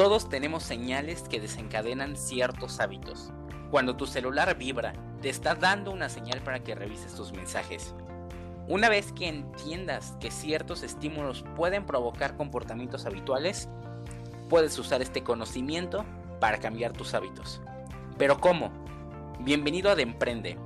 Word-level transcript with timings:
Todos 0.00 0.30
tenemos 0.30 0.62
señales 0.62 1.24
que 1.24 1.40
desencadenan 1.40 2.16
ciertos 2.16 2.80
hábitos. 2.80 3.34
Cuando 3.70 3.96
tu 3.96 4.06
celular 4.06 4.56
vibra, 4.56 4.94
te 5.20 5.28
está 5.28 5.54
dando 5.54 5.90
una 5.90 6.08
señal 6.08 6.40
para 6.40 6.60
que 6.60 6.74
revises 6.74 7.14
tus 7.14 7.34
mensajes. 7.34 7.94
Una 8.66 8.88
vez 8.88 9.12
que 9.12 9.28
entiendas 9.28 10.16
que 10.18 10.30
ciertos 10.30 10.82
estímulos 10.84 11.44
pueden 11.54 11.84
provocar 11.84 12.38
comportamientos 12.38 13.04
habituales, 13.04 13.68
puedes 14.48 14.78
usar 14.78 15.02
este 15.02 15.22
conocimiento 15.22 16.06
para 16.40 16.60
cambiar 16.60 16.94
tus 16.94 17.12
hábitos. 17.12 17.60
Pero 18.16 18.40
¿cómo? 18.40 18.72
Bienvenido 19.40 19.90
a 19.90 19.96
De 19.96 20.02
Emprende. 20.04 20.56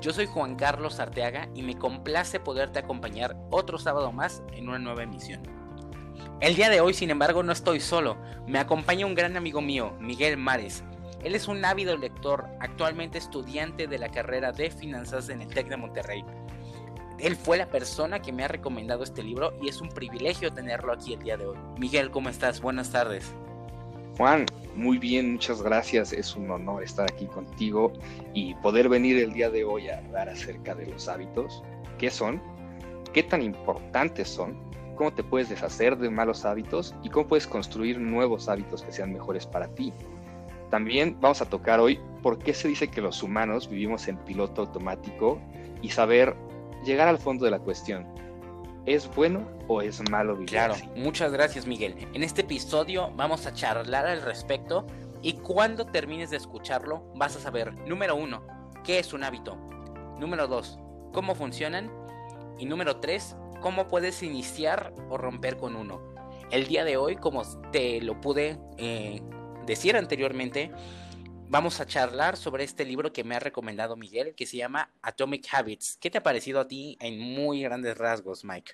Yo 0.00 0.12
soy 0.12 0.26
Juan 0.26 0.56
Carlos 0.56 0.98
Arteaga 0.98 1.48
y 1.54 1.62
me 1.62 1.78
complace 1.78 2.40
poderte 2.40 2.80
acompañar 2.80 3.36
otro 3.52 3.78
sábado 3.78 4.10
más 4.10 4.42
en 4.52 4.68
una 4.68 4.80
nueva 4.80 5.04
emisión. 5.04 5.59
El 6.40 6.56
día 6.56 6.70
de 6.70 6.80
hoy, 6.80 6.94
sin 6.94 7.10
embargo, 7.10 7.42
no 7.42 7.52
estoy 7.52 7.80
solo. 7.80 8.16
Me 8.46 8.58
acompaña 8.58 9.06
un 9.06 9.14
gran 9.14 9.36
amigo 9.36 9.60
mío, 9.60 9.94
Miguel 10.00 10.36
Mares. 10.36 10.82
Él 11.22 11.34
es 11.34 11.48
un 11.48 11.64
ávido 11.64 11.96
lector, 11.96 12.46
actualmente 12.60 13.18
estudiante 13.18 13.86
de 13.86 13.98
la 13.98 14.08
carrera 14.10 14.52
de 14.52 14.70
finanzas 14.70 15.28
en 15.28 15.42
el 15.42 15.48
TEC 15.48 15.68
de 15.68 15.76
Monterrey. 15.76 16.24
Él 17.18 17.36
fue 17.36 17.58
la 17.58 17.66
persona 17.66 18.22
que 18.22 18.32
me 18.32 18.44
ha 18.44 18.48
recomendado 18.48 19.02
este 19.02 19.22
libro 19.22 19.52
y 19.60 19.68
es 19.68 19.82
un 19.82 19.90
privilegio 19.90 20.50
tenerlo 20.52 20.92
aquí 20.92 21.12
el 21.12 21.20
día 21.20 21.36
de 21.36 21.46
hoy. 21.46 21.58
Miguel, 21.78 22.10
¿cómo 22.10 22.30
estás? 22.30 22.62
Buenas 22.62 22.90
tardes. 22.90 23.34
Juan, 24.16 24.46
muy 24.74 24.98
bien, 24.98 25.32
muchas 25.32 25.60
gracias. 25.60 26.14
Es 26.14 26.34
un 26.34 26.50
honor 26.50 26.82
estar 26.82 27.06
aquí 27.12 27.26
contigo 27.26 27.92
y 28.32 28.54
poder 28.56 28.88
venir 28.88 29.18
el 29.18 29.34
día 29.34 29.50
de 29.50 29.64
hoy 29.64 29.88
a 29.88 29.98
hablar 29.98 30.30
acerca 30.30 30.74
de 30.74 30.86
los 30.86 31.08
hábitos. 31.08 31.62
¿Qué 31.98 32.10
son? 32.10 32.40
¿Qué 33.12 33.22
tan 33.22 33.42
importantes 33.42 34.28
son? 34.28 34.69
Cómo 35.00 35.14
te 35.14 35.24
puedes 35.24 35.48
deshacer 35.48 35.96
de 35.96 36.10
malos 36.10 36.44
hábitos 36.44 36.94
y 37.02 37.08
cómo 37.08 37.26
puedes 37.26 37.46
construir 37.46 37.98
nuevos 37.98 38.50
hábitos 38.50 38.82
que 38.82 38.92
sean 38.92 39.14
mejores 39.14 39.46
para 39.46 39.66
ti. 39.68 39.94
También 40.68 41.16
vamos 41.22 41.40
a 41.40 41.46
tocar 41.46 41.80
hoy 41.80 41.98
por 42.22 42.38
qué 42.38 42.52
se 42.52 42.68
dice 42.68 42.88
que 42.88 43.00
los 43.00 43.22
humanos 43.22 43.70
vivimos 43.70 44.08
en 44.08 44.18
piloto 44.18 44.60
automático 44.60 45.40
y 45.80 45.88
saber 45.88 46.36
llegar 46.84 47.08
al 47.08 47.16
fondo 47.16 47.46
de 47.46 47.50
la 47.50 47.60
cuestión. 47.60 48.06
¿Es 48.84 49.08
bueno 49.14 49.48
o 49.68 49.80
es 49.80 50.06
malo 50.10 50.34
vivir 50.34 50.50
Claro, 50.50 50.74
muchas 50.94 51.32
gracias 51.32 51.66
Miguel. 51.66 51.96
En 52.12 52.22
este 52.22 52.42
episodio 52.42 53.10
vamos 53.16 53.46
a 53.46 53.54
charlar 53.54 54.04
al 54.04 54.20
respecto 54.20 54.86
y 55.22 55.32
cuando 55.32 55.86
termines 55.86 56.28
de 56.28 56.36
escucharlo 56.36 57.10
vas 57.14 57.36
a 57.36 57.40
saber, 57.40 57.72
número 57.88 58.16
uno, 58.16 58.42
qué 58.84 58.98
es 58.98 59.14
un 59.14 59.24
hábito. 59.24 59.56
Número 60.18 60.46
dos, 60.46 60.78
cómo 61.14 61.34
funcionan. 61.34 61.90
Y 62.58 62.66
número 62.66 62.98
tres, 62.98 63.34
cómo 63.60 63.88
puedes 63.88 64.22
iniciar 64.22 64.92
o 65.08 65.18
romper 65.18 65.56
con 65.56 65.76
uno. 65.76 66.00
El 66.50 66.66
día 66.66 66.84
de 66.84 66.96
hoy, 66.96 67.16
como 67.16 67.42
te 67.70 68.00
lo 68.00 68.20
pude 68.20 68.58
eh, 68.76 69.22
decir 69.66 69.96
anteriormente, 69.96 70.70
vamos 71.48 71.80
a 71.80 71.86
charlar 71.86 72.36
sobre 72.36 72.64
este 72.64 72.84
libro 72.84 73.12
que 73.12 73.24
me 73.24 73.36
ha 73.36 73.40
recomendado 73.40 73.96
Miguel, 73.96 74.34
que 74.34 74.46
se 74.46 74.56
llama 74.56 74.90
Atomic 75.02 75.46
Habits. 75.52 75.98
¿Qué 76.00 76.10
te 76.10 76.18
ha 76.18 76.22
parecido 76.22 76.60
a 76.60 76.66
ti 76.66 76.96
en 77.00 77.18
muy 77.18 77.62
grandes 77.62 77.96
rasgos, 77.96 78.44
Mike? 78.44 78.72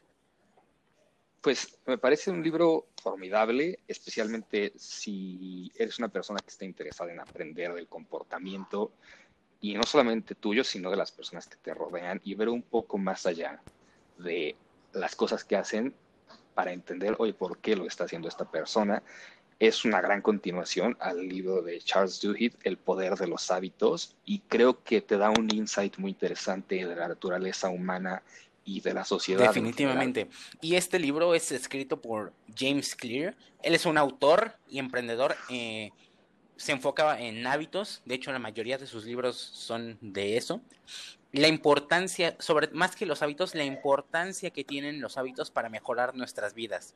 Pues 1.41 1.79
me 1.87 1.99
parece 1.99 2.31
un 2.31 2.43
libro 2.43 2.87
formidable, 3.01 3.79
especialmente 3.87 4.73
si 4.77 5.71
eres 5.77 5.99
una 5.99 6.09
persona 6.09 6.41
que 6.41 6.51
está 6.51 6.65
interesada 6.65 7.13
en 7.13 7.21
aprender 7.21 7.73
del 7.73 7.87
comportamiento 7.87 8.93
y 9.61 9.75
no 9.75 9.85
solamente 9.85 10.35
tuyo, 10.35 10.65
sino 10.65 10.91
de 10.91 10.97
las 10.97 11.13
personas 11.13 11.47
que 11.47 11.57
te 11.57 11.73
rodean 11.73 12.21
y 12.25 12.35
ver 12.35 12.49
un 12.49 12.63
poco 12.63 12.99
más 12.99 13.27
allá 13.27 13.61
de 14.19 14.57
las 14.97 15.15
cosas 15.15 15.45
que 15.45 15.57
hacen 15.57 15.95
para 16.55 16.73
entender, 16.73 17.15
hoy 17.19 17.33
por 17.33 17.59
qué 17.59 17.77
lo 17.77 17.87
está 17.87 18.05
haciendo 18.05 18.29
esta 18.29 18.51
persona. 18.51 19.03
Es 19.59 19.85
una 19.85 20.01
gran 20.01 20.21
continuación 20.23 20.97
al 21.01 21.29
libro 21.29 21.63
de 21.63 21.79
Charles 21.81 22.21
Duhigg, 22.21 22.55
El 22.63 22.77
poder 22.77 23.15
de 23.15 23.27
los 23.27 23.51
hábitos, 23.51 24.17
y 24.25 24.41
creo 24.41 24.83
que 24.83 25.01
te 25.01 25.17
da 25.17 25.31
un 25.31 25.49
insight 25.53 25.97
muy 25.99 26.11
interesante 26.11 26.85
de 26.87 26.97
la 26.97 27.09
naturaleza 27.09 27.69
humana 27.69 28.23
y 28.65 28.81
de 28.81 28.95
la 28.95 29.05
sociedad. 29.05 29.47
Definitivamente. 29.47 30.29
Y 30.61 30.75
este 30.75 30.99
libro 30.99 31.35
es 31.35 31.53
escrito 31.53 32.01
por 32.01 32.33
James 32.55 32.97
Clear. 32.97 33.37
Él 33.63 33.75
es 33.75 33.87
un 33.87 33.97
autor 33.97 34.57
y 34.69 34.79
emprendedor. 34.79 35.37
Eh, 35.51 35.91
se 36.57 36.73
enfoca 36.73 37.21
en 37.21 37.47
hábitos. 37.47 38.03
De 38.05 38.15
hecho, 38.15 38.33
la 38.33 38.39
mayoría 38.39 38.77
de 38.77 38.87
sus 38.87 39.05
libros 39.05 39.37
son 39.37 39.99
de 40.01 40.37
eso 40.37 40.61
la 41.37 41.49
importancia, 41.49 42.37
sobre 42.39 42.69
más 42.69 42.97
que 42.97 43.07
los 43.07 43.23
hábitos, 43.23 43.55
la 43.55 43.65
importancia 43.65 44.51
que 44.51 44.65
tienen 44.65 45.01
los 45.01 45.19
hábitos 45.19 45.51
para 45.51 45.69
mejorar 45.69 46.15
nuestras 46.15 46.55
vidas. 46.55 46.95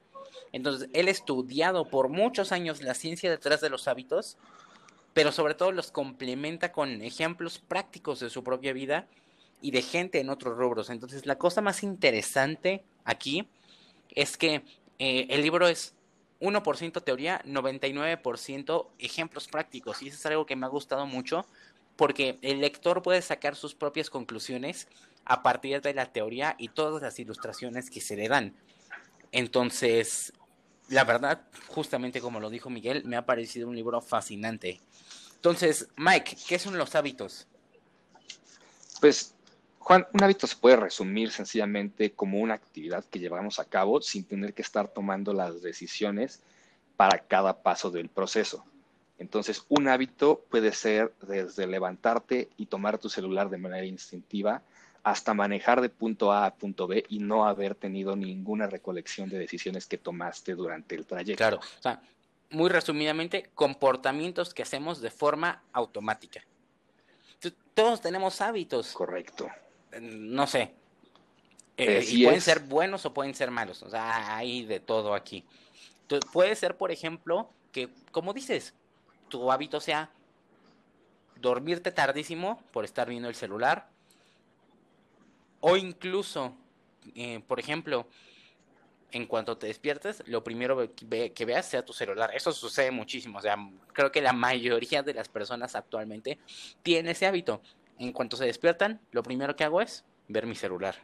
Entonces, 0.53 0.89
él 0.93 1.09
ha 1.09 1.11
estudiado 1.11 1.89
por 1.89 2.09
muchos 2.09 2.53
años 2.53 2.83
la 2.83 2.95
ciencia 2.95 3.31
detrás 3.31 3.61
de 3.61 3.71
los 3.71 3.87
hábitos, 3.87 4.39
pero 5.13 5.33
sobre 5.33 5.55
todo 5.55 5.73
los 5.73 5.91
complementa 5.91 6.73
con 6.73 7.03
ejemplos 7.03 7.59
prácticos 7.59 8.21
de 8.21 8.31
su 8.31 8.43
propia 8.43 8.73
vida 8.73 9.07
y 9.61 9.73
de 9.73 9.83
gente 9.83 10.21
en 10.21 10.31
otros 10.31 10.57
rubros. 10.57 10.91
Entonces, 10.91 11.27
la 11.27 11.37
cosa 11.37 11.61
más 11.61 11.83
interesante 11.83 12.85
aquí 13.05 13.49
es 14.11 14.37
que 14.37 14.65
eh, 14.99 15.27
el 15.29 15.43
libro 15.43 15.69
es 15.69 15.95
1% 16.41 17.03
teoría, 17.03 17.43
99% 17.45 18.87
ejemplos 18.99 19.49
prácticos. 19.49 20.03
Y 20.03 20.09
eso 20.09 20.17
es 20.17 20.27
algo 20.27 20.47
que 20.47 20.57
me 20.57 20.67
ha 20.67 20.71
gustado 20.71 21.07
mucho 21.07 21.47
porque 22.01 22.39
el 22.41 22.63
lector 22.63 23.03
puede 23.03 23.21
sacar 23.21 23.55
sus 23.55 23.75
propias 23.75 24.09
conclusiones 24.09 24.89
a 25.27 25.43
partir 25.43 25.83
de 25.83 25.93
la 25.93 26.11
teoría 26.11 26.55
y 26.57 26.69
todas 26.69 27.03
las 27.03 27.19
ilustraciones 27.19 27.91
que 27.91 28.01
se 28.01 28.17
le 28.17 28.27
dan. 28.27 28.55
Entonces, 29.33 30.33
la 30.89 31.05
verdad, 31.05 31.43
justamente 31.69 32.23
como 32.23 32.41
lo 32.41 32.49
dijo 32.49 32.71
Miguel, 32.71 33.05
me 33.05 33.17
ha 33.17 33.27
parecido 33.27 33.69
un 33.69 33.77
libro 33.77 34.01
fascinante. 34.01 34.81
Entonces, 35.35 35.89
Mike, 35.99 36.39
¿qué 36.49 36.59
son 36.59 36.79
los 36.79 36.95
hábitos? 36.95 37.47
Pues, 39.03 39.35
Juan, 39.79 40.07
un 40.15 40.23
hábito 40.23 40.47
se 40.47 40.57
puede 40.57 40.77
resumir 40.77 41.31
sencillamente 41.31 42.13
como 42.13 42.39
una 42.39 42.55
actividad 42.55 43.05
que 43.05 43.19
llevamos 43.19 43.59
a 43.59 43.67
cabo 43.67 44.01
sin 44.01 44.25
tener 44.25 44.55
que 44.55 44.63
estar 44.63 44.89
tomando 44.89 45.35
las 45.35 45.61
decisiones 45.61 46.41
para 46.97 47.19
cada 47.19 47.63
paso 47.63 47.91
del 47.91 48.09
proceso. 48.09 48.65
Entonces, 49.21 49.67
un 49.69 49.87
hábito 49.87 50.47
puede 50.51 50.73
ser 50.73 51.13
desde 51.21 51.67
levantarte 51.67 52.49
y 52.57 52.67
tomar 52.67 52.97
tu 52.97 53.11
celular 53.11 53.51
de 53.51 53.59
manera 53.59 53.85
instintiva 53.85 54.63
hasta 55.03 55.35
manejar 55.35 55.83
de 55.83 55.91
punto 55.91 56.33
A 56.33 56.47
a 56.47 56.55
punto 56.55 56.87
B 56.87 57.05
y 57.11 57.19
no 57.19 57.47
haber 57.47 57.75
tenido 57.75 58.17
ninguna 58.17 58.67
recolección 58.67 59.29
de 59.29 59.39
decisiones 59.39 59.87
que 59.87 59.99
tomaste 59.99 60.55
durante 60.55 60.95
el 60.95 61.05
trayecto. 61.05 61.37
Claro, 61.37 61.59
o 61.59 61.83
sea, 61.83 62.01
muy 62.49 62.71
resumidamente, 62.71 63.51
comportamientos 63.55 64.55
que 64.55 64.63
hacemos 64.63 65.03
de 65.03 65.11
forma 65.11 65.63
automática. 65.73 66.43
Todos 67.75 68.01
tenemos 68.01 68.41
hábitos. 68.41 68.93
Correcto. 68.93 69.49
No 70.01 70.47
sé. 70.47 70.73
Eh, 71.77 72.05
y 72.09 72.25
pueden 72.25 72.41
ser 72.41 72.61
buenos 72.61 73.05
o 73.05 73.13
pueden 73.13 73.35
ser 73.35 73.51
malos. 73.51 73.83
O 73.83 73.91
sea, 73.91 74.37
hay 74.37 74.65
de 74.65 74.81
todo 74.81 75.15
aquí. 75.15 75.45
Entonces, 76.03 76.31
puede 76.33 76.55
ser, 76.57 76.77
por 76.77 76.91
ejemplo, 76.91 77.51
que, 77.71 77.89
como 78.11 78.33
dices, 78.33 78.75
tu 79.31 79.51
hábito 79.51 79.81
sea 79.81 80.11
dormirte 81.41 81.91
tardísimo 81.91 82.63
por 82.73 82.85
estar 82.85 83.09
viendo 83.09 83.29
el 83.29 83.35
celular. 83.35 83.89
O 85.61 85.77
incluso, 85.77 86.55
eh, 87.15 87.43
por 87.47 87.59
ejemplo, 87.59 88.07
en 89.13 89.27
cuanto 89.27 89.57
te 89.57 89.67
despiertes, 89.67 90.23
lo 90.27 90.45
primero 90.45 90.95
que, 90.95 91.45
veas 91.45 91.67
sea 91.67 91.85
tu 91.85 91.93
celular. 91.93 92.31
Eso 92.35 92.53
sucede 92.53 92.91
muchísimo. 92.91 93.39
O 93.39 93.43
sea, 93.43 93.57
creo 93.93 94.13
que 94.13 94.21
la 94.21 94.33
mayoría 94.33 95.03
de 95.03 95.15
las 95.15 95.29
personas 95.29 95.75
actualmente 95.75 96.39
tienen 96.83 97.11
ese 97.11 97.27
hábito. 97.27 97.61
En 97.99 98.13
cuanto 98.13 98.37
se 98.37 98.47
despiertan, 98.47 99.01
lo 99.11 99.23
primero 99.23 99.57
que 99.57 99.65
hago 99.65 99.81
es 99.81 100.05
ver 100.29 100.47
mi 100.47 100.55
celular. 100.55 100.97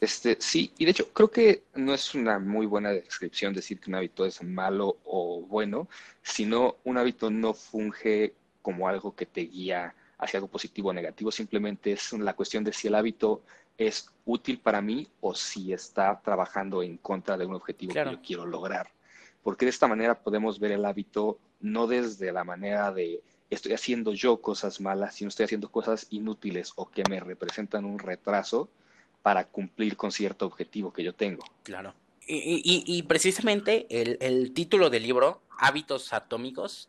Este, 0.00 0.38
sí, 0.40 0.72
y 0.78 0.86
de 0.86 0.92
hecho 0.92 1.12
creo 1.12 1.30
que 1.30 1.64
no 1.74 1.92
es 1.92 2.14
una 2.14 2.38
muy 2.38 2.64
buena 2.64 2.90
descripción 2.90 3.52
decir 3.52 3.78
que 3.78 3.90
un 3.90 3.96
hábito 3.96 4.24
es 4.24 4.42
malo 4.42 4.96
o 5.04 5.42
bueno, 5.42 5.88
sino 6.22 6.76
un 6.84 6.96
hábito 6.96 7.30
no 7.30 7.52
funge 7.52 8.32
como 8.62 8.88
algo 8.88 9.14
que 9.14 9.26
te 9.26 9.42
guía 9.42 9.94
hacia 10.16 10.38
algo 10.38 10.48
positivo 10.48 10.88
o 10.88 10.92
negativo, 10.94 11.30
simplemente 11.30 11.92
es 11.92 12.12
la 12.14 12.34
cuestión 12.34 12.64
de 12.64 12.72
si 12.72 12.88
el 12.88 12.94
hábito 12.94 13.42
es 13.76 14.10
útil 14.24 14.58
para 14.58 14.80
mí 14.80 15.08
o 15.20 15.34
si 15.34 15.72
está 15.72 16.20
trabajando 16.22 16.82
en 16.82 16.98
contra 16.98 17.36
de 17.36 17.46
un 17.46 17.54
objetivo 17.54 17.92
que 17.92 18.04
yo 18.04 18.22
quiero 18.22 18.46
lograr. 18.46 18.90
Porque 19.42 19.64
de 19.64 19.70
esta 19.70 19.88
manera 19.88 20.18
podemos 20.18 20.60
ver 20.60 20.72
el 20.72 20.84
hábito 20.84 21.38
no 21.60 21.86
desde 21.86 22.32
la 22.32 22.44
manera 22.44 22.92
de 22.92 23.22
estoy 23.48 23.72
haciendo 23.72 24.12
yo 24.12 24.40
cosas 24.40 24.80
malas, 24.80 25.14
sino 25.14 25.28
estoy 25.28 25.44
haciendo 25.44 25.70
cosas 25.70 26.06
inútiles 26.10 26.72
o 26.76 26.90
que 26.90 27.02
me 27.08 27.20
representan 27.20 27.84
un 27.84 27.98
retraso, 27.98 28.68
para 29.22 29.44
cumplir 29.44 29.96
con 29.96 30.12
cierto 30.12 30.46
objetivo 30.46 30.92
que 30.92 31.04
yo 31.04 31.14
tengo. 31.14 31.44
Claro. 31.62 31.94
Y, 32.26 33.02
precisamente 33.08 33.86
el, 33.90 34.52
título 34.52 34.88
del 34.88 35.02
libro, 35.02 35.42
Hábitos 35.58 36.12
Atómicos, 36.12 36.88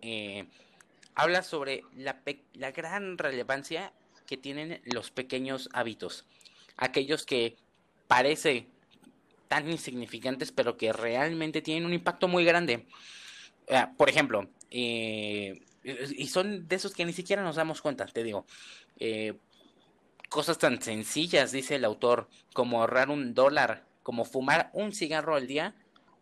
eh, 0.00 0.46
habla 1.14 1.42
sobre 1.42 1.82
la, 1.94 2.22
la 2.54 2.70
gran 2.70 3.18
relevancia 3.18 3.92
que 4.26 4.38
tienen 4.38 4.80
los 4.84 5.10
pequeños 5.10 5.68
hábitos. 5.74 6.24
Aquellos 6.76 7.26
que 7.26 7.56
parece 8.06 8.66
tan 9.48 9.70
insignificantes, 9.70 10.52
pero 10.52 10.76
que 10.76 10.92
realmente 10.92 11.62
tienen 11.62 11.86
un 11.86 11.92
impacto 11.92 12.28
muy 12.28 12.44
grande. 12.44 12.86
Ah, 13.70 13.92
por 13.96 14.08
ejemplo, 14.08 14.48
eh, 14.70 15.60
y 15.84 16.28
son 16.28 16.68
de 16.68 16.76
esos 16.76 16.94
que 16.94 17.04
ni 17.04 17.12
siquiera 17.12 17.42
nos 17.42 17.56
damos 17.56 17.80
cuenta, 17.80 18.06
te 18.06 18.22
digo. 18.22 18.46
Eh, 18.98 19.34
cosas 20.28 20.58
tan 20.58 20.80
sencillas, 20.82 21.52
dice 21.52 21.76
el 21.76 21.84
autor, 21.84 22.28
como 22.52 22.80
ahorrar 22.80 23.10
un 23.10 23.34
dólar, 23.34 23.84
como 24.02 24.24
fumar 24.24 24.70
un 24.72 24.92
cigarro 24.92 25.34
al 25.34 25.46
día, 25.46 25.74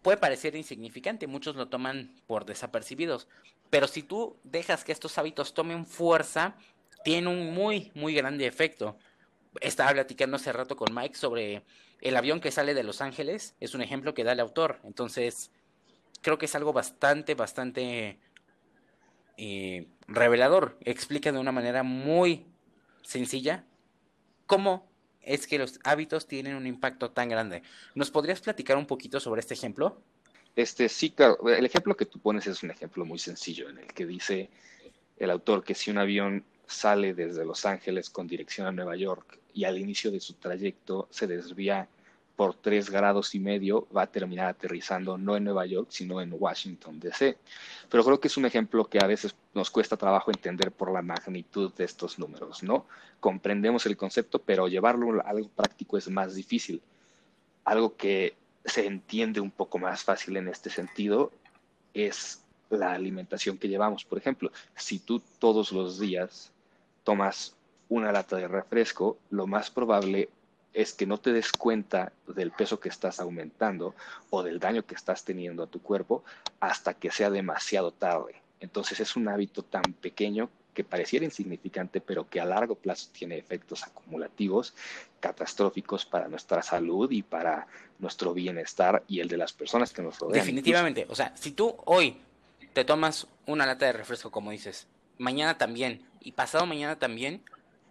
puede 0.02 0.18
parecer 0.18 0.54
insignificante, 0.54 1.26
muchos 1.26 1.56
lo 1.56 1.68
toman 1.68 2.14
por 2.26 2.44
desapercibidos, 2.44 3.28
pero 3.70 3.88
si 3.88 4.02
tú 4.02 4.36
dejas 4.44 4.84
que 4.84 4.92
estos 4.92 5.18
hábitos 5.18 5.54
tomen 5.54 5.86
fuerza, 5.86 6.56
tiene 7.04 7.28
un 7.28 7.52
muy, 7.52 7.90
muy 7.94 8.14
grande 8.14 8.46
efecto. 8.46 8.96
Estaba 9.60 9.92
platicando 9.92 10.36
hace 10.36 10.52
rato 10.52 10.76
con 10.76 10.94
Mike 10.94 11.16
sobre 11.16 11.64
el 12.00 12.16
avión 12.16 12.40
que 12.40 12.52
sale 12.52 12.74
de 12.74 12.84
Los 12.84 13.00
Ángeles, 13.00 13.56
es 13.60 13.74
un 13.74 13.82
ejemplo 13.82 14.14
que 14.14 14.24
da 14.24 14.32
el 14.32 14.40
autor, 14.40 14.80
entonces 14.84 15.50
creo 16.22 16.38
que 16.38 16.46
es 16.46 16.54
algo 16.54 16.72
bastante, 16.72 17.34
bastante 17.34 18.18
eh, 19.36 19.88
revelador, 20.06 20.78
explica 20.82 21.32
de 21.32 21.38
una 21.38 21.52
manera 21.52 21.82
muy 21.82 22.46
sencilla 23.02 23.64
cómo 24.46 24.88
es 25.20 25.46
que 25.46 25.58
los 25.58 25.80
hábitos 25.84 26.26
tienen 26.26 26.54
un 26.54 26.66
impacto 26.66 27.10
tan 27.10 27.28
grande. 27.28 27.62
¿Nos 27.94 28.10
podrías 28.10 28.40
platicar 28.40 28.76
un 28.76 28.86
poquito 28.86 29.20
sobre 29.20 29.40
este 29.40 29.54
ejemplo? 29.54 30.00
Este, 30.54 30.88
sí, 30.88 31.10
claro. 31.10 31.38
El 31.48 31.66
ejemplo 31.66 31.96
que 31.96 32.06
tú 32.06 32.18
pones 32.18 32.46
es 32.46 32.62
un 32.62 32.70
ejemplo 32.70 33.04
muy 33.04 33.18
sencillo 33.18 33.68
en 33.68 33.78
el 33.78 33.86
que 33.92 34.06
dice 34.06 34.48
el 35.18 35.30
autor 35.30 35.64
que 35.64 35.74
si 35.74 35.90
un 35.90 35.98
avión 35.98 36.44
sale 36.66 37.14
desde 37.14 37.44
Los 37.44 37.66
Ángeles 37.66 38.10
con 38.10 38.26
dirección 38.26 38.66
a 38.66 38.72
Nueva 38.72 38.96
York 38.96 39.38
y 39.52 39.64
al 39.64 39.78
inicio 39.78 40.10
de 40.10 40.20
su 40.20 40.34
trayecto 40.34 41.08
se 41.10 41.26
desvía 41.26 41.88
por 42.36 42.54
tres 42.54 42.90
grados 42.90 43.34
y 43.34 43.40
medio 43.40 43.88
va 43.96 44.02
a 44.02 44.06
terminar 44.06 44.46
aterrizando 44.46 45.16
no 45.16 45.36
en 45.36 45.44
Nueva 45.44 45.64
York, 45.64 45.88
sino 45.90 46.20
en 46.20 46.34
Washington, 46.38 47.00
D.C. 47.00 47.38
Pero 47.88 48.04
creo 48.04 48.20
que 48.20 48.28
es 48.28 48.36
un 48.36 48.44
ejemplo 48.44 48.84
que 48.84 49.00
a 49.00 49.06
veces 49.06 49.34
nos 49.54 49.70
cuesta 49.70 49.96
trabajo 49.96 50.30
entender 50.30 50.70
por 50.70 50.92
la 50.92 51.00
magnitud 51.00 51.72
de 51.72 51.84
estos 51.84 52.18
números, 52.18 52.62
¿no? 52.62 52.86
Comprendemos 53.20 53.86
el 53.86 53.96
concepto, 53.96 54.38
pero 54.38 54.68
llevarlo 54.68 55.20
a 55.20 55.30
algo 55.30 55.48
práctico 55.48 55.96
es 55.96 56.10
más 56.10 56.34
difícil. 56.34 56.82
Algo 57.64 57.96
que 57.96 58.36
se 58.66 58.86
entiende 58.86 59.40
un 59.40 59.50
poco 59.50 59.78
más 59.78 60.04
fácil 60.04 60.36
en 60.36 60.48
este 60.48 60.68
sentido 60.68 61.32
es 61.94 62.42
la 62.68 62.92
alimentación 62.92 63.56
que 63.56 63.68
llevamos. 63.68 64.04
Por 64.04 64.18
ejemplo, 64.18 64.52
si 64.74 64.98
tú 64.98 65.22
todos 65.38 65.72
los 65.72 65.98
días 65.98 66.52
tomas 67.02 67.54
una 67.88 68.12
lata 68.12 68.36
de 68.36 68.48
refresco, 68.48 69.16
lo 69.30 69.46
más 69.46 69.70
probable 69.70 70.28
es 70.76 70.92
que 70.92 71.06
no 71.06 71.16
te 71.16 71.32
des 71.32 71.52
cuenta 71.52 72.12
del 72.26 72.52
peso 72.52 72.78
que 72.78 72.90
estás 72.90 73.18
aumentando 73.18 73.94
o 74.28 74.42
del 74.42 74.60
daño 74.60 74.84
que 74.84 74.94
estás 74.94 75.24
teniendo 75.24 75.62
a 75.62 75.66
tu 75.66 75.80
cuerpo 75.80 76.22
hasta 76.60 76.92
que 76.92 77.10
sea 77.10 77.30
demasiado 77.30 77.92
tarde. 77.92 78.34
Entonces 78.60 79.00
es 79.00 79.16
un 79.16 79.26
hábito 79.28 79.62
tan 79.62 79.82
pequeño 79.82 80.50
que 80.74 80.84
pareciera 80.84 81.24
insignificante, 81.24 82.02
pero 82.02 82.28
que 82.28 82.42
a 82.42 82.44
largo 82.44 82.74
plazo 82.74 83.08
tiene 83.10 83.38
efectos 83.38 83.84
acumulativos 83.84 84.74
catastróficos 85.18 86.04
para 86.04 86.28
nuestra 86.28 86.62
salud 86.62 87.10
y 87.10 87.22
para 87.22 87.66
nuestro 87.98 88.34
bienestar 88.34 89.02
y 89.08 89.20
el 89.20 89.28
de 89.28 89.38
las 89.38 89.54
personas 89.54 89.94
que 89.94 90.02
nos 90.02 90.18
rodean. 90.18 90.44
Definitivamente, 90.44 91.06
o 91.08 91.14
sea, 91.14 91.34
si 91.38 91.52
tú 91.52 91.74
hoy 91.86 92.18
te 92.74 92.84
tomas 92.84 93.26
una 93.46 93.64
lata 93.64 93.86
de 93.86 93.94
refresco, 93.94 94.30
como 94.30 94.50
dices, 94.50 94.86
mañana 95.16 95.56
también 95.56 96.06
y 96.20 96.32
pasado 96.32 96.66
mañana 96.66 96.98
también, 96.98 97.42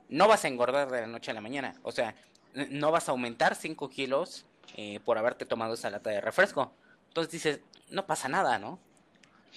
no 0.07 0.27
vas 0.27 0.45
a 0.45 0.49
engordar 0.49 0.91
de 0.91 1.01
la 1.01 1.07
noche 1.07 1.31
a 1.31 1.33
la 1.33 1.41
mañana. 1.41 1.73
O 1.81 1.91
sea, 1.91 2.13
no 2.55 2.91
vas 2.91 3.09
a 3.09 3.11
aumentar 3.11 3.55
5 3.55 3.89
kilos 3.89 4.45
eh, 4.75 4.99
por 5.05 5.17
haberte 5.17 5.45
tomado 5.45 5.73
esa 5.73 5.89
lata 5.89 6.09
de 6.09 6.21
refresco. 6.21 6.71
Entonces 7.09 7.31
dices, 7.31 7.59
no 7.89 8.05
pasa 8.05 8.27
nada, 8.27 8.59
¿no? 8.59 8.79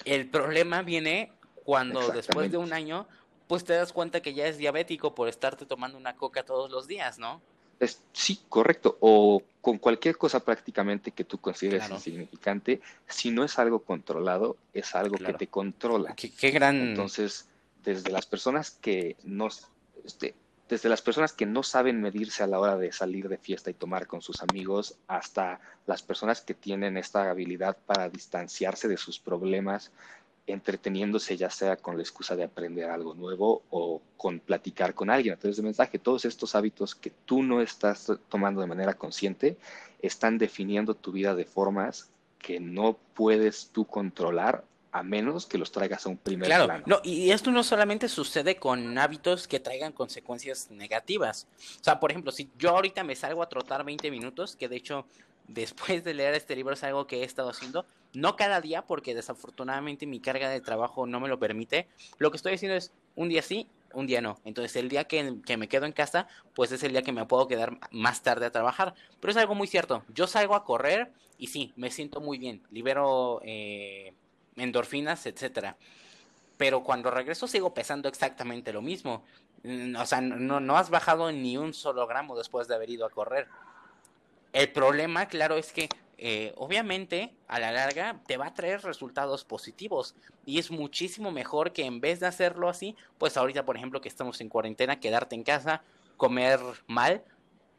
El 0.05 0.29
problema 0.29 0.83
viene 0.83 1.33
cuando 1.65 2.09
después 2.11 2.51
de 2.51 2.57
un 2.57 2.73
año, 2.73 3.07
pues 3.47 3.65
te 3.65 3.73
das 3.73 3.93
cuenta 3.93 4.21
que 4.21 4.35
ya 4.35 4.47
es 4.47 4.59
diabético 4.59 5.15
por 5.15 5.29
estarte 5.29 5.67
tomando 5.67 5.99
una 5.99 6.17
coca 6.17 6.45
todos 6.45 6.71
los 6.71 6.87
días, 6.87 7.19
¿no? 7.19 7.41
Es, 7.81 8.03
sí, 8.13 8.41
correcto. 8.49 8.97
O 9.01 9.43
con 9.61 9.79
cualquier 9.79 10.17
cosa 10.17 10.41
prácticamente 10.41 11.11
que 11.11 11.25
tú 11.25 11.39
consideres 11.39 11.89
insignificante, 11.91 12.81
si 13.07 13.31
no 13.31 13.45
es 13.45 13.59
algo 13.59 13.81
controlado, 13.81 14.57
es 14.73 14.95
algo 14.95 15.17
que 15.17 15.35
te 15.35 15.47
controla. 15.47 16.15
Qué, 16.15 16.51
gran. 16.51 16.77
Entonces, 16.77 17.49
desde 17.85 18.11
las 18.11 18.27
personas 18.27 18.71
que 18.71 19.17
no, 19.25 19.49
este, 20.05 20.35
desde 20.69 20.89
las 20.89 21.01
personas 21.01 21.33
que 21.33 21.47
no 21.47 21.63
saben 21.63 22.01
medirse 22.01 22.43
a 22.43 22.47
la 22.47 22.61
hora 22.61 22.77
de 22.77 22.93
salir 22.93 23.29
de 23.29 23.39
fiesta 23.39 23.71
y 23.71 23.75
tomar 23.75 24.07
con 24.07 24.21
sus 24.21 24.43
amigos, 24.43 24.97
hasta 25.07 25.61
las 25.87 26.03
personas 26.03 26.43
que 26.43 26.55
tienen 26.55 26.97
esta 26.97 27.31
habilidad 27.31 27.77
para 27.87 28.11
distanciarse 28.11 28.87
de 28.87 28.99
sus 28.99 29.19
problemas, 29.19 29.91
entreteniéndose 30.47 31.37
ya 31.37 31.51
sea 31.51 31.77
con 31.77 31.97
la 31.97 32.03
excusa 32.03 32.37
de 32.37 32.45
aprender 32.45 32.91
algo 32.91 33.15
nuevo 33.15 33.63
o 33.71 34.03
con 34.17 34.41
platicar 34.41 34.95
con 34.95 35.11
alguien 35.11 35.35
a 35.35 35.39
través 35.39 35.57
de 35.57 35.63
mensaje. 35.63 35.99
Todos 35.99 36.25
estos 36.25 36.55
hábitos 36.55 36.95
que 36.95 37.11
tú 37.25 37.43
no 37.43 37.61
estás 37.63 38.13
tomando 38.29 38.61
de 38.61 38.67
manera 38.67 38.95
consciente 38.95 39.57
están 40.01 40.39
definiendo 40.39 40.95
tu 40.95 41.13
vida 41.13 41.35
de 41.35 41.45
formas 41.45 42.11
que 42.39 42.61
no 42.61 42.99
puedes 43.15 43.69
tú 43.71 43.85
controlar 43.87 44.65
a 44.99 45.03
menos 45.03 45.47
que 45.47 45.59
los 45.59 45.71
traigas 45.71 46.05
a 46.07 46.09
un 46.09 46.17
primer 46.17 46.47
claro, 46.47 46.67
plano. 46.67 46.85
No, 46.87 47.01
y 47.05 47.31
esto 47.31 47.51
no 47.51 47.63
solamente 47.63 48.09
sucede 48.09 48.57
con 48.57 48.99
hábitos 48.99 49.47
que 49.47 49.61
traigan 49.61 49.93
consecuencias 49.93 50.71
negativas. 50.71 51.47
O 51.81 51.85
sea, 51.85 52.01
por 52.01 52.11
ejemplo, 52.11 52.33
si 52.33 52.51
yo 52.59 52.71
ahorita 52.71 53.05
me 53.05 53.17
salgo 53.17 53.43
a 53.43 53.49
trotar 53.49 53.85
20 53.85 54.11
minutos, 54.11 54.57
que 54.57 54.69
de 54.69 54.77
hecho 54.77 55.07
después 55.47 56.05
de 56.05 56.15
leer 56.15 56.35
este 56.35 56.55
libro 56.55 56.75
es 56.75 56.85
algo 56.85 57.07
que 57.07 57.23
he 57.23 57.25
estado 57.25 57.51
haciendo, 57.51 57.87
no 58.13 58.37
cada 58.37 58.61
día 58.61 58.83
porque 58.83 59.15
desafortunadamente 59.15 60.07
mi 60.07 60.21
carga 60.21 60.49
de 60.51 60.61
trabajo 60.61 61.07
no 61.07 61.21
me 61.21 61.29
lo 61.29 61.39
permite, 61.39 61.89
lo 62.19 62.31
que 62.31 62.37
estoy 62.37 62.55
haciendo 62.55 62.77
es 62.77 62.93
un 63.17 63.29
día 63.29 63.43
sí, 63.43 63.67
un 63.95 64.07
día 64.07 64.21
no. 64.21 64.39
Entonces 64.45 64.77
el 64.77 64.89
día 64.89 65.05
que, 65.05 65.37
que, 65.45 65.57
me 65.57 65.69
quedo 65.69 65.87
en 65.87 65.93
casa, 65.93 66.29
pues 66.55 66.73
es 66.73 66.83
el 66.83 66.93
día 66.93 67.03
que 67.03 67.13
me 67.13 67.25
puedo 67.25 67.49
quedar 67.49 67.79
más 67.91 68.23
tarde 68.23 68.47
a 68.47 68.53
trabajar. 68.53 68.95
Pero 69.21 69.31
es 69.31 69.37
algo 69.37 69.55
muy 69.55 69.67
cierto. 69.67 70.05
Yo 70.13 70.27
salgo 70.27 70.55
a 70.55 70.65
correr 70.65 71.11
y 71.39 71.47
sí, 71.47 71.73
me 71.77 71.91
siento 71.91 72.21
muy 72.21 72.39
bien. 72.39 72.63
Libero 72.71 73.41
eh, 73.45 74.13
endorfinas, 74.59 75.27
etcétera. 75.27 75.77
Pero 76.57 76.83
cuando 76.83 77.11
regreso 77.11 77.47
sigo 77.47 77.73
pesando 77.75 78.09
exactamente 78.09 78.73
lo 78.73 78.83
mismo. 78.83 79.23
Mm, 79.63 79.97
o 79.97 80.07
sea, 80.07 80.21
no, 80.21 80.61
no 80.61 80.77
has 80.77 80.91
bajado 80.91 81.31
ni 81.33 81.57
un 81.57 81.75
solo 81.75 82.07
gramo 82.07 82.37
después 82.37 82.69
de 82.69 82.75
haber 82.75 82.91
ido 82.91 83.07
a 83.07 83.11
correr. 83.11 83.49
El 84.53 84.73
problema, 84.73 85.27
claro, 85.27 85.57
es 85.57 85.73
que 85.73 85.89
eh, 86.21 86.53
obviamente 86.57 87.33
a 87.47 87.61
la 87.61 87.71
larga 87.71 88.21
te 88.27 88.37
va 88.37 88.47
a 88.47 88.55
traer 88.55 88.83
resultados 88.83 89.45
positivos 89.45 90.17
y 90.45 90.59
es 90.59 90.69
muchísimo 90.73 91.31
mejor 91.31 91.73
que 91.73 91.85
en 91.85 92.01
vez 92.01 92.19
de 92.19 92.27
hacerlo 92.27 92.69
así, 92.69 92.97
pues 93.19 93.37
ahorita 93.37 93.65
por 93.65 93.77
ejemplo 93.77 94.01
que 94.01 94.09
estamos 94.09 94.41
en 94.41 94.49
cuarentena, 94.49 94.99
quedarte 94.99 95.37
en 95.37 95.45
casa, 95.45 95.83
comer 96.17 96.59
mal 96.89 97.23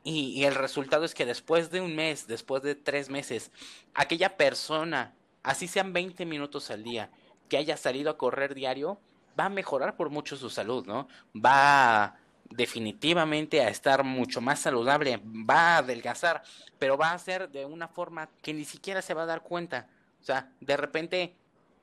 y, 0.06 0.30
y 0.30 0.46
el 0.46 0.56
resultado 0.56 1.04
es 1.04 1.14
que 1.14 1.26
después 1.26 1.70
de 1.70 1.82
un 1.82 1.98
mes, 1.98 2.28
después 2.28 2.64
de 2.64 2.76
tres 2.76 3.10
meses, 3.10 3.52
aquella 3.94 4.38
persona 4.38 5.14
así 5.44 5.68
sean 5.68 5.94
20 5.94 6.26
minutos 6.26 6.70
al 6.72 6.84
día, 6.84 7.10
que 7.48 7.58
haya 7.58 7.78
salido 7.78 8.12
a 8.12 8.18
correr 8.18 8.54
diario, 8.54 9.00
va 9.40 9.46
a 9.46 9.50
mejorar 9.50 9.96
por 9.96 10.10
mucho 10.10 10.36
su 10.36 10.50
salud, 10.50 10.86
¿no? 10.86 11.08
Va 11.36 12.16
definitivamente 12.50 13.62
a 13.62 13.70
estar 13.70 14.04
mucho 14.04 14.42
más 14.42 14.60
saludable, 14.60 15.22
va 15.24 15.76
a 15.76 15.78
adelgazar, 15.78 16.44
pero 16.78 16.98
va 16.98 17.12
a 17.12 17.20
ser 17.20 17.50
de 17.50 17.66
una 17.66 17.88
forma 17.88 18.30
que 18.42 18.54
ni 18.54 18.66
siquiera 18.66 19.02
se 19.02 19.14
va 19.14 19.24
a 19.24 19.28
dar 19.28 19.42
cuenta. 19.42 19.88
O 20.22 20.24
sea, 20.24 20.52
de 20.60 20.78
repente, 20.78 21.36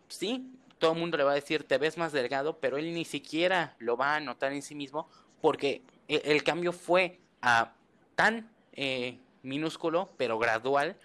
sí, 0.08 0.50
todo 0.78 0.92
el 0.92 0.98
mundo 0.98 1.16
le 1.16 1.25
va 1.25 1.32
a 1.32 1.36
decir, 1.36 1.64
te 1.64 1.78
ves 1.78 1.96
más 1.96 2.12
delgado, 2.12 2.58
pero 2.58 2.76
él 2.76 2.92
ni 2.94 3.04
siquiera 3.04 3.75
lo 3.78 3.96
va 3.96 4.16
a 4.16 4.20
notar 4.20 4.52
en 4.52 4.62
sí 4.62 4.75
mismo 4.75 5.08
porque 5.40 5.82
e-, 6.08 6.22
el, 6.25 6.42
cambio 6.42 6.72
fue 6.72 7.20
a 7.42 7.72
tan 8.14 8.50
eh, 8.72 9.18
minúsculo, 9.42 10.10
pero 10.16 10.38
gradual, 10.38 10.96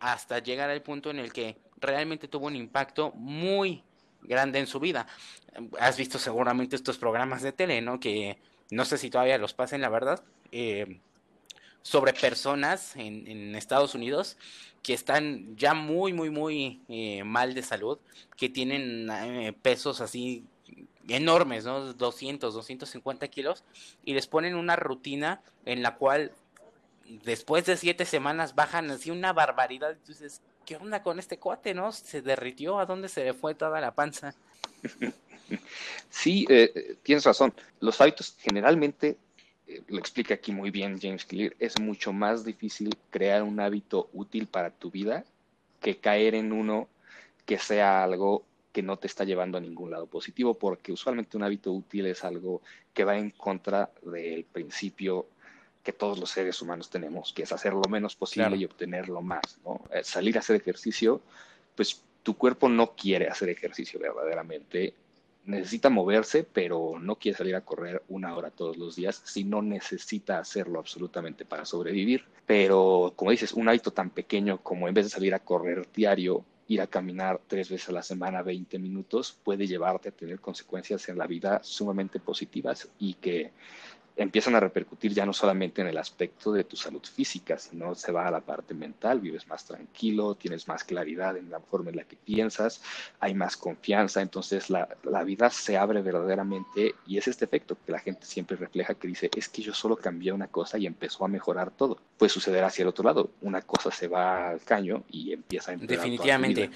hasta 0.00 0.38
llegar 0.38 0.70
al 0.70 0.82
punto 0.82 1.10
en 1.10 1.18
el 1.18 1.32
que 1.32 1.56
realmente 1.80 2.28
tuvo 2.28 2.46
un 2.46 2.56
impacto 2.56 3.12
muy 3.12 3.82
grande 4.22 4.58
en 4.58 4.66
su 4.66 4.80
vida. 4.80 5.06
Has 5.78 5.96
visto 5.96 6.18
seguramente 6.18 6.76
estos 6.76 6.98
programas 6.98 7.42
de 7.42 7.52
tele, 7.52 7.80
¿no? 7.80 8.00
Que 8.00 8.38
no 8.70 8.84
sé 8.84 8.98
si 8.98 9.10
todavía 9.10 9.38
los 9.38 9.54
pasen, 9.54 9.80
la 9.80 9.88
verdad, 9.88 10.22
eh, 10.52 11.00
sobre 11.82 12.12
personas 12.14 12.96
en, 12.96 13.54
Estados 13.54 13.94
Unidos 13.94 14.36
que 14.82 14.94
están 14.94 15.56
ya 15.56 15.74
muy, 15.74 16.12
muy, 16.12 16.30
muy 16.30 16.82
eh, 16.88 17.24
mal 17.24 17.54
de 17.54 17.62
salud, 17.62 17.98
que 18.36 18.48
tienen 18.48 19.08
eh, 19.10 19.54
pesos 19.62 20.00
así 20.00 20.44
enormes, 21.08 21.64
¿no? 21.64 21.92
200, 21.92 22.54
250 22.54 23.28
kilos, 23.28 23.64
y 24.04 24.14
les 24.14 24.26
ponen 24.26 24.54
una 24.54 24.76
rutina 24.76 25.42
en 25.64 25.82
la 25.82 25.96
cual 25.96 26.32
después 27.24 27.66
de 27.66 27.76
siete 27.76 28.04
semanas 28.04 28.54
bajan 28.54 28.90
así 28.90 29.10
una 29.10 29.32
barbaridad. 29.32 29.92
Entonces, 29.92 30.42
¿qué 30.64 30.76
onda 30.76 31.02
con 31.02 31.18
este 31.18 31.38
cuate, 31.38 31.74
no? 31.74 31.92
¿Se 31.92 32.22
derritió? 32.22 32.78
¿A 32.78 32.86
dónde 32.86 33.08
se 33.08 33.24
le 33.24 33.34
fue 33.34 33.54
toda 33.54 33.80
la 33.80 33.94
panza? 33.94 34.34
Sí, 36.08 36.46
eh, 36.48 36.96
tienes 37.02 37.24
razón. 37.24 37.52
Los 37.80 38.00
hábitos 38.00 38.34
generalmente, 38.38 39.18
eh, 39.66 39.82
lo 39.88 39.98
explica 39.98 40.34
aquí 40.34 40.52
muy 40.52 40.70
bien 40.70 40.98
James 40.98 41.24
Clear, 41.24 41.54
es 41.58 41.78
mucho 41.78 42.14
más 42.14 42.44
difícil 42.44 42.96
crear 43.10 43.42
un 43.42 43.60
hábito 43.60 44.08
útil 44.14 44.46
para 44.46 44.70
tu 44.70 44.90
vida 44.90 45.24
que 45.80 45.98
caer 45.98 46.34
en 46.34 46.52
uno 46.52 46.88
que 47.44 47.58
sea 47.58 48.02
algo 48.02 48.44
que 48.72 48.82
no 48.82 48.96
te 48.96 49.06
está 49.06 49.24
llevando 49.24 49.58
a 49.58 49.60
ningún 49.60 49.90
lado 49.90 50.06
positivo, 50.06 50.54
porque 50.54 50.92
usualmente 50.92 51.36
un 51.36 51.44
hábito 51.44 51.72
útil 51.72 52.06
es 52.06 52.24
algo 52.24 52.62
que 52.92 53.04
va 53.04 53.16
en 53.16 53.30
contra 53.30 53.90
del 54.02 54.44
principio 54.44 55.26
que 55.84 55.92
todos 55.92 56.18
los 56.18 56.30
seres 56.30 56.60
humanos 56.62 56.90
tenemos, 56.90 57.32
que 57.32 57.42
es 57.42 57.52
hacer 57.52 57.74
lo 57.74 57.88
menos 57.88 58.16
posible 58.16 58.56
y 58.56 58.64
obtener 58.64 59.08
lo 59.08 59.22
más, 59.22 59.58
¿no? 59.64 59.82
Eh, 59.92 60.02
salir 60.02 60.36
a 60.36 60.40
hacer 60.40 60.56
ejercicio, 60.56 61.20
pues 61.76 62.02
tu 62.22 62.36
cuerpo 62.36 62.68
no 62.68 62.96
quiere 62.96 63.28
hacer 63.28 63.50
ejercicio 63.50 64.00
verdaderamente, 64.00 64.94
necesita 65.44 65.90
moverse, 65.90 66.42
pero 66.42 66.98
no 66.98 67.16
quiere 67.16 67.36
salir 67.36 67.54
a 67.54 67.60
correr 67.60 68.02
una 68.08 68.34
hora 68.34 68.50
todos 68.50 68.78
los 68.78 68.96
días 68.96 69.20
si 69.24 69.44
no 69.44 69.60
necesita 69.60 70.38
hacerlo 70.38 70.78
absolutamente 70.78 71.44
para 71.44 71.66
sobrevivir. 71.66 72.24
Pero, 72.46 73.12
como 73.14 73.30
dices, 73.30 73.52
un 73.52 73.68
hábito 73.68 73.92
tan 73.92 74.08
pequeño 74.08 74.62
como 74.62 74.88
en 74.88 74.94
vez 74.94 75.04
de 75.04 75.10
salir 75.10 75.34
a 75.34 75.40
correr 75.40 75.86
diario, 75.94 76.44
ir 76.68 76.80
a 76.80 76.86
caminar 76.86 77.40
tres 77.46 77.68
veces 77.68 77.90
a 77.90 77.92
la 77.92 78.02
semana 78.02 78.42
20 78.42 78.78
minutos 78.78 79.36
puede 79.44 79.66
llevarte 79.66 80.08
a 80.08 80.12
tener 80.12 80.40
consecuencias 80.40 81.08
en 81.10 81.18
la 81.18 81.26
vida 81.26 81.60
sumamente 81.62 82.20
positivas 82.20 82.88
y 82.98 83.14
que 83.14 83.52
empiezan 84.16 84.54
a 84.54 84.60
repercutir 84.60 85.12
ya 85.12 85.26
no 85.26 85.32
solamente 85.32 85.82
en 85.82 85.88
el 85.88 85.98
aspecto 85.98 86.52
de 86.52 86.64
tu 86.64 86.76
salud 86.76 87.02
física, 87.02 87.58
sino 87.58 87.94
se 87.94 88.12
va 88.12 88.28
a 88.28 88.30
la 88.30 88.40
parte 88.40 88.72
mental, 88.72 89.20
vives 89.20 89.46
más 89.48 89.64
tranquilo, 89.64 90.36
tienes 90.36 90.68
más 90.68 90.84
claridad 90.84 91.36
en 91.36 91.50
la 91.50 91.60
forma 91.60 91.90
en 91.90 91.96
la 91.96 92.04
que 92.04 92.16
piensas, 92.16 92.80
hay 93.18 93.34
más 93.34 93.56
confianza, 93.56 94.22
entonces 94.22 94.70
la, 94.70 94.88
la 95.02 95.24
vida 95.24 95.50
se 95.50 95.76
abre 95.76 96.00
verdaderamente 96.02 96.94
y 97.06 97.18
es 97.18 97.26
este 97.26 97.44
efecto 97.44 97.76
que 97.84 97.92
la 97.92 97.98
gente 97.98 98.24
siempre 98.26 98.56
refleja 98.56 98.94
que 98.94 99.08
dice, 99.08 99.30
es 99.36 99.48
que 99.48 99.62
yo 99.62 99.74
solo 99.74 99.96
cambié 99.96 100.32
una 100.32 100.46
cosa 100.46 100.78
y 100.78 100.86
empezó 100.86 101.24
a 101.24 101.28
mejorar 101.28 101.70
todo. 101.70 101.98
Puede 102.16 102.30
suceder 102.30 102.62
hacia 102.62 102.82
el 102.82 102.88
otro 102.88 103.04
lado, 103.04 103.30
una 103.40 103.62
cosa 103.62 103.90
se 103.90 104.06
va 104.06 104.50
al 104.50 104.60
caño 104.60 105.02
y 105.10 105.32
empieza 105.32 105.72
a 105.72 105.74
empeorar. 105.74 105.96
Definitivamente. 105.96 106.70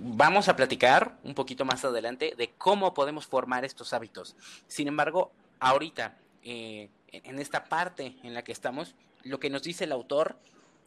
Vamos 0.00 0.48
a 0.48 0.56
platicar 0.56 1.16
un 1.22 1.34
poquito 1.34 1.64
más 1.64 1.84
adelante 1.84 2.34
de 2.36 2.50
cómo 2.58 2.92
podemos 2.92 3.26
formar 3.26 3.64
estos 3.64 3.94
hábitos. 3.94 4.36
Sin 4.66 4.88
embargo, 4.88 5.32
ahorita, 5.60 6.18
eh, 6.42 6.88
en 7.08 7.38
esta 7.38 7.64
parte 7.64 8.16
en 8.22 8.34
la 8.34 8.42
que 8.42 8.52
estamos, 8.52 8.94
lo 9.22 9.40
que 9.40 9.50
nos 9.50 9.62
dice 9.62 9.84
el 9.84 9.92
autor 9.92 10.38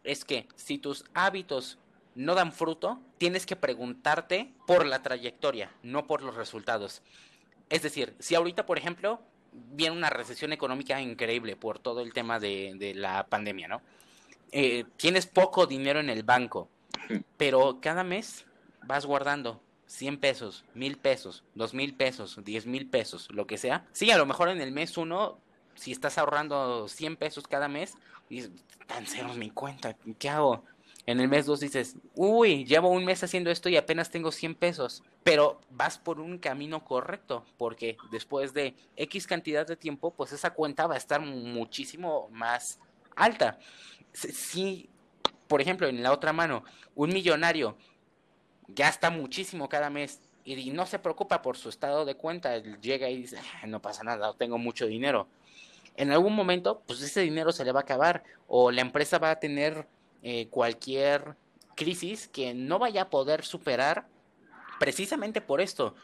es 0.03 0.25
que 0.25 0.47
si 0.55 0.77
tus 0.77 1.05
hábitos 1.13 1.77
no 2.15 2.35
dan 2.35 2.51
fruto, 2.51 2.99
tienes 3.17 3.45
que 3.45 3.55
preguntarte 3.55 4.53
por 4.67 4.85
la 4.85 5.01
trayectoria, 5.01 5.71
no 5.83 6.07
por 6.07 6.21
los 6.21 6.35
resultados. 6.35 7.01
Es 7.69 7.81
decir, 7.81 8.15
si 8.19 8.35
ahorita, 8.35 8.65
por 8.65 8.77
ejemplo, 8.77 9.21
viene 9.51 9.95
una 9.95 10.09
recesión 10.09 10.53
económica 10.53 10.99
increíble 11.01 11.55
por 11.55 11.79
todo 11.79 12.01
el 12.01 12.13
tema 12.13 12.39
de, 12.39 12.93
la 12.95 13.27
pandemia, 13.27 13.67
¿no? 13.67 13.81
Eh, 14.51 14.85
tienes 14.97 15.27
poco 15.27 15.65
dinero 15.65 15.99
en 15.99 16.09
el 16.09 16.23
banco, 16.23 16.69
pero 17.37 17.79
cada 17.81 18.03
mes 18.03 18.45
vas 18.83 19.05
guardando 19.05 19.61
100 19.91 20.19
pesos, 20.19 20.63
1000 20.73 20.97
pesos, 20.97 21.43
2000 21.55 21.93
pesos, 21.95 22.39
10 22.41 22.65
mil 22.65 22.87
pesos, 22.87 23.27
lo 23.29 23.45
que 23.45 23.57
sea. 23.57 23.85
Sí, 23.91 24.09
a 24.09 24.17
lo 24.17 24.25
mejor 24.25 24.47
en 24.47 24.61
el 24.61 24.71
mes 24.71 24.97
uno, 24.97 25.37
si 25.75 25.91
estás 25.91 26.17
ahorrando 26.17 26.87
100 26.87 27.17
pesos 27.17 27.45
cada 27.45 27.67
mes, 27.67 27.95
dices, 28.29 28.51
tan 28.87 29.05
cero 29.05 29.33
mi 29.35 29.49
cuenta, 29.49 29.97
¿qué 30.17 30.29
hago? 30.29 30.63
En 31.05 31.19
el 31.19 31.27
mes 31.27 31.45
dos 31.45 31.59
dices, 31.59 31.97
uy, 32.15 32.63
llevo 32.63 32.87
un 32.89 33.03
mes 33.03 33.21
haciendo 33.21 33.51
esto 33.51 33.67
y 33.67 33.75
apenas 33.75 34.09
tengo 34.09 34.31
100 34.31 34.55
pesos. 34.55 35.03
Pero 35.23 35.59
vas 35.71 35.97
por 35.97 36.21
un 36.21 36.37
camino 36.37 36.85
correcto, 36.85 37.43
porque 37.57 37.97
después 38.11 38.53
de 38.53 38.75
X 38.95 39.27
cantidad 39.27 39.67
de 39.67 39.75
tiempo, 39.75 40.13
pues 40.13 40.31
esa 40.31 40.51
cuenta 40.51 40.87
va 40.87 40.95
a 40.95 40.99
estar 40.99 41.19
muchísimo 41.19 42.29
más 42.31 42.79
alta. 43.15 43.59
Si, 44.13 44.89
por 45.49 45.59
ejemplo, 45.59 45.87
en 45.87 46.01
la 46.01 46.13
otra 46.13 46.31
mano, 46.31 46.63
un 46.95 47.09
millonario 47.09 47.75
gasta 48.67 49.09
muchísimo 49.09 49.69
cada 49.69 49.89
mes 49.89 50.21
y, 50.43 50.71
no 50.71 50.85
se 50.85 50.99
preocupa 50.99 51.41
por 51.41 51.57
su 51.57 51.69
estado 51.69 52.05
de 52.05 52.15
cuenta, 52.15 52.57
llega 52.57 53.09
y 53.09 53.17
dice, 53.17 53.37
ah, 53.61 53.67
no 53.67 53.81
pasa 53.81 54.03
nada, 54.03 54.33
tengo 54.33 54.57
mucho 54.57 54.87
dinero. 54.87 55.27
En 55.97 56.11
algún 56.11 56.35
momento, 56.35 56.81
pues 56.87 57.01
ese 57.01 57.21
dinero 57.21 57.51
se 57.51 57.65
le 57.65 57.71
va 57.71 57.81
a 57.81 57.83
acabar 57.83 58.23
o 58.47 58.71
la 58.71 58.81
empresa 58.81 59.19
va 59.19 59.31
a 59.31 59.39
tener 59.39 59.87
eh, 60.23 60.47
cualquier 60.49 61.35
crisis 61.75 62.27
que 62.27 62.53
no 62.53 62.79
vaya 62.79 63.03
a 63.03 63.09
poder 63.09 63.43
superar 63.43 64.07
precisamente 64.79 65.41
por 65.41 65.61
esto, 65.61 65.95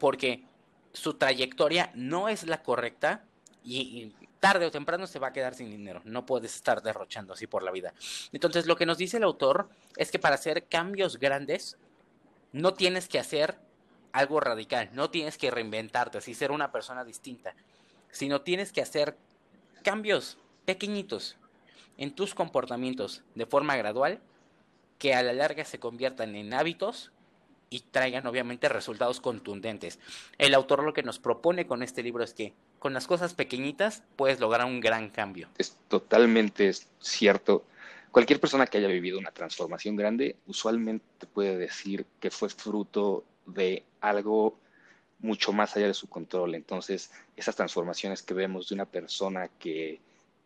porque 0.00 0.44
su 0.92 1.14
trayectoria 1.14 1.90
no 1.94 2.28
es 2.28 2.46
la 2.46 2.62
correcta 2.62 3.24
y, 3.62 4.12
tarde 4.40 4.66
o 4.66 4.70
temprano 4.70 5.06
se 5.06 5.18
va 5.18 5.28
a 5.28 5.32
quedar 5.32 5.54
sin 5.54 5.70
dinero. 5.70 6.02
No 6.04 6.26
puedes 6.26 6.54
estar 6.54 6.82
derrochando 6.82 7.32
así 7.32 7.46
por 7.46 7.62
la 7.62 7.70
vida. 7.70 7.94
Entonces, 8.30 8.66
lo 8.66 8.76
que 8.76 8.84
nos 8.84 8.98
dice 8.98 9.16
el 9.16 9.22
autor 9.22 9.70
es 9.96 10.10
que 10.10 10.18
para 10.18 10.34
hacer 10.34 10.66
cambios 10.66 11.18
grandes 11.18 11.78
no 12.54 12.72
tienes 12.72 13.08
que 13.08 13.18
hacer 13.18 13.58
algo 14.12 14.38
radical, 14.38 14.88
no 14.92 15.10
tienes 15.10 15.36
que 15.36 15.50
reinventarte, 15.50 16.18
así 16.18 16.34
ser 16.34 16.52
una 16.52 16.70
persona 16.70 17.04
distinta, 17.04 17.54
sino 18.12 18.42
tienes 18.42 18.72
que 18.72 18.80
hacer 18.80 19.18
cambios 19.82 20.38
pequeñitos 20.64 21.36
en 21.98 22.14
tus 22.14 22.32
comportamientos 22.32 23.22
de 23.34 23.44
forma 23.44 23.76
gradual 23.76 24.20
que 25.00 25.14
a 25.14 25.22
la 25.24 25.32
larga 25.32 25.64
se 25.64 25.80
conviertan 25.80 26.36
en 26.36 26.54
hábitos 26.54 27.10
y 27.70 27.80
traigan 27.80 28.24
obviamente 28.28 28.68
resultados 28.68 29.20
contundentes. 29.20 29.98
El 30.38 30.54
autor 30.54 30.84
lo 30.84 30.92
que 30.92 31.02
nos 31.02 31.18
propone 31.18 31.66
con 31.66 31.82
este 31.82 32.04
libro 32.04 32.22
es 32.22 32.34
que 32.34 32.52
con 32.78 32.94
las 32.94 33.08
cosas 33.08 33.34
pequeñitas 33.34 34.04
puedes 34.14 34.38
lograr 34.38 34.64
un 34.64 34.78
gran 34.78 35.10
cambio. 35.10 35.48
Es 35.58 35.76
totalmente 35.88 36.72
cierto 37.00 37.64
Cualquier 38.14 38.38
persona 38.38 38.68
que 38.68 38.78
haya 38.78 38.86
vivido 38.86 39.18
una 39.18 39.32
transformación 39.32 39.96
grande 39.96 40.36
usualmente 40.46 41.26
puede 41.26 41.58
decir 41.58 42.06
que 42.20 42.30
fue 42.30 42.48
fruto 42.48 43.24
de 43.44 43.82
algo 44.00 44.56
mucho 45.18 45.52
más 45.52 45.74
allá 45.74 45.88
de 45.88 45.94
su 45.94 46.08
control. 46.08 46.54
Entonces, 46.54 47.10
esas 47.34 47.56
transformaciones 47.56 48.22
que 48.22 48.32
vemos 48.32 48.68
de 48.68 48.76
una 48.76 48.84
persona 48.84 49.48
que 49.58 50.00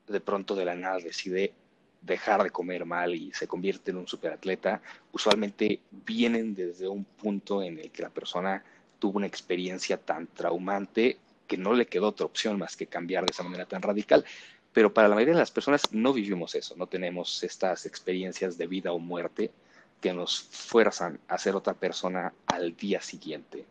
de 0.07 0.21
pronto 0.23 0.55
de 0.55 0.65
la 0.65 0.77
nada 0.77 0.97
decide 0.97 1.53
dejar 2.01 2.43
de 2.43 2.49
comer 2.49 2.87
mal 2.87 3.15
y 3.15 3.35
se 3.35 3.47
convierte 3.47 3.91
en 3.91 3.99
un 3.99 4.09
superatleta, 4.09 4.81
usualmente 5.13 5.83
vienen 5.91 6.55
desde 6.55 6.89
un 6.89 7.05
punto 7.05 7.63
en 7.63 7.81
el 7.81 7.91
que 7.91 8.01
la 8.01 8.09
persona 8.09 8.65
tuvo 8.99 9.19
una 9.19 9.27
experiencia 9.27 9.99
tan 9.99 10.27
traumante 10.29 11.19
que 11.47 11.59
no 11.59 11.75
le 11.75 11.87
quedó 11.87 12.09
otra 12.09 12.25
opción 12.25 12.59
más 12.59 12.79
que 12.79 12.87
cambiar 12.87 13.27
de 13.27 13.33
esa 13.33 13.43
manera 13.43 13.67
tan 13.67 13.83
radical 13.83 14.25
pero 14.79 14.95
para 14.95 15.09
la 15.09 15.17
mayoría 15.17 15.35
de 15.35 15.41
las 15.41 15.51
personas 15.51 15.93
no 15.93 16.13
vivimos 16.13 16.55
eso, 16.55 16.77
no 16.77 16.87
tenemos 16.87 17.43
estas 17.43 17.85
experiencias 17.85 18.57
de 18.57 18.69
vida 18.69 18.93
o 18.93 19.01
muerte 19.01 19.51
que 20.01 20.13
nos 20.13 20.41
fuerzan 20.41 21.19
a 21.27 21.37
ser 21.37 21.57
otra 21.57 21.75
persona 21.75 22.33
al 22.47 22.77
día 22.77 23.01
siguiente. 23.01 23.65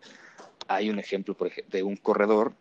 Hay 0.67 0.89
un 0.89 0.99
ejemplo 0.99 1.37
de 1.69 1.81
un 1.81 1.95
corredor 1.95 2.51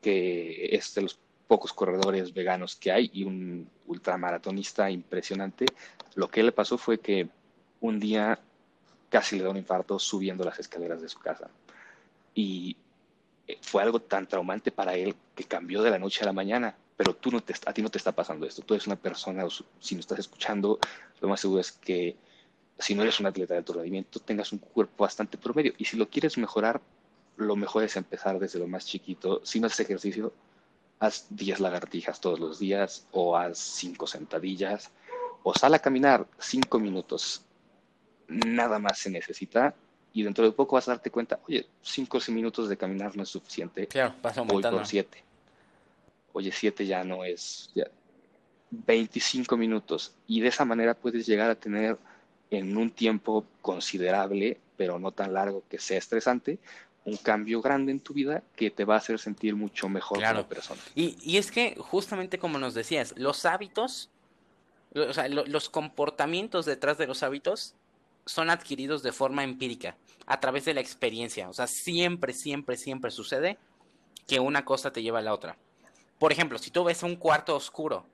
que 0.00 0.76
es 0.76 0.94
de 0.94 1.02
los 1.02 1.18
pocos 1.48 1.72
corredores 1.72 2.32
veganos 2.32 2.76
que 2.76 2.92
hay 2.92 3.10
y 3.12 3.24
un 3.24 3.68
ultramaratonista 3.88 4.88
impresionante. 4.92 5.66
Lo 6.14 6.28
que 6.28 6.44
le 6.44 6.52
pasó 6.52 6.78
fue 6.78 7.00
que 7.00 7.28
un 7.80 7.98
día 7.98 8.38
casi 9.08 9.38
le 9.38 9.42
da 9.42 9.50
un 9.50 9.56
infarto 9.56 9.98
subiendo 9.98 10.44
las 10.44 10.60
escaleras 10.60 11.02
de 11.02 11.08
su 11.08 11.18
casa. 11.18 11.50
Y 12.32 12.76
fue 13.60 13.82
algo 13.82 13.98
tan 13.98 14.28
traumante 14.28 14.70
para 14.70 14.94
él 14.94 15.16
que 15.34 15.42
cambió 15.42 15.82
de 15.82 15.90
la 15.90 15.98
noche 15.98 16.22
a 16.22 16.26
la 16.26 16.32
mañana 16.32 16.76
pero 16.98 17.14
tú 17.14 17.30
no 17.30 17.40
te, 17.40 17.54
a 17.64 17.72
ti 17.72 17.80
no 17.80 17.90
te 17.90 17.96
está 17.96 18.10
pasando 18.10 18.44
esto. 18.44 18.62
Tú 18.62 18.74
eres 18.74 18.88
una 18.88 18.96
persona, 18.96 19.46
si 19.78 19.94
no 19.94 20.00
estás 20.00 20.18
escuchando, 20.18 20.80
lo 21.20 21.28
más 21.28 21.40
seguro 21.40 21.60
es 21.60 21.70
que 21.70 22.16
si 22.76 22.96
no 22.96 23.04
eres 23.04 23.20
un 23.20 23.26
atleta 23.26 23.54
de 23.54 23.58
alto 23.58 23.72
rendimiento, 23.72 24.18
tengas 24.18 24.50
un 24.50 24.58
cuerpo 24.58 25.04
bastante 25.04 25.38
promedio. 25.38 25.72
Y 25.78 25.84
si 25.84 25.96
lo 25.96 26.10
quieres 26.10 26.36
mejorar, 26.38 26.80
lo 27.36 27.54
mejor 27.54 27.84
es 27.84 27.96
empezar 27.96 28.40
desde 28.40 28.58
lo 28.58 28.66
más 28.66 28.84
chiquito. 28.84 29.40
Si 29.44 29.60
no 29.60 29.68
haces 29.68 29.78
ejercicio, 29.78 30.32
haz 30.98 31.26
10 31.30 31.60
lagartijas 31.60 32.20
todos 32.20 32.40
los 32.40 32.58
días, 32.58 33.06
o 33.12 33.36
haz 33.36 33.58
5 33.58 34.08
sentadillas, 34.08 34.90
o 35.44 35.54
sal 35.54 35.74
a 35.74 35.78
caminar 35.78 36.26
5 36.40 36.80
minutos. 36.80 37.42
Nada 38.26 38.80
más 38.80 38.98
se 38.98 39.08
necesita. 39.08 39.72
Y 40.12 40.24
dentro 40.24 40.44
de 40.44 40.50
poco 40.50 40.74
vas 40.74 40.88
a 40.88 40.92
darte 40.94 41.12
cuenta, 41.12 41.38
oye, 41.46 41.64
5 41.80 42.18
minutos 42.30 42.68
de 42.68 42.76
caminar 42.76 43.16
no 43.16 43.22
es 43.22 43.28
suficiente. 43.28 43.86
Claro, 43.86 44.16
vas 44.20 44.36
aumentando. 44.36 44.70
Voy 44.70 44.80
por 44.80 44.86
7 44.88 45.27
oye, 46.38 46.52
7 46.52 46.86
ya 46.86 47.04
no 47.04 47.24
es 47.24 47.70
25 48.70 49.56
minutos. 49.56 50.14
Y 50.26 50.40
de 50.40 50.48
esa 50.48 50.64
manera 50.64 50.94
puedes 50.94 51.26
llegar 51.26 51.50
a 51.50 51.54
tener 51.54 51.98
en 52.50 52.76
un 52.76 52.90
tiempo 52.90 53.44
considerable, 53.60 54.58
pero 54.76 54.98
no 54.98 55.12
tan 55.12 55.34
largo 55.34 55.62
que 55.68 55.78
sea 55.78 55.98
estresante, 55.98 56.58
un 57.04 57.16
cambio 57.16 57.60
grande 57.62 57.92
en 57.92 58.00
tu 58.00 58.12
vida 58.12 58.42
que 58.54 58.70
te 58.70 58.84
va 58.84 58.94
a 58.94 58.98
hacer 58.98 59.18
sentir 59.18 59.56
mucho 59.56 59.88
mejor 59.88 60.22
como 60.22 60.46
persona. 60.46 60.80
Y, 60.94 61.16
y, 61.22 61.38
es 61.38 61.50
que 61.50 61.74
justamente 61.78 62.38
como 62.38 62.58
nos 62.58 62.74
decías, 62.74 63.14
los 63.16 63.44
hábitos, 63.44 64.10
o 64.94 65.12
sea, 65.12 65.28
los 65.28 65.68
comportamientos 65.70 66.66
detrás 66.66 66.98
de 66.98 67.06
los 67.06 67.22
hábitos 67.22 67.74
son 68.26 68.50
adquiridos 68.50 69.02
de 69.02 69.12
forma 69.12 69.42
empírica, 69.42 69.96
a 70.26 70.38
través 70.38 70.66
de 70.66 70.74
la 70.74 70.80
experiencia. 70.80 71.48
O 71.48 71.54
sea, 71.54 71.66
siempre, 71.66 72.34
siempre, 72.34 72.76
siempre 72.76 73.10
sucede 73.10 73.58
que 74.26 74.38
una 74.38 74.64
cosa 74.64 74.92
te 74.92 75.02
lleva 75.02 75.20
a 75.20 75.22
la 75.22 75.32
otra. 75.32 75.56
Por 76.18 76.32
ejemplo, 76.32 76.58
si 76.58 76.70
tú 76.70 76.84
ves 76.84 77.02
un 77.02 77.16
cuarto 77.16 77.54
oscuro, 77.54 78.06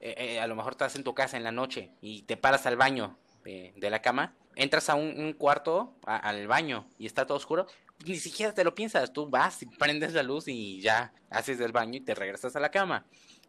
eh, 0.00 0.14
eh, 0.18 0.40
a 0.40 0.46
lo 0.46 0.54
mejor 0.54 0.72
estás 0.72 0.96
en 0.96 1.04
tu 1.04 1.14
casa 1.14 1.36
en 1.36 1.44
la 1.44 1.52
noche 1.52 1.90
y 2.00 2.22
te 2.22 2.36
paras 2.36 2.66
al 2.66 2.76
baño 2.76 3.16
de 3.44 3.90
la 3.90 4.02
cama, 4.02 4.34
entras 4.56 4.90
a 4.90 4.96
un, 4.96 5.32
cuarto, 5.32 5.94
al 6.04 6.48
baño, 6.48 6.88
y 6.98 7.06
está 7.06 7.28
todo 7.28 7.36
oscuro, 7.36 7.68
ni 8.04 8.16
siquiera 8.16 8.52
te 8.52 8.64
lo 8.64 8.74
piensas, 8.74 9.12
tú 9.12 9.28
vas 9.28 9.62
y 9.62 9.66
prendes 9.78 10.14
la 10.14 10.24
luz 10.24 10.48
y 10.48 10.80
ya 10.80 11.12
haces 11.30 11.60
el 11.60 11.70
baño 11.70 11.98
y 11.98 12.00
te 12.00 12.16
regresas 12.16 12.56
a 12.56 12.60
la 12.60 12.72
cama. 12.72 13.06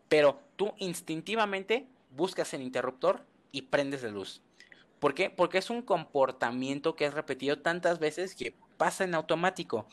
Pero 0.07 0.39
tú 0.55 0.73
instintivamente 0.77 1.87
buscas 2.11 2.53
el 2.53 2.61
interruptor 2.61 3.25
y 3.51 3.63
prendes 3.63 4.03
la 4.03 4.09
luz. 4.09 4.41
¿Por 4.99 5.13
qué? 5.13 5.29
Porque 5.29 5.57
es 5.57 5.69
un 5.69 5.81
comportamiento 5.81 6.95
que 6.95 7.05
es 7.05 7.13
repetido 7.13 7.59
tantas 7.59 7.99
veces 7.99 8.35
que 8.35 8.55
pasa 8.77 9.03
en 9.03 9.15
automático. 9.15 9.87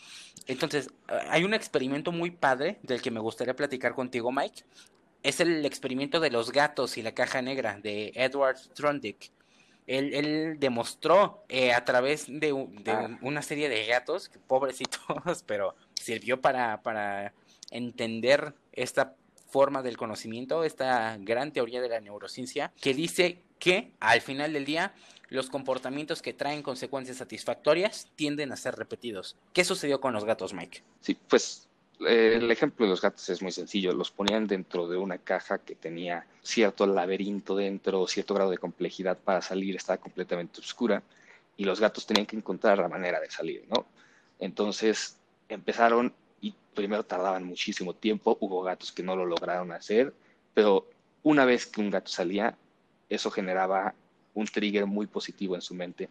Entonces, 0.47 0.91
hay 1.29 1.45
un 1.45 1.55
experimento 1.55 2.13
muy 2.13 2.31
padre 2.31 2.79
del 2.83 3.01
que 3.03 3.11
me 3.11 3.21
gustaría 3.21 3.57
platicar 3.57 3.95
contigo, 3.95 4.31
Mike. 4.31 4.65
Es 5.23 5.41
el 5.41 5.65
experimento 5.65 6.21
de 6.21 6.31
los 6.31 6.53
gatos 6.53 6.99
y 6.99 7.03
la 7.03 7.13
caja 7.13 7.41
negra 7.41 7.79
de 7.83 8.13
Edward 8.15 8.59
Strondick. 8.59 9.31
Él, 9.87 10.57
demostró 10.59 11.45
eh, 11.49 11.73
a 11.73 11.85
través 11.85 12.27
de, 12.29 12.51
ah. 12.87 13.19
una 13.21 13.43
serie 13.43 13.69
de 13.69 13.87
gatos, 13.87 14.31
pobrecitos, 14.47 15.01
pero 15.47 15.75
sirvió 15.95 16.41
para, 16.41 16.83
para 16.83 17.35
entender 17.71 18.55
esta 18.73 19.15
forma 19.49 19.83
del 19.83 19.97
conocimiento, 19.97 20.65
esta 20.65 21.17
gran 21.21 21.53
teoría 21.53 21.81
de 21.81 21.89
la 21.89 22.01
neurociencia, 22.01 22.73
que 22.81 22.95
dice 22.95 23.43
que 23.59 23.93
al 24.01 24.21
final 24.21 24.53
del 24.53 24.65
día 24.65 24.95
los 25.29 25.51
comportamientos 25.51 26.23
que 26.23 26.33
traen 26.33 26.63
consecuencias 26.63 27.19
satisfactorias 27.19 28.09
tienden 28.17 28.53
a 28.53 28.57
ser 28.57 28.77
repetidos. 28.77 29.37
¿Qué 29.53 29.65
sucedió 29.65 30.01
con 30.01 30.13
los 30.13 30.25
gatos, 30.25 30.53
Mike? 30.53 30.83
Sí, 31.01 31.17
pues 31.29 31.69
eh, 32.07 32.35
el 32.37 32.51
ejemplo 32.51 32.87
de 32.87 32.91
los 32.91 33.01
gatos 33.01 33.29
es 33.29 33.43
muy 33.43 33.53
sencillo. 33.53 33.93
Los 33.93 34.11
ponían 34.11 34.47
dentro 34.47 34.89
de 34.89 34.97
una 34.97 35.19
caja 35.19 35.59
que 35.59 35.75
tenía 35.75 36.27
cierto 36.43 36.87
laberinto 36.87 37.57
dentro, 37.57 38.07
cierto 38.07 38.35
grado 38.35 38.51
de 38.51 38.59
complejidad 38.59 39.19
para 39.19 39.43
salir, 39.43 39.77
estaba 39.77 39.99
completamente 39.99 40.61
oscura 40.61 41.03
y 41.57 41.65
los 41.65 41.81
gatos 41.81 42.07
tenían 42.07 42.27
que 42.27 42.37
encontrar 42.37 42.79
la 42.79 42.89
manera 42.89 43.21
de 43.21 43.31
salir, 43.31 43.65
¿no? 43.69 43.87
Entonces 44.39 45.17
empezaron 45.49 46.13
y 46.41 46.55
primero 46.75 47.05
tardaban 47.05 47.45
muchísimo 47.45 47.95
tiempo, 47.95 48.37
hubo 48.41 48.63
gatos 48.63 48.93
que 48.93 49.03
no 49.03 49.17
lo 49.17 49.25
lograron 49.25 49.73
hacer, 49.73 50.13
pero 50.53 50.89
una 51.23 51.45
vez 51.45 51.67
que 51.67 51.81
un 51.81 51.91
gato 51.91 52.11
salía, 52.11 52.57
eso 53.09 53.31
generaba 53.31 53.95
un 54.35 54.47
trigger 54.47 54.87
muy 54.87 55.07
positivo 55.07 55.55
en 55.55 55.63
su 55.63 55.75
mente. 55.75 56.09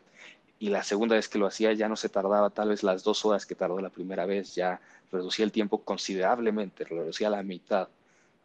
Y 0.60 0.70
la 0.70 0.84
segunda 0.84 1.16
vez 1.16 1.28
que 1.28 1.38
lo 1.38 1.48
hacía 1.48 1.74
ya 1.74 1.90
no 1.90 1.96
se 1.96 2.10
tardaba 2.10 2.50
tal 2.50 2.70
vez 2.70 2.84
las 2.84 3.04
dos 3.04 3.26
horas 3.26 3.46
que 3.46 3.56
tardó 3.56 3.80
la 3.82 3.90
primera 3.90 4.26
vez, 4.26 4.56
ya 4.56 4.80
reducía 5.12 5.46
el 5.46 5.52
tiempo 5.52 5.84
considerablemente, 5.84 6.86
reducía 6.86 7.30
la 7.30 7.44
mitad. 7.44 7.90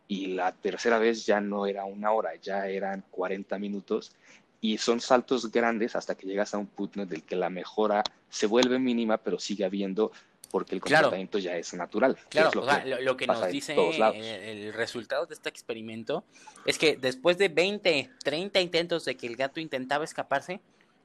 Y 0.08 0.28
la 0.34 0.52
tercera 0.52 0.98
vez 0.98 1.26
ya 1.26 1.40
no 1.40 1.66
era 1.66 1.84
una 1.84 2.12
hora, 2.12 2.34
ya 2.36 2.66
eran 2.66 3.04
40 3.10 3.58
minutos. 3.58 4.12
Y 4.60 4.78
son 4.78 5.00
saltos 5.00 5.52
grandes 5.52 5.94
hasta 5.94 6.16
que 6.16 6.26
llegas 6.26 6.54
a 6.54 6.58
un 6.58 6.66
punto 6.66 7.02
en 7.02 7.12
el 7.12 7.22
que 7.22 7.36
la 7.36 7.50
mejora 7.50 8.02
se 8.28 8.46
vuelve 8.46 8.78
mínima, 8.78 9.18
pero 9.18 9.38
sigue 9.38 9.64
habiendo 9.64 10.10
porque 10.50 10.74
el 10.74 10.80
comportamiento 10.80 11.38
ya 11.38 11.56
es 11.56 11.74
natural. 11.74 12.16
Claro, 12.28 12.64
lo, 13.00 13.16
que, 13.16 13.26
nos 13.26 13.48
dice 13.48 13.74
el, 13.74 14.72
resultado 14.72 15.26
de 15.26 15.34
este 15.34 15.48
experimento 15.48 16.24
es 16.64 16.78
que 16.78 16.96
después 16.96 17.38
de 17.38 17.48
20, 17.48 18.10
30 18.22 18.60
intentos 18.60 19.04
de 19.04 19.16
que 19.16 19.26
el 19.26 19.36
gato 19.36 19.60
intentaba 19.60 20.04
escaparse, 20.04 20.60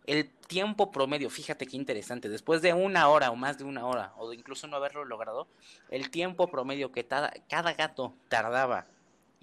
el 0.05 0.29
tiempo 0.29 0.91
promedio, 0.91 1.29
fíjate 1.29 1.65
qué 1.65 1.77
interesante, 1.77 2.27
después 2.29 2.61
de 2.61 2.73
una 2.73 3.07
hora 3.07 3.31
o 3.31 3.35
más 3.35 3.57
de 3.57 3.63
una 3.63 3.85
hora, 3.85 4.13
o 4.17 4.33
incluso 4.33 4.67
no 4.67 4.75
haberlo 4.75 5.05
logrado, 5.05 5.47
el 5.89 6.09
tiempo 6.09 6.49
promedio 6.49 6.91
que 6.91 7.05
cada 7.05 7.73
gato 7.73 8.13
tardaba 8.27 8.87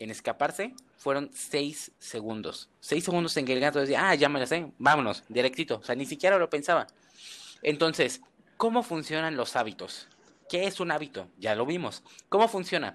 en 0.00 0.10
escaparse 0.10 0.74
fueron 0.96 1.30
6 1.32 1.92
segundos. 1.98 2.68
6 2.80 3.04
segundos 3.04 3.36
en 3.36 3.44
que 3.44 3.52
el 3.52 3.60
gato 3.60 3.80
decía, 3.80 4.08
ah, 4.08 4.14
ya 4.14 4.28
me 4.28 4.40
la 4.40 4.46
sé, 4.46 4.72
vámonos, 4.78 5.24
directito. 5.28 5.76
O 5.76 5.84
sea, 5.84 5.94
ni 5.94 6.06
siquiera 6.06 6.38
lo 6.38 6.50
pensaba. 6.50 6.86
Entonces, 7.62 8.22
¿Cómo 8.60 8.82
funcionan 8.82 9.38
los 9.38 9.56
hábitos? 9.56 10.06
¿Qué 10.46 10.66
es 10.66 10.80
un 10.80 10.90
hábito? 10.90 11.28
Ya 11.38 11.54
lo 11.54 11.64
vimos. 11.64 12.02
¿Cómo 12.28 12.46
funciona? 12.46 12.94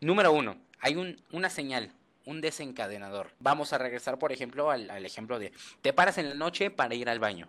Número 0.00 0.32
uno, 0.32 0.56
hay 0.78 1.16
una 1.32 1.50
señal, 1.50 1.92
un 2.26 2.40
desencadenador. 2.40 3.32
Vamos 3.40 3.72
a 3.72 3.78
regresar, 3.78 4.20
por 4.20 4.30
ejemplo, 4.30 4.70
al, 4.70 5.04
ejemplo 5.04 5.40
de 5.40 5.52
te 5.82 5.92
paras 5.92 6.18
en 6.18 6.28
la 6.28 6.36
noche 6.36 6.70
para 6.70 6.94
ir 6.94 7.08
al 7.08 7.18
baño. 7.18 7.48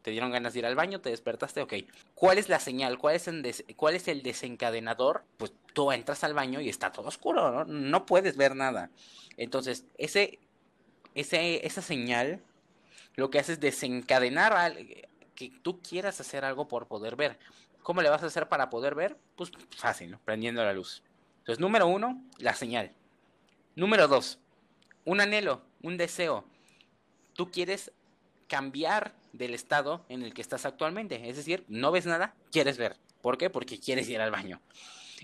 Te 0.00 0.12
dieron 0.12 0.30
ganas 0.30 0.54
de 0.54 0.60
ir 0.60 0.64
al 0.64 0.76
baño, 0.76 1.02
te 1.02 1.10
despertaste, 1.10 1.60
ok. 1.60 1.74
¿Cuál 2.14 2.38
es 2.38 2.48
la 2.48 2.58
señal? 2.58 2.96
¿Cuál 2.96 3.16
es 3.16 3.28
el, 3.28 3.54
cuál 3.76 3.96
es 3.96 4.08
el 4.08 4.22
desencadenador? 4.22 5.24
Pues 5.36 5.52
tú 5.74 5.92
entras 5.92 6.24
al 6.24 6.32
baño 6.32 6.62
y 6.62 6.70
está 6.70 6.90
todo 6.90 7.08
oscuro, 7.08 7.50
¿no? 7.50 7.64
No 7.66 8.06
puedes 8.06 8.38
ver 8.38 8.56
nada. 8.56 8.88
Entonces, 9.36 9.84
ese, 9.98 10.38
ese, 11.14 11.66
esa 11.66 11.82
señal 11.82 12.40
lo 13.16 13.28
que 13.28 13.40
hace 13.40 13.52
es 13.52 13.60
desencadenar 13.60 14.74
que 15.34 15.50
tú 15.62 15.80
quieras 15.80 16.20
hacer 16.20 16.44
algo 16.44 16.68
por 16.68 16.86
poder 16.86 17.16
ver. 17.16 17.38
¿Cómo 17.82 18.02
le 18.02 18.08
vas 18.08 18.22
a 18.22 18.26
hacer 18.26 18.48
para 18.48 18.70
poder 18.70 18.94
ver? 18.94 19.18
Pues 19.36 19.50
fácil, 19.76 20.12
¿no? 20.12 20.20
Prendiendo 20.24 20.64
la 20.64 20.72
luz. 20.72 21.02
Entonces, 21.38 21.60
número 21.60 21.86
uno, 21.86 22.22
la 22.38 22.54
señal. 22.54 22.92
Número 23.76 24.08
dos, 24.08 24.38
un 25.04 25.20
anhelo, 25.20 25.62
un 25.82 25.96
deseo. 25.96 26.44
Tú 27.34 27.50
quieres 27.50 27.92
cambiar 28.48 29.14
del 29.32 29.52
estado 29.52 30.04
en 30.08 30.22
el 30.22 30.32
que 30.32 30.40
estás 30.40 30.64
actualmente. 30.64 31.28
Es 31.28 31.36
decir, 31.36 31.64
no 31.68 31.90
ves 31.90 32.06
nada, 32.06 32.34
quieres 32.50 32.78
ver. 32.78 32.96
¿Por 33.20 33.36
qué? 33.36 33.50
Porque 33.50 33.78
quieres 33.78 34.08
ir 34.08 34.20
al 34.20 34.30
baño. 34.30 34.60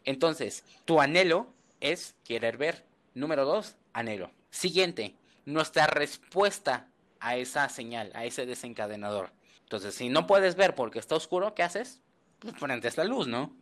Entonces, 0.05 0.64
tu 0.85 1.01
anhelo 1.01 1.53
es 1.81 2.14
querer 2.25 2.57
ver. 2.57 2.85
Número 3.14 3.44
dos, 3.44 3.77
anhelo. 3.92 4.31
Siguiente, 4.51 5.14
nuestra 5.44 5.87
respuesta 5.87 6.88
a 7.20 7.37
esa 7.37 7.68
señal, 7.68 8.11
a 8.14 8.25
ese 8.25 8.46
desencadenador. 8.46 9.33
Entonces, 9.71 9.95
si 9.95 10.09
no 10.09 10.27
puedes 10.27 10.57
ver 10.57 10.75
porque 10.75 10.99
está 10.99 11.15
oscuro, 11.15 11.55
¿qué 11.55 11.63
haces? 11.63 12.01
Pues 12.41 12.55
prendes 12.59 12.97
la 12.97 13.05
luz, 13.05 13.29
¿no? 13.29 13.55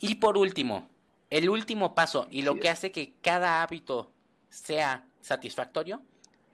Y 0.00 0.16
por 0.16 0.36
último, 0.36 0.88
el 1.30 1.48
último 1.48 1.94
paso 1.94 2.26
y 2.28 2.42
lo 2.42 2.58
que 2.58 2.68
hace 2.68 2.90
que 2.90 3.12
cada 3.22 3.62
hábito 3.62 4.10
sea 4.50 5.06
satisfactorio 5.20 6.02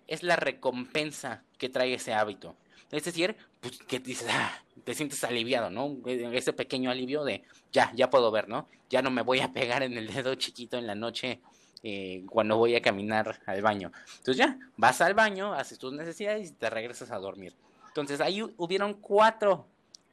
es 0.06 0.22
la 0.22 0.36
recompensa 0.36 1.44
que 1.56 1.70
trae 1.70 1.94
ese 1.94 2.12
hábito. 2.12 2.56
Es 2.92 3.04
decir, 3.04 3.34
pues 3.60 3.78
que 3.78 4.00
dices, 4.00 4.28
ah, 4.30 4.52
te 4.84 4.92
sientes 4.92 5.24
aliviado, 5.24 5.70
¿no? 5.70 5.96
Ese 6.04 6.52
pequeño 6.52 6.90
alivio 6.90 7.24
de, 7.24 7.42
ya, 7.72 7.90
ya 7.94 8.10
puedo 8.10 8.30
ver, 8.30 8.50
¿no? 8.50 8.68
Ya 8.90 9.00
no 9.00 9.10
me 9.10 9.22
voy 9.22 9.40
a 9.40 9.50
pegar 9.50 9.82
en 9.82 9.94
el 9.94 10.12
dedo 10.12 10.34
chiquito 10.34 10.76
en 10.76 10.86
la 10.86 10.94
noche 10.94 11.40
eh, 11.82 12.26
cuando 12.28 12.58
voy 12.58 12.76
a 12.76 12.82
caminar 12.82 13.40
al 13.46 13.62
baño. 13.62 13.92
Entonces 14.18 14.36
ya, 14.36 14.58
vas 14.76 15.00
al 15.00 15.14
baño, 15.14 15.54
haces 15.54 15.78
tus 15.78 15.94
necesidades 15.94 16.50
y 16.50 16.52
te 16.52 16.68
regresas 16.68 17.10
a 17.10 17.16
dormir. 17.16 17.54
Entonces 17.94 18.20
ahí 18.20 18.42
hubieron 18.56 18.94
cuatro 18.94 19.68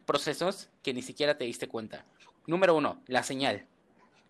procesos 0.06 0.70
que 0.84 0.94
ni 0.94 1.02
siquiera 1.02 1.36
te 1.36 1.46
diste 1.46 1.68
cuenta. 1.68 2.06
Número 2.46 2.76
uno, 2.76 3.02
la 3.08 3.24
señal. 3.24 3.66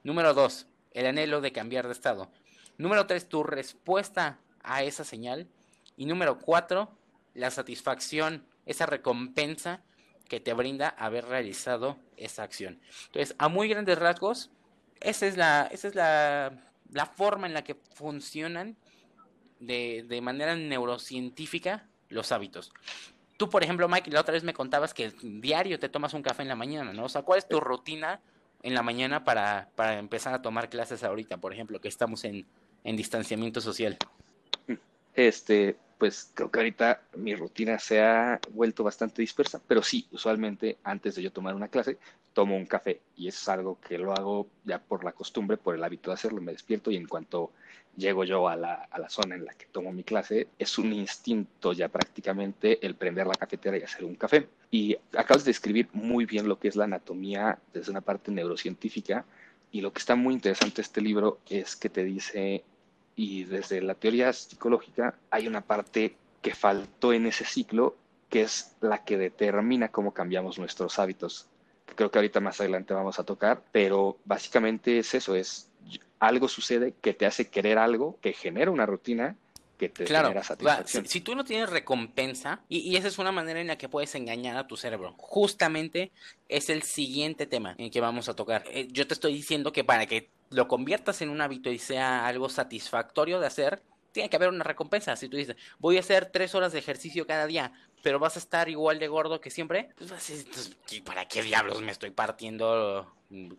Número 0.04 0.34
dos, 0.34 0.68
el 0.94 1.06
anhelo 1.06 1.42
de 1.42 1.52
cambiar 1.52 1.86
de 1.86 1.92
estado. 1.92 2.32
Número 2.78 3.08
tres, 3.08 3.28
tu 3.28 3.44
respuesta 3.44 4.40
a 4.64 4.84
esa 4.84 5.04
señal. 5.04 5.50
Y 5.98 6.06
número 6.06 6.40
cuatro, 6.40 6.96
la 7.34 7.52
satisfacción, 7.52 8.46
esa 8.66 8.86
recompensa 8.86 9.82
que 10.30 10.40
te 10.40 10.54
brinda 10.54 10.88
haber 10.88 11.26
realizado 11.26 11.98
esa 12.16 12.44
acción. 12.44 12.80
Entonces, 13.08 13.36
a 13.38 13.50
muy 13.50 13.68
grandes 13.68 14.00
rasgos, 14.00 14.50
esa 15.02 15.28
es 15.28 15.36
la, 15.36 15.68
esa 15.74 15.90
es 15.90 15.96
la, 15.96 16.58
la 16.90 17.06
forma 17.06 17.48
en 17.48 17.54
la 17.54 17.66
que 17.66 17.76
funcionan 17.96 18.78
de, 19.60 20.06
de 20.08 20.22
manera 20.22 20.56
neurocientífica 20.56 21.90
los 22.08 22.32
hábitos. 22.32 22.72
Tú, 23.42 23.50
por 23.50 23.64
ejemplo, 23.64 23.90
Mike, 23.90 24.12
la 24.12 24.22
otra 24.22 24.34
vez 24.34 24.44
me 24.44 24.54
contabas 24.54 24.94
que 24.94 25.14
diario 25.24 25.80
te 25.80 25.90
tomas 25.90 26.14
un 26.14 26.22
café 26.22 26.44
en 26.44 26.48
la 26.48 26.56
mañana, 26.56 26.94
¿no? 26.94 27.06
O 27.06 27.10
sea, 27.10 27.24
¿cuál 27.24 27.40
es 27.40 27.48
tu 27.48 27.60
rutina 27.60 28.22
en 28.62 28.76
la 28.76 28.84
mañana 28.84 29.24
para, 29.24 29.72
para 29.76 29.98
empezar 29.98 30.32
a 30.36 30.44
tomar 30.44 30.70
clases 30.70 31.04
ahorita, 31.04 31.38
por 31.38 31.52
ejemplo, 31.52 31.82
que 31.82 31.88
estamos 31.88 32.24
en, 32.24 32.46
en 32.84 32.96
distanciamiento 32.96 33.60
social? 33.60 33.98
Este, 35.16 35.76
pues 35.98 36.30
creo 36.36 36.52
que 36.52 36.60
ahorita 36.60 37.02
mi 37.16 37.34
rutina 37.34 37.80
se 37.80 38.00
ha 38.00 38.40
vuelto 38.52 38.84
bastante 38.84 39.24
dispersa, 39.24 39.60
pero 39.68 39.82
sí, 39.82 40.08
usualmente 40.12 40.78
antes 40.84 41.16
de 41.16 41.24
yo 41.24 41.32
tomar 41.32 41.56
una 41.56 41.68
clase, 41.68 41.98
tomo 42.34 42.56
un 42.56 42.66
café 42.66 43.02
y 43.16 43.28
es 43.28 43.50
algo 43.50 43.80
que 43.80 43.98
lo 43.98 44.14
hago 44.14 44.48
ya 44.64 44.80
por 44.80 45.04
la 45.04 45.12
costumbre, 45.12 45.58
por 45.58 45.76
el 45.76 45.84
hábito 45.84 46.10
de 46.10 46.16
hacerlo, 46.16 46.42
me 46.42 46.52
despierto 46.52 46.92
y 46.92 46.96
en 46.96 47.08
cuanto 47.08 47.52
llego 47.98 48.24
yo 48.24 48.48
a 48.48 48.56
la, 48.56 48.74
a 48.90 49.00
la 49.00 49.10
zona 49.10 49.36
en 49.36 49.46
la 49.46 49.54
que 49.54 49.66
tomo 49.66 49.92
mi 49.92 50.04
clase, 50.04 50.48
es 50.58 50.78
un 50.78 50.94
instinto 50.94 51.74
ya 51.74 51.90
prácticamente 51.90 52.86
el 52.86 52.96
prender 52.96 53.28
la 53.28 53.36
cafetera 53.36 53.78
y 53.78 53.84
hacer 53.84 54.06
un 54.06 54.16
café. 54.16 54.48
Y 54.72 54.98
acabas 55.18 55.44
de 55.44 55.50
describir 55.50 55.90
muy 55.92 56.26
bien 56.26 56.48
lo 56.48 56.58
que 56.58 56.70
es 56.70 56.76
la 56.76 56.86
anatomía 56.86 57.60
desde 57.74 57.92
una 57.92 58.02
parte 58.02 58.32
neurocientífica 58.32 59.26
y 59.72 59.82
lo 59.82 59.92
que 59.92 60.00
está 60.00 60.16
muy 60.16 60.34
interesante 60.34 60.82
este 60.82 61.02
libro 61.02 61.40
es 61.50 61.76
que 61.76 61.90
te 61.90 62.04
dice, 62.04 62.64
y 63.16 63.44
desde 63.46 63.82
la 63.82 63.96
teoría 63.96 64.32
psicológica 64.34 65.16
hay 65.30 65.48
una 65.48 65.62
parte 65.62 66.16
que 66.42 66.56
faltó 66.56 67.14
en 67.14 67.26
ese 67.26 67.46
ciclo 67.46 67.96
que 68.30 68.42
es 68.44 68.76
la 68.80 69.04
que 69.04 69.18
determina 69.18 69.90
cómo 69.90 70.14
cambiamos 70.14 70.58
nuestros 70.58 70.98
hábitos 71.00 71.48
creo 72.02 72.10
que 72.10 72.18
ahorita 72.18 72.40
más 72.40 72.60
adelante 72.60 72.96
vamos 72.96 73.20
a 73.20 73.24
tocar, 73.24 73.62
pero 73.72 74.18
básicamente 74.26 74.98
es 74.98 75.14
eso, 75.14 75.36
es 75.36 75.70
algo 76.20 76.48
sucede 76.48 76.96
que 77.00 77.14
te 77.14 77.28
hace 77.28 77.50
querer 77.50 77.78
algo, 77.78 78.18
que 78.22 78.34
genera 78.34 78.72
una 78.72 78.88
rutina, 78.88 79.36
que 79.78 79.88
te 79.90 80.06
claro, 80.06 80.30
genera 80.30 80.44
satisfacción. 80.44 81.06
Si, 81.06 81.22
tú 81.22 81.36
no 81.36 81.44
tienes 81.44 81.70
recompensa, 81.70 82.62
y, 82.70 82.80
y, 82.80 82.96
esa 82.96 83.08
es 83.08 83.20
una 83.20 83.32
manera 83.32 83.62
en 83.62 83.68
la 83.68 83.78
que 83.78 83.88
puedes 83.88 84.16
engañar 84.16 84.58
a 84.58 84.66
tu 84.66 84.78
cerebro, 84.78 85.14
justamente 85.20 86.12
es 86.50 86.72
el 86.72 86.82
siguiente 86.82 87.46
tema 87.46 87.76
en 87.78 87.92
que 87.92 88.02
vamos 88.02 88.30
a 88.30 88.36
tocar. 88.36 88.64
Eh, 88.72 88.88
yo 88.92 89.06
te 89.06 89.14
estoy 89.14 89.34
diciendo 89.34 89.72
que 89.72 89.84
para 89.84 90.08
que 90.08 90.32
lo 90.50 90.68
conviertas 90.68 91.22
en 91.22 91.30
un 91.30 91.40
hábito 91.40 91.72
y 91.72 91.78
sea 91.78 92.26
algo 92.26 92.50
satisfactorio 92.50 93.40
de 93.40 93.46
hacer, 93.46 93.84
tiene 94.12 94.30
que 94.30 94.36
haber 94.36 94.50
una 94.50 94.64
recompensa. 94.64 95.16
Si 95.16 95.30
tú 95.30 95.38
dices, 95.38 95.56
voy 95.80 95.98
a 95.98 96.02
hacer 96.02 96.28
tres 96.28 96.56
horas 96.56 96.74
de 96.74 96.80
ejercicio 96.80 97.26
cada 97.26 97.46
día, 97.46 97.74
pero 98.02 98.20
vas 98.20 98.36
a 98.36 98.40
estar 98.40 98.70
igual 98.70 99.00
de 99.00 99.08
gordo 99.08 99.42
que 99.42 99.50
siempre, 99.50 99.90
pues, 99.98 100.78
¿para 101.04 101.28
qué 101.28 101.42
diablos 101.42 101.82
me 101.82 101.92
estoy 101.92 102.12
partiendo 102.12 103.12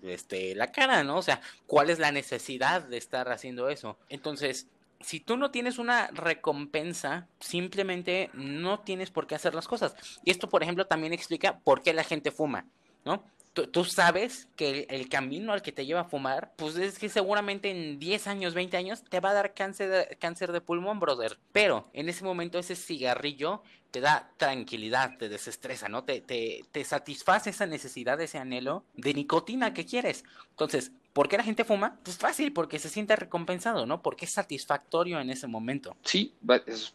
este, 0.02 0.55
la 0.55 0.72
cara, 0.72 1.05
no? 1.05 1.18
O 1.18 1.22
sea, 1.22 1.40
¿cuál 1.66 1.90
es 1.90 1.98
la 1.98 2.12
necesidad 2.12 2.83
de 2.83 2.98
estar 2.98 3.31
haciendo 3.31 3.68
eso? 3.68 3.98
Entonces, 4.09 4.68
si 5.00 5.20
tú 5.20 5.37
no 5.37 5.50
tienes 5.50 5.78
una 5.78 6.09
recompensa, 6.09 7.26
simplemente 7.40 8.31
no 8.35 8.81
tienes 8.81 9.11
por 9.11 9.26
qué 9.26 9.35
hacer 9.35 9.55
las 9.55 9.68
cosas. 9.68 9.94
Y 10.24 10.31
esto, 10.31 10.48
por 10.48 10.62
ejemplo, 10.62 10.87
también 10.87 11.12
explica 11.12 11.59
por 11.59 11.83
qué 11.83 11.92
la 11.92 12.05
gente 12.05 12.31
fuma, 12.31 12.66
¿no? 13.05 13.24
Tú, 13.52 13.84
sabes 13.84 14.48
que 14.56 14.86
el, 14.88 15.08
camino 15.08 15.52
al 15.52 15.60
que 15.60 15.72
te 15.72 15.84
lleva 15.84 16.00
a 16.00 16.04
fumar, 16.04 16.54
pues 16.56 16.76
es 16.76 16.98
que 16.98 17.10
seguramente 17.10 17.70
en 17.70 17.98
10 17.98 18.26
años, 18.26 18.54
20 18.54 18.76
años, 18.78 19.04
te 19.04 19.20
va 19.20 19.30
a 19.30 19.34
dar 19.34 19.52
cáncer 19.52 19.90
de, 19.90 20.16
cáncer 20.16 20.52
de 20.52 20.62
pulmón, 20.62 21.00
brother. 21.00 21.38
Pero 21.52 21.90
en 21.92 22.08
ese 22.08 22.24
momento 22.24 22.58
ese 22.58 22.76
cigarrillo 22.76 23.62
te 23.90 24.00
da 24.00 24.30
tranquilidad, 24.38 25.18
te 25.18 25.28
desestresa, 25.28 25.88
¿no? 25.88 26.04
Te, 26.04 26.22
te, 26.22 26.64
te 26.72 26.82
satisface 26.82 27.50
esa 27.50 27.66
necesidad, 27.66 28.18
ese 28.22 28.38
anhelo 28.38 28.84
de 28.94 29.12
nicotina 29.12 29.74
que 29.74 29.84
quieres. 29.84 30.24
Entonces, 30.50 30.92
¿Por 31.12 31.28
qué 31.28 31.36
la 31.36 31.44
gente 31.44 31.64
fuma? 31.64 31.98
Pues 32.02 32.16
fácil, 32.16 32.52
porque 32.52 32.78
se 32.78 32.88
siente 32.88 33.14
recompensado, 33.16 33.84
¿no? 33.84 34.00
Porque 34.00 34.24
es 34.24 34.30
satisfactorio 34.30 35.20
en 35.20 35.28
ese 35.28 35.46
momento. 35.46 35.94
Sí, 36.04 36.34
es 36.66 36.94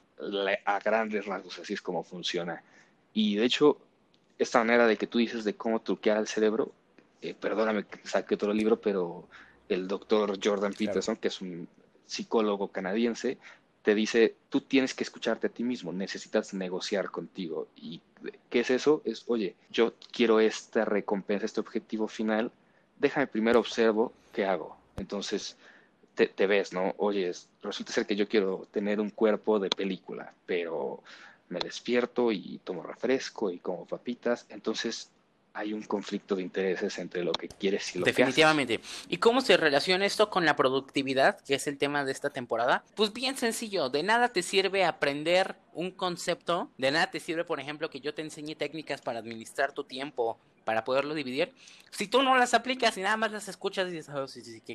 a 0.66 0.80
grandes 0.80 1.26
rasgos 1.26 1.60
así 1.60 1.74
es 1.74 1.82
como 1.82 2.04
funciona. 2.04 2.64
Y 3.14 3.36
de 3.36 3.46
hecho, 3.46 3.78
esta 4.38 4.60
manera 4.60 4.88
de 4.88 4.98
que 4.98 5.08
tú 5.08 5.18
dices 5.18 5.44
de 5.44 5.56
cómo 5.56 5.82
truquear 5.82 6.18
al 6.18 6.28
cerebro, 6.28 6.72
eh, 7.22 7.34
perdóname 7.34 7.86
que 7.86 8.08
saque 8.08 8.36
otro 8.36 8.54
libro, 8.54 8.80
pero 8.80 9.28
el 9.70 9.88
doctor 9.88 10.38
Jordan 10.44 10.74
Peterson, 10.74 11.16
que 11.16 11.30
es 11.30 11.42
un 11.42 11.68
psicólogo 12.06 12.70
canadiense, 12.70 13.38
te 13.82 13.96
dice, 13.96 14.36
tú 14.50 14.62
tienes 14.62 14.94
que 14.94 15.04
escucharte 15.04 15.48
a 15.48 15.50
ti 15.50 15.64
mismo, 15.64 15.94
necesitas 15.94 16.54
negociar 16.54 17.10
contigo. 17.10 17.68
¿Y 17.76 18.02
qué 18.50 18.60
es 18.60 18.70
eso? 18.70 19.02
Es, 19.06 19.24
oye, 19.28 19.56
yo 19.70 19.94
quiero 20.12 20.40
esta 20.40 20.84
recompensa, 20.84 21.46
este 21.46 21.62
objetivo 21.62 22.08
final, 22.08 22.52
déjame 23.00 23.28
primero 23.28 23.60
observo 23.60 24.12
qué 24.34 24.46
hago. 24.46 24.78
Entonces 24.98 25.56
te, 26.16 26.28
te, 26.28 26.48
ves, 26.48 26.74
¿no? 26.74 26.96
Oye, 26.98 27.32
resulta 27.62 27.94
ser 27.94 28.06
que 28.06 28.16
yo 28.16 28.28
quiero 28.28 28.68
tener 28.72 29.00
un 29.00 29.10
cuerpo 29.10 29.60
de 29.60 29.70
película, 29.70 30.34
pero 30.46 31.02
me 31.50 31.60
despierto 31.60 32.32
y 32.32 32.60
tomo 32.64 32.84
refresco 32.84 33.52
y 33.52 33.60
como 33.60 33.86
papitas. 33.86 34.46
Entonces 34.50 35.12
hay 35.58 35.74
un 35.74 35.82
conflicto 35.82 36.36
de 36.36 36.44
intereses 36.44 37.00
entre 37.00 37.24
lo 37.24 37.32
que 37.32 37.48
quieres 37.48 37.96
y 37.96 38.00
lo 38.00 38.06
Definitivamente. 38.06 38.80
¿Y 39.10 39.18
cómo 39.18 39.42
se 39.42 39.58
relaciona 39.58 40.06
esto 40.06 40.30
con 40.30 40.46
la 40.46 40.56
productividad, 40.56 41.40
que 41.42 41.56
es 41.56 41.66
el 41.66 41.80
tema 41.80 42.06
de 42.06 42.12
esta 42.12 42.30
temporada? 42.30 42.84
Pues 42.96 43.12
bien 43.12 43.36
sencillo, 43.36 43.90
de 43.90 44.04
nada 44.04 44.30
te 44.30 44.44
sirve 44.44 44.86
aprender 44.86 45.56
un 45.74 45.90
concepto, 45.90 46.70
de 46.78 46.92
nada 46.92 47.10
te 47.10 47.20
sirve, 47.20 47.44
por 47.44 47.60
ejemplo, 47.60 47.90
que 47.90 48.02
yo 48.02 48.14
te 48.14 48.22
enseñe 48.22 48.56
técnicas 48.56 49.02
para 49.02 49.18
administrar 49.18 49.74
tu 49.74 49.84
tiempo 49.84 50.38
para 50.68 50.84
poderlo 50.84 51.14
dividir. 51.14 51.54
Si 51.92 52.10
tú 52.10 52.22
no 52.24 52.36
las 52.36 52.54
aplicas 52.54 52.98
y 52.98 53.02
nada 53.02 53.16
más 53.16 53.32
las 53.32 53.48
escuchas 53.48 53.90
dices, 53.90 54.14
oh, 54.14 54.26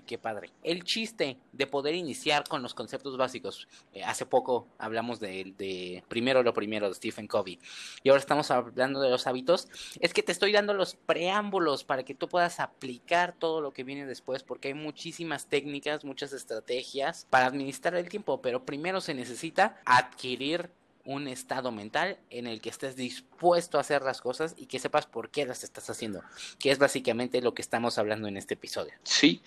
qué 0.06 0.16
padre. 0.16 0.48
El 0.62 0.84
chiste 0.84 1.36
de 1.52 1.66
poder 1.66 1.94
iniciar 1.94 2.44
con 2.48 2.62
los 2.62 2.72
conceptos 2.72 3.18
básicos. 3.18 3.68
Eh, 3.92 4.02
hace 4.02 4.24
poco 4.24 4.68
hablamos 4.78 5.20
de, 5.20 5.52
de, 5.58 6.02
primero 6.08 6.42
lo 6.42 6.54
primero 6.54 6.88
de 6.88 6.94
Stephen 6.94 7.26
Covey 7.26 7.58
y 8.02 8.08
ahora 8.08 8.20
estamos 8.20 8.50
hablando 8.50 9.02
de 9.02 9.10
los 9.10 9.26
hábitos. 9.26 9.68
Es 10.00 10.14
que 10.14 10.22
te 10.22 10.32
estoy 10.32 10.52
dando 10.52 10.72
los 10.72 10.94
preámbulos 10.94 11.84
para 11.84 12.04
que 12.04 12.14
tú 12.14 12.26
puedas 12.26 12.58
aplicar 12.58 13.34
todo 13.38 13.60
lo 13.60 13.74
que 13.74 13.84
viene 13.84 14.06
después 14.06 14.42
porque 14.42 14.68
hay 14.68 14.74
muchísimas 14.74 15.46
técnicas, 15.46 16.06
muchas 16.06 16.32
estrategias 16.32 17.26
para 17.28 17.44
administrar 17.44 17.96
el 17.96 18.08
tiempo, 18.08 18.40
pero 18.40 18.64
primero 18.64 19.02
se 19.02 19.12
necesita 19.12 19.78
adquirir 19.84 20.70
un 21.04 21.28
estado 21.28 21.72
mental 21.72 22.18
en 22.30 22.46
el 22.46 22.60
que 22.60 22.70
estés 22.70 22.96
dispuesto 22.96 23.78
a 23.78 23.80
hacer 23.80 24.02
las 24.02 24.20
cosas 24.20 24.54
y 24.56 24.66
que 24.66 24.78
sepas 24.78 25.06
por 25.06 25.30
qué 25.30 25.46
las 25.46 25.64
estás 25.64 25.90
haciendo, 25.90 26.22
que 26.58 26.70
es 26.70 26.78
básicamente 26.78 27.40
lo 27.42 27.54
que 27.54 27.62
estamos 27.62 27.98
hablando 27.98 28.28
en 28.28 28.36
este 28.36 28.54
episodio. 28.54 28.92
Sí, 29.02 29.42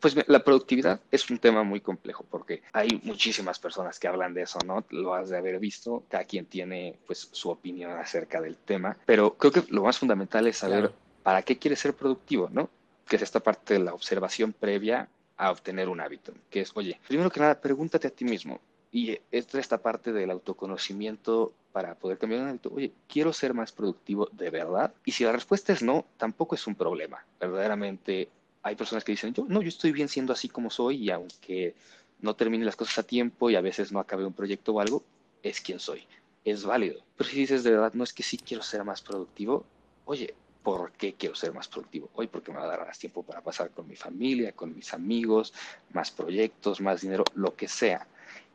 pues 0.00 0.16
la 0.28 0.42
productividad 0.42 1.00
es 1.10 1.28
un 1.30 1.38
tema 1.38 1.62
muy 1.62 1.80
complejo 1.80 2.24
porque 2.28 2.62
hay 2.72 3.00
muchísimas 3.02 3.58
personas 3.58 3.98
que 3.98 4.08
hablan 4.08 4.32
de 4.34 4.42
eso, 4.42 4.58
¿no? 4.64 4.84
Lo 4.90 5.14
has 5.14 5.28
de 5.28 5.36
haber 5.36 5.58
visto, 5.58 6.04
cada 6.08 6.24
quien 6.24 6.46
tiene 6.46 6.98
pues 7.06 7.28
su 7.32 7.50
opinión 7.50 7.92
acerca 7.92 8.40
del 8.40 8.56
tema, 8.56 8.96
pero 9.04 9.36
creo 9.36 9.52
que 9.52 9.64
lo 9.68 9.82
más 9.82 9.98
fundamental 9.98 10.46
es 10.46 10.58
saber 10.58 10.92
para 11.22 11.42
qué 11.42 11.58
quieres 11.58 11.80
ser 11.80 11.94
productivo, 11.94 12.48
¿no? 12.50 12.70
Que 13.06 13.16
es 13.16 13.22
esta 13.22 13.40
parte 13.40 13.74
de 13.74 13.80
la 13.80 13.92
observación 13.92 14.52
previa 14.52 15.08
a 15.36 15.50
obtener 15.50 15.88
un 15.88 16.00
hábito, 16.00 16.32
que 16.50 16.62
es, 16.62 16.72
oye, 16.74 17.00
primero 17.06 17.30
que 17.30 17.40
nada, 17.40 17.60
pregúntate 17.60 18.08
a 18.08 18.10
ti 18.10 18.24
mismo, 18.24 18.60
y 18.92 19.18
esta 19.30 19.58
esta 19.58 19.78
parte 19.78 20.12
del 20.12 20.30
autoconocimiento 20.30 21.52
para 21.72 21.94
poder 21.94 22.18
cambiar 22.18 22.42
un 22.42 22.48
hábito. 22.48 22.72
Oye, 22.74 22.92
quiero 23.08 23.32
ser 23.32 23.54
más 23.54 23.72
productivo 23.72 24.28
de 24.32 24.50
verdad. 24.50 24.92
Y 25.04 25.12
si 25.12 25.24
la 25.24 25.32
respuesta 25.32 25.72
es 25.72 25.82
no, 25.82 26.04
tampoco 26.16 26.54
es 26.54 26.66
un 26.66 26.74
problema. 26.74 27.24
Verdaderamente 27.38 28.28
hay 28.62 28.74
personas 28.74 29.04
que 29.04 29.12
dicen, 29.12 29.32
yo 29.32 29.46
no, 29.48 29.62
yo 29.62 29.68
estoy 29.68 29.92
bien 29.92 30.08
siendo 30.08 30.32
así 30.32 30.48
como 30.48 30.70
soy 30.70 30.96
y 30.96 31.10
aunque 31.10 31.74
no 32.20 32.34
termine 32.34 32.64
las 32.64 32.76
cosas 32.76 32.98
a 32.98 33.02
tiempo 33.04 33.48
y 33.48 33.56
a 33.56 33.60
veces 33.60 33.92
no 33.92 34.00
acabe 34.00 34.24
un 34.24 34.32
proyecto 34.32 34.74
o 34.74 34.80
algo, 34.80 35.04
es 35.42 35.60
quien 35.60 35.78
soy. 35.78 36.06
Es 36.44 36.64
válido. 36.64 37.00
Pero 37.16 37.30
si 37.30 37.36
dices 37.36 37.62
de 37.62 37.70
verdad, 37.70 37.94
no 37.94 38.04
es 38.04 38.12
que 38.12 38.22
sí 38.22 38.38
quiero 38.38 38.62
ser 38.62 38.84
más 38.84 39.00
productivo, 39.02 39.64
oye, 40.04 40.34
¿por 40.62 40.92
qué 40.92 41.14
quiero 41.14 41.34
ser 41.36 41.54
más 41.54 41.68
productivo? 41.68 42.10
Hoy 42.14 42.26
porque 42.26 42.50
me 42.50 42.58
va 42.58 42.64
a 42.64 42.68
dar 42.68 42.86
más 42.86 42.98
tiempo 42.98 43.22
para 43.22 43.40
pasar 43.40 43.70
con 43.70 43.86
mi 43.86 43.96
familia, 43.96 44.52
con 44.52 44.74
mis 44.74 44.92
amigos, 44.92 45.54
más 45.92 46.10
proyectos, 46.10 46.80
más 46.80 47.00
dinero, 47.02 47.24
lo 47.34 47.54
que 47.54 47.68
sea 47.68 48.06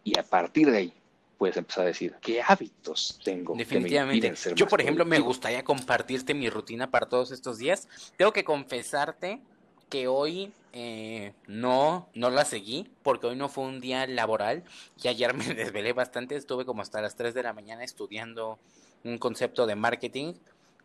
y 0.06 0.18
a 0.18 0.24
partir 0.24 0.72
de 0.72 0.78
ahí 0.78 0.94
puedes 1.38 1.58
empezar 1.58 1.84
a 1.84 1.88
decir 1.88 2.16
qué 2.22 2.42
hábitos 2.42 3.20
tengo. 3.26 3.56
Definitivamente. 3.58 4.34
Yo, 4.56 4.68
por 4.68 4.80
ejemplo, 4.80 5.04
me 5.04 5.20
gustaría 5.20 5.64
compartirte 5.66 6.34
mi 6.34 6.50
rutina 6.50 6.90
para 6.90 7.10
todos 7.10 7.32
estos 7.32 7.58
días. 7.58 7.90
Tengo 8.16 8.32
que 8.32 8.46
confesarte 8.46 9.42
que 9.90 10.08
hoy 10.08 10.54
eh, 10.74 11.34
no, 11.48 12.08
no 12.14 12.30
la 12.30 12.46
seguí 12.46 12.90
porque 13.04 13.28
hoy 13.28 13.36
no 13.36 13.50
fue 13.50 13.66
un 13.66 13.82
día 13.82 14.08
laboral 14.08 14.64
y 15.02 15.08
ayer 15.08 15.34
me 15.34 15.46
desvelé 15.54 15.92
bastante, 15.92 16.36
estuve 16.36 16.66
como 16.66 16.82
hasta 16.82 17.02
las 17.02 17.16
3 17.16 17.34
de 17.34 17.44
la 17.44 17.54
mañana 17.54 17.84
estudiando 17.84 18.60
un 19.04 19.18
concepto 19.18 19.66
de 19.66 19.76
marketing 19.76 20.34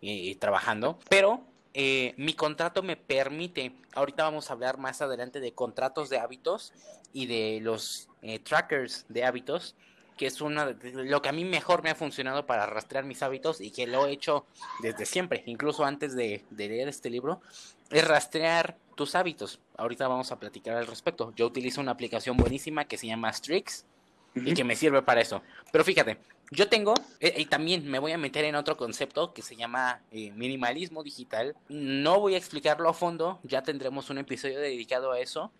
y 0.00 0.34
trabajando, 0.36 0.98
pero 1.10 1.42
eh, 1.72 2.14
mi 2.16 2.34
contrato 2.34 2.82
me 2.82 2.96
permite, 2.96 3.72
ahorita 3.94 4.24
vamos 4.24 4.50
a 4.50 4.54
hablar 4.54 4.78
más 4.78 5.02
adelante 5.02 5.40
de 5.40 5.52
contratos 5.52 6.10
de 6.10 6.18
hábitos 6.18 6.72
y 7.12 7.26
de 7.26 7.60
los 7.62 8.08
eh, 8.22 8.40
trackers 8.40 9.06
de 9.08 9.24
hábitos, 9.24 9.76
que 10.16 10.26
es 10.26 10.40
una 10.40 10.66
de 10.66 11.04
lo 11.04 11.22
que 11.22 11.28
a 11.28 11.32
mí 11.32 11.44
mejor 11.44 11.82
me 11.82 11.90
ha 11.90 11.94
funcionado 11.94 12.44
para 12.44 12.66
rastrear 12.66 13.04
mis 13.04 13.22
hábitos 13.22 13.60
y 13.60 13.70
que 13.70 13.86
lo 13.86 14.06
he 14.06 14.12
hecho 14.12 14.44
desde 14.80 15.06
siempre, 15.06 15.44
incluso 15.46 15.84
antes 15.84 16.14
de, 16.14 16.44
leer 16.50 16.88
este 16.88 17.08
libro, 17.08 17.40
es 17.88 18.06
rastrear 18.06 18.76
tus 18.96 19.14
hábitos. 19.14 19.60
Ahorita 19.76 20.08
vamos 20.08 20.30
a 20.30 20.38
platicar 20.38 20.76
al 20.76 20.86
respecto. 20.86 21.32
Yo 21.36 21.46
utilizo 21.46 21.80
una 21.80 21.92
aplicación 21.92 22.36
buenísima 22.36 22.84
que 22.84 22.98
se 22.98 23.06
llama 23.06 23.32
Strix 23.32 23.86
y 24.34 24.54
que 24.54 24.64
me 24.64 24.76
sirve 24.76 25.02
para 25.02 25.20
eso. 25.20 25.40
Pero 25.72 25.84
fíjate, 25.84 26.18
yo 26.50 26.68
tengo, 26.68 26.94
eh, 27.20 27.34
y 27.38 27.44
también 27.46 27.88
me 27.88 28.00
voy 28.00 28.12
a 28.12 28.18
meter 28.18 28.44
en 28.44 28.56
otro 28.56 28.76
concepto 28.76 29.32
que 29.32 29.40
se 29.42 29.54
llama 29.54 30.02
eh, 30.10 30.32
minimalismo 30.32 31.02
digital. 31.02 31.54
No 31.68 32.18
voy 32.18 32.34
a 32.34 32.38
explicarlo 32.38 32.88
a 32.88 32.94
fondo, 32.94 33.38
ya 33.44 33.62
tendremos 33.62 34.10
un 34.10 34.18
episodio 34.18 34.58
dedicado 34.58 35.12
a 35.12 35.20
eso. 35.20 35.52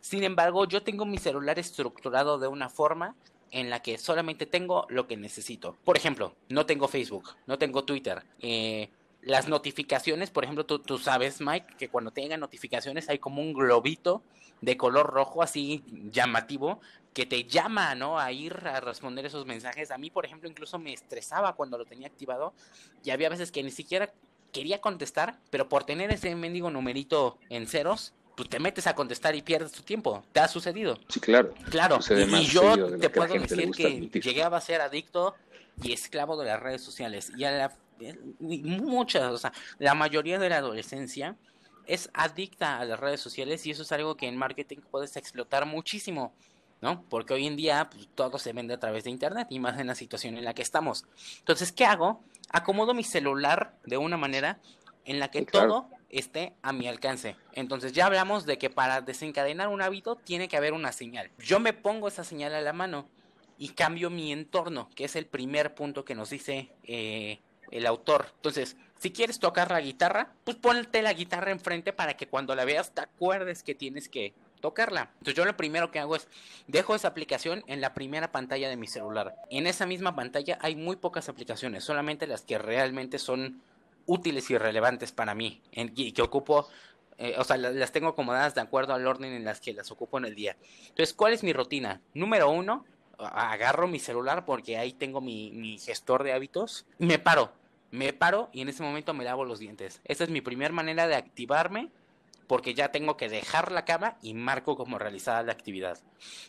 Sin 0.00 0.24
embargo, 0.24 0.66
yo 0.66 0.82
tengo 0.82 1.04
mi 1.06 1.18
celular 1.18 1.60
estructurado 1.60 2.38
de 2.38 2.48
una 2.48 2.68
forma 2.68 3.14
en 3.52 3.70
la 3.70 3.82
que 3.82 3.98
solamente 3.98 4.46
tengo 4.46 4.86
lo 4.88 5.06
que 5.06 5.16
necesito. 5.16 5.76
Por 5.84 5.96
ejemplo, 5.96 6.34
no 6.48 6.66
tengo 6.66 6.88
Facebook, 6.88 7.36
no 7.46 7.58
tengo 7.58 7.84
Twitter. 7.84 8.24
Eh, 8.40 8.90
las 9.22 9.48
notificaciones, 9.48 10.30
por 10.30 10.44
ejemplo, 10.44 10.66
tú, 10.66 10.78
tú 10.78 10.98
sabes, 10.98 11.40
Mike, 11.40 11.74
que 11.78 11.88
cuando 11.88 12.10
tengan 12.10 12.40
notificaciones 12.40 13.08
hay 13.08 13.18
como 13.18 13.40
un 13.40 13.52
globito 13.52 14.22
de 14.60 14.76
color 14.76 15.06
rojo 15.06 15.42
así 15.42 15.84
llamativo 16.10 16.80
que 17.12 17.26
te 17.26 17.44
llama, 17.44 17.94
¿no? 17.94 18.18
A 18.18 18.32
ir 18.32 18.54
a 18.66 18.80
responder 18.80 19.26
esos 19.26 19.44
mensajes. 19.46 19.90
A 19.90 19.98
mí, 19.98 20.10
por 20.10 20.24
ejemplo, 20.24 20.48
incluso 20.48 20.78
me 20.78 20.92
estresaba 20.92 21.54
cuando 21.54 21.76
lo 21.78 21.84
tenía 21.84 22.06
activado 22.06 22.54
y 23.04 23.10
había 23.10 23.28
veces 23.28 23.52
que 23.52 23.62
ni 23.62 23.70
siquiera 23.70 24.12
quería 24.52 24.80
contestar, 24.80 25.38
pero 25.50 25.68
por 25.68 25.84
tener 25.84 26.10
ese 26.10 26.34
mendigo 26.34 26.70
numerito 26.70 27.38
en 27.48 27.66
ceros, 27.66 28.14
pues 28.36 28.48
te 28.48 28.58
metes 28.58 28.86
a 28.86 28.94
contestar 28.94 29.34
y 29.34 29.42
pierdes 29.42 29.72
tu 29.72 29.82
tiempo. 29.82 30.24
¿Te 30.32 30.40
ha 30.40 30.48
sucedido? 30.48 30.98
Sí, 31.08 31.20
claro. 31.20 31.52
Claro. 31.70 31.98
Y, 32.10 32.46
yo 32.46 32.96
te 32.98 33.10
puedo 33.10 33.34
decir 33.34 33.70
que 33.72 34.20
llegué 34.20 34.42
a 34.42 34.60
ser 34.60 34.80
adicto 34.80 35.34
y 35.82 35.92
esclavo 35.92 36.36
de 36.38 36.46
las 36.46 36.60
redes 36.60 36.82
sociales. 36.82 37.30
Y 37.36 37.44
a 37.44 37.50
la, 37.50 37.72
muchas, 38.40 39.32
o 39.32 39.38
sea, 39.38 39.52
la 39.78 39.94
mayoría 39.94 40.38
de 40.38 40.48
la 40.48 40.58
adolescencia 40.58 41.36
es 41.86 42.10
adicta 42.14 42.78
a 42.78 42.84
las 42.84 42.98
redes 42.98 43.20
sociales 43.20 43.66
y 43.66 43.70
eso 43.72 43.82
es 43.82 43.92
algo 43.92 44.16
que 44.16 44.28
en 44.28 44.36
marketing 44.36 44.78
puedes 44.90 45.16
explotar 45.16 45.66
muchísimo 45.66 46.32
¿no? 46.82 47.04
Porque 47.08 47.32
hoy 47.32 47.46
en 47.46 47.56
día 47.56 47.88
pues, 47.90 48.08
todo 48.14 48.38
se 48.38 48.52
vende 48.52 48.74
a 48.74 48.80
través 48.80 49.04
de 49.04 49.10
internet 49.10 49.46
y 49.48 49.60
más 49.60 49.78
en 49.78 49.86
la 49.86 49.94
situación 49.94 50.36
en 50.36 50.44
la 50.44 50.52
que 50.52 50.62
estamos. 50.62 51.06
Entonces, 51.38 51.72
¿qué 51.72 51.86
hago? 51.86 52.20
Acomodo 52.50 52.92
mi 52.92 53.04
celular 53.04 53.78
de 53.86 53.96
una 53.96 54.18
manera 54.18 54.58
en 55.04 55.18
la 55.18 55.30
que 55.30 55.42
todo 55.42 55.88
esté 56.10 56.54
a 56.60 56.72
mi 56.72 56.86
alcance. 56.88 57.36
Entonces 57.52 57.92
ya 57.92 58.06
hablamos 58.06 58.44
de 58.44 58.58
que 58.58 58.68
para 58.68 59.00
desencadenar 59.00 59.68
un 59.68 59.80
hábito 59.80 60.16
tiene 60.16 60.48
que 60.48 60.56
haber 60.56 60.74
una 60.74 60.92
señal. 60.92 61.30
Yo 61.38 61.60
me 61.60 61.72
pongo 61.72 62.08
esa 62.08 62.24
señal 62.24 62.54
a 62.54 62.60
la 62.60 62.72
mano 62.72 63.06
y 63.58 63.70
cambio 63.70 64.10
mi 64.10 64.32
entorno, 64.32 64.90
que 64.94 65.04
es 65.04 65.16
el 65.16 65.26
primer 65.26 65.74
punto 65.74 66.04
que 66.04 66.14
nos 66.14 66.30
dice 66.30 66.72
eh, 66.82 67.40
el 67.72 67.86
autor. 67.86 68.26
Entonces, 68.36 68.76
si 68.98 69.10
quieres 69.10 69.40
tocar 69.40 69.70
la 69.70 69.80
guitarra, 69.80 70.32
pues 70.44 70.56
ponte 70.56 71.02
la 71.02 71.12
guitarra 71.12 71.50
enfrente 71.50 71.92
para 71.92 72.16
que 72.16 72.28
cuando 72.28 72.54
la 72.54 72.64
veas 72.64 72.92
te 72.92 73.00
acuerdes 73.00 73.62
que 73.62 73.74
tienes 73.74 74.08
que 74.08 74.32
tocarla. 74.60 75.10
Entonces 75.14 75.34
yo 75.34 75.44
lo 75.44 75.56
primero 75.56 75.90
que 75.90 75.98
hago 75.98 76.14
es 76.14 76.28
dejo 76.68 76.94
esa 76.94 77.08
aplicación 77.08 77.64
en 77.66 77.80
la 77.80 77.94
primera 77.94 78.30
pantalla 78.30 78.68
de 78.68 78.76
mi 78.76 78.86
celular. 78.86 79.34
En 79.50 79.66
esa 79.66 79.86
misma 79.86 80.14
pantalla 80.14 80.56
hay 80.60 80.76
muy 80.76 80.96
pocas 80.96 81.28
aplicaciones, 81.28 81.82
solamente 81.82 82.28
las 82.28 82.42
que 82.42 82.58
realmente 82.58 83.18
son 83.18 83.60
útiles 84.06 84.50
y 84.50 84.58
relevantes 84.58 85.12
para 85.12 85.34
mí 85.34 85.60
y 85.72 86.12
que 86.12 86.22
ocupo 86.22 86.68
eh, 87.18 87.34
o 87.38 87.44
sea, 87.44 87.56
las 87.56 87.92
tengo 87.92 88.08
acomodadas 88.08 88.54
de 88.54 88.62
acuerdo 88.62 88.94
al 88.94 89.06
orden 89.06 89.32
en 89.32 89.44
las 89.44 89.60
que 89.60 89.72
las 89.72 89.90
ocupo 89.90 90.18
en 90.18 90.24
el 90.24 90.34
día. 90.34 90.56
Entonces, 90.88 91.12
¿cuál 91.14 91.32
es 91.32 91.42
mi 91.42 91.52
rutina? 91.52 92.00
Número 92.14 92.50
uno, 92.50 92.84
agarro 93.18 93.86
mi 93.86 93.98
celular 93.98 94.44
porque 94.44 94.78
ahí 94.78 94.92
tengo 94.92 95.20
mi, 95.20 95.52
mi 95.52 95.78
gestor 95.78 96.24
de 96.24 96.32
hábitos. 96.32 96.86
Me 96.98 97.18
paro, 97.18 97.52
me 97.92 98.12
paro 98.12 98.48
y 98.52 98.62
en 98.62 98.68
ese 98.68 98.82
momento 98.82 99.14
me 99.14 99.22
lavo 99.22 99.44
los 99.44 99.60
dientes. 99.60 100.00
Esa 100.04 100.24
es 100.24 100.30
mi 100.30 100.40
primera 100.40 100.72
manera 100.72 101.06
de 101.06 101.14
activarme 101.14 101.90
porque 102.48 102.74
ya 102.74 102.90
tengo 102.90 103.16
que 103.16 103.28
dejar 103.28 103.70
la 103.70 103.84
cama 103.84 104.16
y 104.22 104.34
marco 104.34 104.76
como 104.76 104.98
realizada 104.98 105.42
la 105.42 105.52
actividad. 105.52 106.00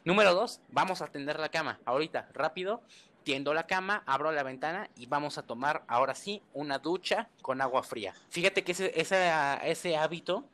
Número 0.06 0.34
dos, 0.34 0.62
vamos 0.70 1.02
a 1.02 1.06
atender 1.06 1.40
la 1.40 1.50
cama. 1.50 1.80
Ahorita, 1.86 2.30
rápido, 2.34 2.82
tiendo 3.24 3.54
la 3.54 3.68
cama, 3.68 4.04
abro 4.06 4.32
la 4.32 4.44
ventana 4.44 4.90
y 4.96 5.06
vamos 5.06 5.38
a 5.38 5.44
tomar 5.44 5.84
ahora 5.88 6.16
sí 6.16 6.42
una 6.54 6.80
ducha 6.80 7.30
con 7.42 7.62
agua 7.62 7.84
fría. 7.84 8.14
Fíjate 8.30 8.64
que 8.64 8.72
ese, 8.72 8.94
ese, 9.00 9.96
hábito, 9.98 10.46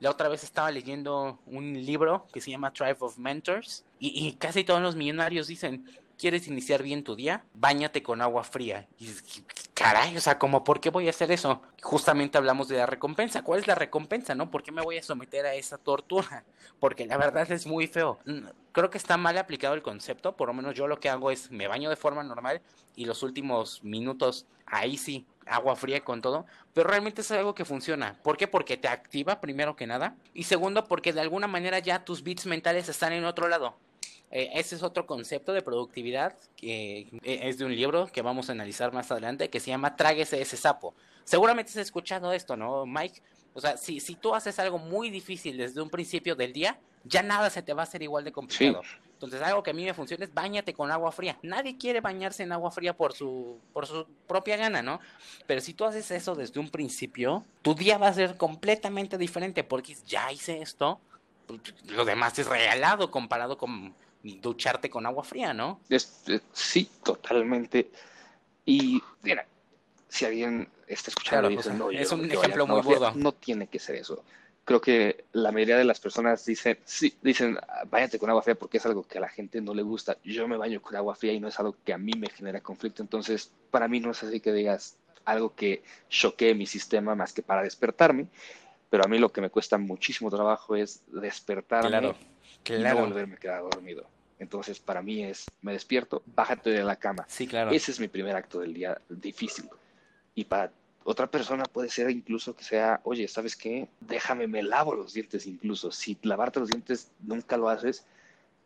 la 0.00 0.10
otra 0.10 0.28
vez 0.28 0.44
estaba 0.44 0.70
leyendo 0.70 1.38
un 1.46 1.74
libro 1.84 2.26
que 2.32 2.40
se 2.40 2.50
llama 2.50 2.72
Tribe 2.72 2.96
of 3.00 3.18
Mentors 3.18 3.84
y, 3.98 4.26
y 4.26 4.32
casi 4.32 4.64
todos 4.64 4.80
los 4.80 4.96
millonarios 4.96 5.46
dicen, 5.46 5.84
¿Quieres 6.18 6.48
iniciar 6.48 6.82
bien 6.82 7.04
tu 7.04 7.14
día? 7.14 7.44
Báñate 7.54 8.02
con 8.02 8.20
agua 8.20 8.42
fría. 8.42 8.88
Y 8.98 9.08
caray, 9.72 10.16
o 10.16 10.20
sea, 10.20 10.36
como, 10.36 10.64
¿por 10.64 10.80
qué 10.80 10.90
voy 10.90 11.06
a 11.06 11.10
hacer 11.10 11.30
eso? 11.30 11.62
Justamente 11.80 12.36
hablamos 12.36 12.66
de 12.66 12.76
la 12.76 12.86
recompensa. 12.86 13.42
¿Cuál 13.42 13.60
es 13.60 13.68
la 13.68 13.76
recompensa, 13.76 14.34
no? 14.34 14.50
¿Por 14.50 14.64
qué 14.64 14.72
me 14.72 14.82
voy 14.82 14.98
a 14.98 15.02
someter 15.04 15.46
a 15.46 15.54
esa 15.54 15.78
tortura? 15.78 16.44
Porque 16.80 17.06
la 17.06 17.16
verdad 17.16 17.50
es 17.52 17.68
muy 17.68 17.86
feo. 17.86 18.18
Mm, 18.26 18.48
creo 18.72 18.90
que 18.90 18.98
está 18.98 19.16
mal 19.16 19.38
aplicado 19.38 19.74
el 19.74 19.82
concepto. 19.82 20.36
Por 20.36 20.48
lo 20.48 20.54
menos 20.54 20.74
yo 20.74 20.88
lo 20.88 20.98
que 20.98 21.08
hago 21.08 21.30
es 21.30 21.52
me 21.52 21.68
baño 21.68 21.88
de 21.88 21.94
forma 21.94 22.24
normal 22.24 22.62
y 22.96 23.04
los 23.04 23.22
últimos 23.22 23.84
minutos, 23.84 24.44
ahí 24.66 24.96
sí, 24.96 25.24
agua 25.46 25.76
fría 25.76 26.04
con 26.04 26.20
todo, 26.20 26.46
pero 26.74 26.90
realmente 26.90 27.20
es 27.20 27.30
algo 27.30 27.54
que 27.54 27.64
funciona. 27.64 28.18
¿Por 28.24 28.36
qué? 28.36 28.48
Porque 28.48 28.76
te 28.76 28.88
activa 28.88 29.40
primero 29.40 29.76
que 29.76 29.86
nada 29.86 30.16
y 30.34 30.42
segundo 30.42 30.84
porque 30.84 31.12
de 31.12 31.20
alguna 31.20 31.46
manera 31.46 31.78
ya 31.78 32.04
tus 32.04 32.24
bits 32.24 32.46
mentales 32.46 32.88
están 32.88 33.12
en 33.12 33.24
otro 33.24 33.46
lado. 33.46 33.76
Eh, 34.30 34.50
ese 34.54 34.76
es 34.76 34.82
otro 34.82 35.06
concepto 35.06 35.52
de 35.52 35.62
productividad 35.62 36.36
que 36.56 37.08
eh, 37.22 37.40
es 37.44 37.58
de 37.58 37.64
un 37.64 37.74
libro 37.74 38.06
que 38.08 38.20
vamos 38.20 38.48
a 38.48 38.52
analizar 38.52 38.92
más 38.92 39.10
adelante 39.10 39.48
que 39.48 39.60
se 39.60 39.70
llama 39.70 39.96
Tráguese 39.96 40.40
ese 40.40 40.56
sapo. 40.56 40.94
Seguramente 41.24 41.70
has 41.70 41.76
escuchado 41.76 42.32
esto, 42.32 42.56
¿no, 42.56 42.84
Mike? 42.84 43.22
O 43.54 43.60
sea, 43.60 43.76
si, 43.76 44.00
si 44.00 44.14
tú 44.14 44.34
haces 44.34 44.58
algo 44.58 44.78
muy 44.78 45.10
difícil 45.10 45.56
desde 45.56 45.80
un 45.80 45.90
principio 45.90 46.36
del 46.36 46.52
día, 46.52 46.78
ya 47.04 47.22
nada 47.22 47.50
se 47.50 47.62
te 47.62 47.72
va 47.72 47.82
a 47.82 47.84
hacer 47.84 48.02
igual 48.02 48.24
de 48.24 48.32
complicado. 48.32 48.82
Entonces, 49.14 49.42
algo 49.42 49.64
que 49.64 49.70
a 49.70 49.74
mí 49.74 49.84
me 49.84 49.94
funciona 49.94 50.24
es 50.24 50.32
bañate 50.32 50.72
con 50.74 50.92
agua 50.92 51.10
fría. 51.10 51.36
Nadie 51.42 51.76
quiere 51.76 52.00
bañarse 52.00 52.44
en 52.44 52.52
agua 52.52 52.70
fría 52.70 52.96
por 52.96 53.14
su, 53.14 53.58
por 53.72 53.86
su 53.86 54.06
propia 54.28 54.56
gana, 54.56 54.80
¿no? 54.80 55.00
Pero 55.46 55.60
si 55.60 55.74
tú 55.74 55.84
haces 55.84 56.08
eso 56.12 56.36
desde 56.36 56.60
un 56.60 56.70
principio, 56.70 57.44
tu 57.62 57.74
día 57.74 57.98
va 57.98 58.08
a 58.08 58.12
ser 58.12 58.36
completamente 58.36 59.18
diferente 59.18 59.64
porque 59.64 59.96
ya 60.06 60.30
hice 60.30 60.62
esto, 60.62 61.00
pues, 61.48 61.60
lo 61.86 62.04
demás 62.04 62.38
es 62.38 62.46
regalado 62.46 63.10
comparado 63.10 63.58
con 63.58 63.92
ducharte 64.22 64.90
con 64.90 65.06
agua 65.06 65.24
fría, 65.24 65.54
¿no? 65.54 65.80
sí, 66.52 66.90
totalmente. 67.02 67.90
Y 68.64 69.02
mira, 69.22 69.46
si 70.08 70.24
alguien 70.24 70.68
está 70.86 71.10
escuchando 71.10 71.50
y 71.50 71.56
dice, 71.56 71.72
no, 71.72 71.90
es 71.90 72.10
un 72.12 72.30
ejemplo 72.30 72.66
muy 72.66 72.82
burdo. 72.82 73.12
No 73.14 73.32
tiene 73.32 73.66
que 73.66 73.78
ser 73.78 73.96
eso. 73.96 74.24
Creo 74.64 74.80
que 74.80 75.24
la 75.32 75.50
mayoría 75.50 75.78
de 75.78 75.84
las 75.84 75.98
personas 75.98 76.44
dicen, 76.44 76.78
sí, 76.84 77.16
dicen, 77.22 77.58
váyate 77.86 78.18
con 78.18 78.28
agua 78.28 78.42
fría 78.42 78.54
porque 78.54 78.76
es 78.76 78.84
algo 78.84 79.02
que 79.02 79.16
a 79.16 79.20
la 79.22 79.28
gente 79.28 79.62
no 79.62 79.72
le 79.72 79.82
gusta. 79.82 80.18
Yo 80.22 80.46
me 80.46 80.58
baño 80.58 80.82
con 80.82 80.94
agua 80.96 81.14
fría 81.14 81.32
y 81.32 81.40
no 81.40 81.48
es 81.48 81.58
algo 81.58 81.76
que 81.84 81.94
a 81.94 81.98
mí 81.98 82.12
me 82.18 82.28
genera 82.28 82.60
conflicto. 82.60 83.02
Entonces, 83.02 83.50
para 83.70 83.88
mí 83.88 84.00
no 84.00 84.10
es 84.10 84.22
así 84.22 84.40
que 84.40 84.52
digas 84.52 84.96
algo 85.24 85.54
que 85.54 85.82
choquee 86.10 86.54
mi 86.54 86.66
sistema 86.66 87.14
más 87.14 87.32
que 87.32 87.42
para 87.42 87.62
despertarme. 87.62 88.26
Pero 88.90 89.04
a 89.04 89.08
mí 89.08 89.18
lo 89.18 89.32
que 89.32 89.40
me 89.40 89.48
cuesta 89.48 89.78
muchísimo 89.78 90.30
trabajo 90.30 90.76
es 90.76 91.02
despertarme 91.06 91.88
claro 91.88 92.16
claro. 92.76 93.00
no 93.00 93.06
volverme 93.06 93.34
a 93.34 93.38
quedar 93.38 93.62
dormido. 93.62 94.06
Entonces, 94.38 94.78
para 94.78 95.02
mí 95.02 95.24
es, 95.24 95.46
me 95.62 95.72
despierto, 95.72 96.22
bájate 96.26 96.70
de 96.70 96.84
la 96.84 96.96
cama. 96.96 97.24
Sí, 97.28 97.46
claro. 97.46 97.70
Ese 97.70 97.90
es 97.90 97.98
mi 97.98 98.08
primer 98.08 98.36
acto 98.36 98.60
del 98.60 98.72
día 98.72 99.00
difícil. 99.08 99.68
Y 100.34 100.44
para 100.44 100.72
otra 101.04 101.28
persona 101.28 101.64
puede 101.64 101.88
ser 101.88 102.10
incluso 102.10 102.54
que 102.54 102.62
sea, 102.62 103.00
oye, 103.02 103.26
¿sabes 103.26 103.56
qué? 103.56 103.88
Déjame, 104.00 104.46
me 104.46 104.62
lavo 104.62 104.94
los 104.94 105.12
dientes 105.12 105.46
incluso. 105.46 105.90
Si 105.90 106.16
lavarte 106.22 106.60
los 106.60 106.68
dientes 106.68 107.10
nunca 107.20 107.56
lo 107.56 107.68
haces, 107.68 108.04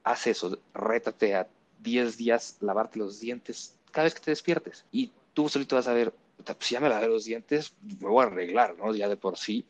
haz 0.04 0.26
eso, 0.26 0.58
rétate 0.74 1.34
a 1.34 1.48
10 1.80 2.16
días 2.16 2.56
lavarte 2.60 2.98
los 2.98 3.20
dientes 3.20 3.76
cada 3.90 4.04
vez 4.04 4.14
que 4.14 4.20
te 4.20 4.30
despiertes. 4.30 4.84
Y 4.92 5.10
tú 5.32 5.48
solito 5.48 5.76
vas 5.76 5.88
a 5.88 5.94
ver, 5.94 6.12
pues 6.44 6.68
ya 6.68 6.80
me 6.80 6.88
lavé 6.88 7.08
los 7.08 7.24
dientes, 7.24 7.72
me 8.00 8.08
voy 8.08 8.24
a 8.24 8.26
arreglar, 8.26 8.76
¿no? 8.76 8.94
Ya 8.94 9.08
de 9.08 9.16
por 9.16 9.38
sí 9.38 9.64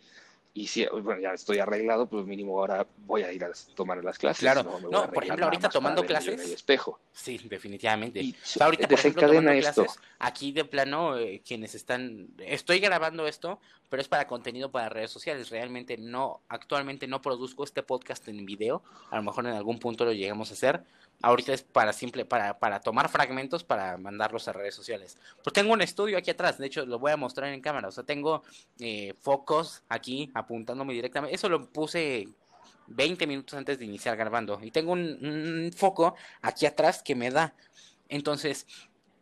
y 0.55 0.67
si 0.67 0.85
bueno, 0.87 1.19
ya 1.21 1.33
estoy 1.33 1.59
arreglado, 1.59 2.07
pues 2.07 2.27
mínimo 2.27 2.59
ahora 2.59 2.87
voy 3.07 3.23
a 3.23 3.33
ir 3.33 3.43
a 3.43 3.51
tomar 3.75 4.05
las 4.05 4.19
clases. 4.19 4.41
Claro, 4.41 4.81
no, 4.91 5.11
por 5.11 5.25
ejemplo, 5.25 5.47
ahorita 5.47 5.71
tomando 5.71 6.05
clases. 6.05 6.45
el 6.45 6.53
espejo. 6.53 7.01
Sí, 7.11 7.41
definitivamente. 7.49 8.21
Y, 8.21 8.37
ahorita, 8.61 8.87
por 8.87 8.99
ejemplo, 8.99 9.29
tomando 9.29 9.51
esto. 9.53 9.85
Clases, 9.85 10.01
aquí 10.19 10.53
de 10.53 10.67
plano, 10.67 11.17
eh, 11.17 11.41
quienes 11.47 11.75
están. 11.75 12.29
Estoy 12.39 12.81
grabando 12.81 13.27
esto, 13.27 13.61
pero 13.89 14.03
es 14.03 14.09
para 14.09 14.27
contenido 14.27 14.71
para 14.71 14.91
redes 14.91 15.11
sociales. 15.11 15.49
Realmente 15.49 15.97
no, 15.97 16.43
actualmente 16.49 17.07
no 17.07 17.23
produzco 17.23 17.65
este 17.65 17.83
podcast 17.83 18.29
en 18.29 18.45
video. 18.45 18.83
A 19.11 19.17
lo 19.17 19.23
mejor 19.23 19.47
en 19.47 19.55
algún 19.55 19.79
punto 19.79 20.05
lo 20.05 20.13
llegamos 20.13 20.51
a 20.51 20.53
hacer 20.53 20.85
Ahorita 21.23 21.53
es 21.53 21.63
para 21.63 21.93
simple, 21.93 22.25
para, 22.25 22.59
para 22.59 22.81
tomar 22.81 23.09
fragmentos 23.09 23.63
para 23.63 23.97
mandarlos 23.97 24.49
a 24.49 24.53
redes 24.53 24.75
sociales. 24.75 25.17
Pues 25.43 25.55
tengo 25.55 25.73
un 25.73 25.81
estudio 25.81 26.19
aquí 26.19 26.31
atrás, 26.31 26.59
de 26.59 26.67
hecho 26.67 26.85
lo 26.85 26.99
voy 26.99 27.13
a 27.13 27.17
mostrar 27.17 27.53
en 27.53 27.61
cámara. 27.61 27.89
O 27.89 27.93
sea, 27.93 28.03
tengo 28.03 28.43
eh, 28.81 29.15
focos 29.21 29.85
aquí 29.89 30.31
apuntándome 30.35 30.93
directamente. 30.93 31.35
Eso 31.35 31.49
lo 31.49 31.71
puse 31.71 32.29
20 32.89 33.27
minutos 33.29 33.55
antes 33.57 33.79
de 33.79 33.85
iniciar 33.85 34.17
grabando. 34.17 34.59
Y 34.63 34.73
tengo 34.73 34.93
un, 34.93 35.71
foco 35.77 36.17
aquí 36.41 36.67
atrás 36.67 37.03
que 37.03 37.15
me 37.15 37.31
da. 37.31 37.55
Entonces, 38.09 38.67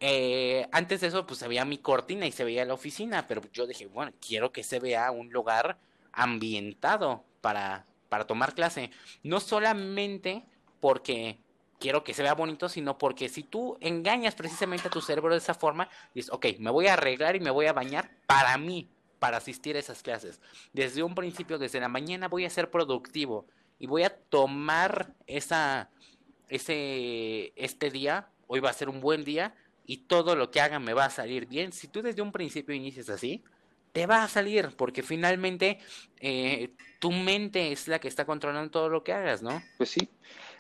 eh, 0.01 0.67
antes 0.73 1.03
de 1.03 1.09
eso, 1.09 1.27
pues 1.27 1.39
se 1.39 1.49
veía 1.49 1.67
mi 1.67 1.79
cortina 1.79 2.27
y 2.27 2.33
se 2.33 2.45
veía 2.45 2.65
la 2.65 2.75
oficina. 2.75 3.27
Pero 3.27 3.43
yo 3.53 3.67
dije, 3.67 3.87
bueno, 3.87 4.13
quiero 4.27 4.53
que 4.53 4.63
se 4.63 4.81
vea 4.81 5.11
un 5.11 5.31
lugar 5.31 5.77
ambientado 6.13 7.25
para, 7.43 7.85
para 8.09 8.27
tomar 8.27 8.55
clase. 8.55 8.91
No 9.23 9.39
solamente 9.41 10.45
porque 10.81 11.39
quiero 11.81 12.05
que 12.05 12.15
se 12.15 12.23
vea 12.23 12.35
bonito, 12.35 12.69
sino 12.69 12.99
porque 12.99 13.29
si 13.29 13.43
tú 13.43 13.77
engañas 13.81 14.37
precisamente 14.37 14.87
a 14.87 14.91
tu 14.91 15.01
cerebro 15.01 15.33
de 15.33 15.39
esa 15.39 15.55
forma, 15.55 15.89
dices, 16.15 16.31
ok, 16.31 16.47
me 16.59 16.71
voy 16.71 16.87
a 16.87 16.93
arreglar 16.93 17.35
y 17.35 17.41
me 17.41 17.51
voy 17.51 17.67
a 17.67 17.73
bañar 17.73 18.11
para 18.27 18.57
mí, 18.59 18.89
para 19.19 19.39
asistir 19.39 19.75
a 19.75 19.81
esas 19.81 20.03
clases. 20.03 20.41
Desde 20.73 21.03
un 21.03 21.15
principio, 21.15 21.59
desde 21.59 21.81
la 21.81 21.89
mañana 21.89 22.29
voy 22.29 22.45
a 22.45 22.51
ser 22.51 22.71
productivo 22.71 23.47
y 23.79 23.87
voy 23.87 24.05
a 24.05 24.15
tomar 24.15 25.15
esa, 25.27 25.89
ese, 26.49 27.53
este 27.57 27.91
día, 27.91 28.29
hoy 28.47 28.61
va 28.61 28.71
a 28.71 28.75
ser 28.75 28.91
un 28.91 29.01
buen 29.01 29.25
día 29.25 29.55
y 29.87 29.97
todo 29.97 30.37
lo 30.37 30.51
que 30.51 30.61
haga 30.61 30.79
me 30.79 30.93
va 30.93 31.07
a 31.07 31.11
salir 31.11 31.47
bien. 31.47 31.73
Si 31.73 31.89
tú 31.89 32.03
desde 32.03 32.23
un 32.23 32.31
principio 32.31 32.75
inicias 32.75 33.09
así, 33.09 33.43
te 33.93 34.07
va 34.07 34.23
a 34.23 34.29
salir, 34.29 34.77
porque 34.77 35.03
finalmente 35.03 35.79
eh, 36.21 36.71
tu 36.99 37.11
mente 37.11 37.73
es 37.73 37.89
la 37.89 37.99
que 37.99 38.07
está 38.07 38.27
controlando 38.27 38.71
todo 38.71 38.89
lo 38.91 39.03
que 39.03 39.13
hagas, 39.15 39.43
¿no? 39.43 39.63
Pues 39.79 39.91
sí, 39.91 40.09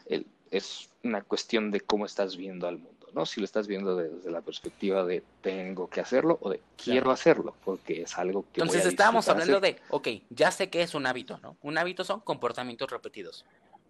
el, 0.06 0.26
es 0.50 0.90
una 1.02 1.22
cuestión 1.22 1.70
de 1.70 1.80
cómo 1.80 2.06
estás 2.06 2.36
viendo 2.36 2.66
al 2.66 2.78
mundo, 2.78 3.08
¿no? 3.14 3.26
Si 3.26 3.40
lo 3.40 3.44
estás 3.44 3.66
viendo 3.66 3.96
desde 3.96 4.30
la 4.30 4.40
perspectiva 4.40 5.04
de 5.04 5.22
tengo 5.40 5.88
que 5.88 6.00
hacerlo 6.00 6.38
o 6.42 6.50
de 6.50 6.60
quiero 6.76 7.10
hacerlo, 7.10 7.54
porque 7.64 8.02
es 8.02 8.18
algo 8.18 8.44
que... 8.52 8.60
Entonces 8.60 8.86
estábamos 8.86 9.28
hablando 9.28 9.60
de, 9.60 9.80
ok, 9.90 10.08
ya 10.30 10.50
sé 10.50 10.68
que 10.70 10.82
es 10.82 10.94
un 10.94 11.06
hábito, 11.06 11.38
¿no? 11.38 11.56
Un 11.62 11.78
hábito 11.78 12.04
son 12.04 12.20
comportamientos 12.20 12.90
repetidos. 12.90 13.44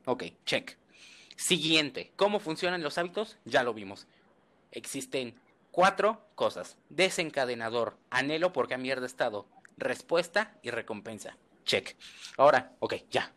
Ok, 0.04 0.24
check. 0.44 0.76
Siguiente, 1.36 2.12
¿cómo 2.16 2.40
funcionan 2.40 2.82
los 2.82 2.98
hábitos? 2.98 3.38
Ya 3.44 3.62
lo 3.62 3.72
vimos. 3.72 4.06
Existen 4.72 5.34
cuatro 5.70 6.20
cosas. 6.34 6.76
Desencadenador, 6.90 7.96
anhelo 8.10 8.52
por 8.52 8.68
cambiar 8.68 9.00
de 9.00 9.06
estado, 9.06 9.46
respuesta 9.78 10.58
y 10.62 10.70
recompensa. 10.70 11.36
Check. 11.64 11.96
Ahora, 12.36 12.72
ok, 12.80 12.94
ya, 13.10 13.32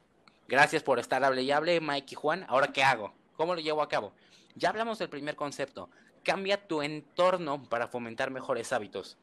Gracias 0.47 0.83
por 0.83 0.99
estar 0.99 1.23
hable 1.23 1.43
y 1.43 1.51
hable, 1.51 1.79
Mike 1.79 2.13
y 2.13 2.15
Juan. 2.15 2.45
Ahora, 2.47 2.67
¿qué 2.67 2.83
hago? 2.83 3.13
¿Cómo 3.37 3.55
lo 3.55 3.61
llevo 3.61 3.81
a 3.81 3.89
cabo? 3.89 4.13
Ya 4.55 4.69
hablamos 4.69 4.99
del 4.99 5.09
primer 5.09 5.35
concepto. 5.35 5.89
Cambia 6.23 6.67
tu 6.67 6.81
entorno 6.81 7.63
para 7.63 7.87
fomentar 7.87 8.29
mejores 8.29 8.73
hábitos. 8.73 9.17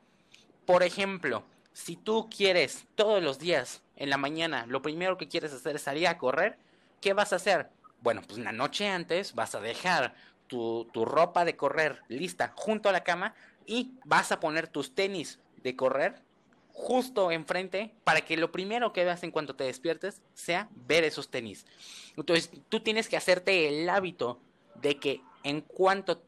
Por 0.66 0.83
ejemplo, 0.83 1.44
si 1.72 1.96
tú 1.96 2.28
quieres 2.35 2.87
todos 2.94 3.22
los 3.22 3.38
días 3.38 3.83
en 3.96 4.11
la 4.11 4.16
mañana, 4.16 4.66
lo 4.66 4.83
primero 4.83 5.16
que 5.16 5.28
quieres 5.28 5.52
hacer 5.52 5.76
es 5.76 5.83
salir 5.83 6.09
a 6.09 6.18
correr, 6.18 6.59
¿qué 7.00 7.12
vas 7.12 7.33
a 7.33 7.37
hacer? 7.37 7.68
Bueno, 8.00 8.22
pues 8.26 8.38
la 8.38 8.52
noche 8.52 8.88
antes 8.88 9.35
vas 9.35 9.54
a 9.54 9.61
dejar 9.61 10.14
tu, 10.46 10.88
tu 10.92 11.04
ropa 11.04 11.44
de 11.44 11.56
correr 11.56 12.02
lista 12.09 12.52
junto 12.56 12.88
a 12.88 12.92
la 12.92 13.04
cama 13.04 13.35
y 13.66 13.92
vas 14.04 14.33
a 14.33 14.40
poner 14.40 14.68
tus 14.68 14.94
tenis 14.94 15.38
de 15.62 15.76
correr 15.76 16.22
justo 16.72 17.30
enfrente 17.30 17.94
para 18.04 18.22
que 18.22 18.37
lo 18.37 18.52
primero 18.52 18.92
que 18.92 19.04
veas 19.04 19.22
en 19.22 19.30
cuanto 19.30 19.56
te 19.56 19.64
despiertes 19.64 20.22
sea 20.35 20.68
ver 20.87 21.04
esos 21.04 21.30
tenis. 21.30 21.66
Entonces 22.16 22.50
tú 22.68 22.80
tienes 22.80 23.09
que 23.09 23.16
hacerte 23.16 23.68
el 23.68 23.88
hábito 23.88 24.40
de 24.76 24.98
que 24.98 25.20
en 25.44 25.61
cuanto 25.61 26.22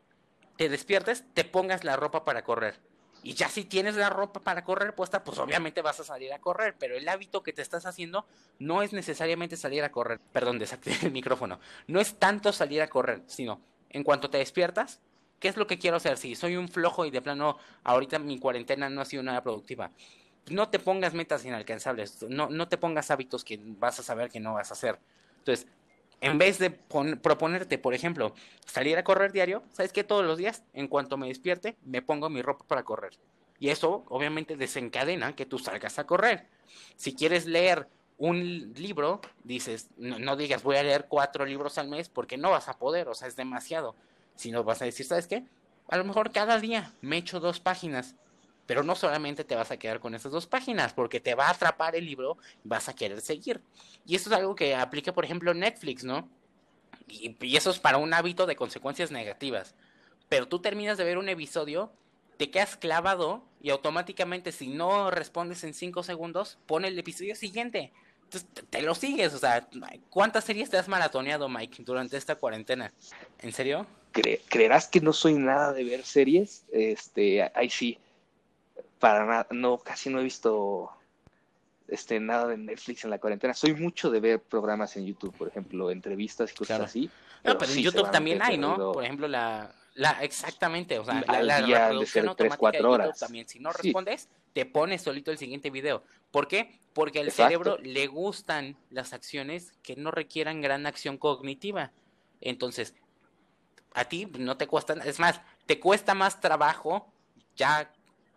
te 0.56 0.68
despiertes 0.68 1.24
te 1.34 1.44
pongas 1.44 1.84
la 1.84 1.96
ropa 1.96 2.24
para 2.24 2.44
correr. 2.44 2.80
Y 3.24 3.34
ya 3.34 3.48
si 3.48 3.64
tienes 3.64 3.94
la 3.94 4.10
ropa 4.10 4.40
para 4.40 4.64
correr 4.64 4.94
puesta, 4.94 5.22
pues 5.22 5.38
obviamente 5.38 5.80
vas 5.80 6.00
a 6.00 6.04
salir 6.04 6.32
a 6.32 6.40
correr, 6.40 6.74
pero 6.76 6.96
el 6.96 7.08
hábito 7.08 7.42
que 7.42 7.52
te 7.52 7.62
estás 7.62 7.86
haciendo 7.86 8.26
no 8.58 8.82
es 8.82 8.92
necesariamente 8.92 9.56
salir 9.56 9.84
a 9.84 9.92
correr. 9.92 10.18
Perdón, 10.32 10.58
desactivé 10.58 10.96
el 11.02 11.12
micrófono. 11.12 11.60
No 11.86 12.00
es 12.00 12.18
tanto 12.18 12.52
salir 12.52 12.82
a 12.82 12.88
correr, 12.88 13.22
sino 13.26 13.60
en 13.90 14.02
cuanto 14.02 14.28
te 14.28 14.38
despiertas, 14.38 15.00
¿qué 15.38 15.48
es 15.48 15.56
lo 15.56 15.68
que 15.68 15.78
quiero 15.78 15.98
hacer? 15.98 16.18
Si 16.18 16.34
soy 16.34 16.56
un 16.56 16.68
flojo 16.68 17.04
y 17.04 17.10
de 17.10 17.22
plano 17.22 17.58
ahorita 17.84 18.18
mi 18.18 18.40
cuarentena 18.40 18.90
no 18.90 19.00
ha 19.00 19.04
sido 19.04 19.22
nada 19.22 19.42
productiva, 19.42 19.92
no 20.50 20.68
te 20.68 20.78
pongas 20.78 21.14
metas 21.14 21.44
inalcanzables, 21.44 22.24
no, 22.28 22.48
no 22.48 22.68
te 22.68 22.78
pongas 22.78 23.10
hábitos 23.10 23.44
que 23.44 23.60
vas 23.62 23.98
a 23.98 24.02
saber 24.02 24.30
que 24.30 24.40
no 24.40 24.54
vas 24.54 24.70
a 24.70 24.74
hacer. 24.74 24.98
Entonces, 25.38 25.66
en 26.20 26.38
vez 26.38 26.58
de 26.58 26.70
proponerte, 26.70 27.78
por 27.78 27.94
ejemplo, 27.94 28.32
salir 28.64 28.96
a 28.96 29.04
correr 29.04 29.32
diario, 29.32 29.62
¿sabes 29.72 29.92
qué? 29.92 30.04
Todos 30.04 30.24
los 30.24 30.38
días, 30.38 30.62
en 30.72 30.86
cuanto 30.86 31.16
me 31.16 31.28
despierte, 31.28 31.76
me 31.84 32.00
pongo 32.00 32.30
mi 32.30 32.42
ropa 32.42 32.64
para 32.66 32.84
correr. 32.84 33.12
Y 33.58 33.70
eso 33.70 34.04
obviamente 34.08 34.56
desencadena 34.56 35.34
que 35.34 35.46
tú 35.46 35.58
salgas 35.58 35.98
a 35.98 36.06
correr. 36.06 36.46
Si 36.96 37.14
quieres 37.14 37.46
leer 37.46 37.88
un 38.18 38.72
libro, 38.74 39.20
dices, 39.42 39.88
no, 39.96 40.18
no, 40.20 40.36
digas 40.36 40.62
voy 40.62 40.76
a 40.76 40.82
leer 40.84 41.06
cuatro 41.08 41.44
libros 41.44 41.76
al 41.78 41.88
mes 41.88 42.08
porque 42.08 42.36
no 42.36 42.50
vas 42.50 42.68
a 42.68 42.78
poder, 42.78 43.08
o 43.08 43.14
sea, 43.14 43.26
es 43.26 43.34
demasiado. 43.34 43.96
Sino 44.36 44.62
vas 44.62 44.80
a 44.80 44.84
decir, 44.84 45.06
¿sabes 45.06 45.26
qué? 45.26 45.44
A 45.88 45.96
lo 45.96 46.04
mejor 46.04 46.30
cada 46.30 46.58
día 46.58 46.92
me 47.00 47.18
echo 47.18 47.40
dos 47.40 47.58
páginas 47.58 48.14
pero 48.66 48.82
no 48.82 48.94
solamente 48.94 49.44
te 49.44 49.56
vas 49.56 49.70
a 49.70 49.76
quedar 49.76 50.00
con 50.00 50.14
esas 50.14 50.32
dos 50.32 50.46
páginas, 50.46 50.92
porque 50.92 51.20
te 51.20 51.34
va 51.34 51.48
a 51.48 51.50
atrapar 51.50 51.96
el 51.96 52.06
libro 52.06 52.38
y 52.64 52.68
vas 52.68 52.88
a 52.88 52.94
querer 52.94 53.20
seguir. 53.20 53.60
Y 54.06 54.14
esto 54.14 54.30
es 54.30 54.36
algo 54.36 54.54
que 54.54 54.74
aplica, 54.74 55.12
por 55.12 55.24
ejemplo, 55.24 55.52
Netflix, 55.54 56.04
¿no? 56.04 56.28
Y, 57.08 57.56
eso 57.56 57.70
es 57.70 57.78
para 57.78 57.98
un 57.98 58.14
hábito 58.14 58.46
de 58.46 58.56
consecuencias 58.56 59.10
negativas. 59.10 59.74
Pero 60.28 60.48
tú 60.48 60.60
terminas 60.60 60.96
de 60.96 61.04
ver 61.04 61.18
un 61.18 61.28
episodio, 61.28 61.92
te 62.36 62.50
quedas 62.50 62.76
clavado 62.76 63.44
y 63.60 63.70
automáticamente 63.70 64.52
si 64.52 64.68
no 64.68 65.10
respondes 65.10 65.64
en 65.64 65.74
cinco 65.74 66.02
segundos, 66.02 66.58
pone 66.66 66.88
el 66.88 66.98
episodio 66.98 67.36
siguiente. 67.36 67.92
Entonces 68.24 68.48
te 68.70 68.80
lo 68.80 68.94
sigues, 68.94 69.34
o 69.34 69.38
sea, 69.38 69.68
¿cuántas 70.08 70.44
series 70.44 70.70
te 70.70 70.78
has 70.78 70.88
maratoneado, 70.88 71.50
Mike, 71.50 71.82
durante 71.82 72.16
esta 72.16 72.36
cuarentena? 72.36 72.90
¿En 73.40 73.52
serio? 73.52 73.86
¿Creerás 74.48 74.88
que 74.88 75.00
no 75.00 75.12
soy 75.12 75.34
nada 75.34 75.74
de 75.74 75.84
ver 75.84 76.02
series? 76.02 76.64
Este, 76.72 77.42
ahí 77.54 77.68
sí 77.68 77.98
para 79.02 79.26
nada, 79.26 79.48
no, 79.50 79.78
casi 79.78 80.10
no 80.10 80.20
he 80.20 80.22
visto 80.22 80.88
este, 81.88 82.20
nada 82.20 82.46
de 82.46 82.56
Netflix 82.56 83.02
en 83.02 83.10
la 83.10 83.18
cuarentena. 83.18 83.52
Soy 83.52 83.74
mucho 83.74 84.12
de 84.12 84.20
ver 84.20 84.40
programas 84.40 84.96
en 84.96 85.06
YouTube, 85.06 85.36
por 85.36 85.48
ejemplo, 85.48 85.90
entrevistas 85.90 86.52
y 86.52 86.54
cosas 86.54 86.82
así. 86.82 87.10
No, 87.42 87.58
pero 87.58 87.72
en 87.72 87.78
YouTube 87.80 88.12
también 88.12 88.40
hay, 88.40 88.58
¿no? 88.58 88.92
Por 88.92 89.02
ejemplo, 89.02 89.26
la, 89.26 89.74
la 89.94 90.22
exactamente, 90.22 91.00
o 91.00 91.04
sea, 91.04 91.20
la, 91.26 91.42
la 91.42 91.60
reproducción 91.88 92.28
automática 92.28 92.70
de 92.70 92.78
YouTube 92.78 93.18
también. 93.18 93.48
Si 93.48 93.58
no 93.58 93.72
respondes, 93.72 94.28
te 94.52 94.66
pones 94.66 95.02
solito 95.02 95.32
el 95.32 95.38
siguiente 95.38 95.70
video. 95.70 96.04
¿Por 96.30 96.46
qué? 96.46 96.78
Porque 96.92 97.18
al 97.18 97.32
cerebro 97.32 97.78
le 97.78 98.06
gustan 98.06 98.76
las 98.90 99.12
acciones 99.14 99.72
que 99.82 99.96
no 99.96 100.12
requieran 100.12 100.60
gran 100.60 100.86
acción 100.86 101.18
cognitiva. 101.18 101.90
Entonces, 102.40 102.94
a 103.94 104.04
ti 104.04 104.26
no 104.38 104.56
te 104.56 104.68
cuesta, 104.68 104.92
es 105.04 105.18
más, 105.18 105.40
te 105.66 105.80
cuesta 105.80 106.14
más 106.14 106.40
trabajo 106.40 107.12
ya 107.56 107.92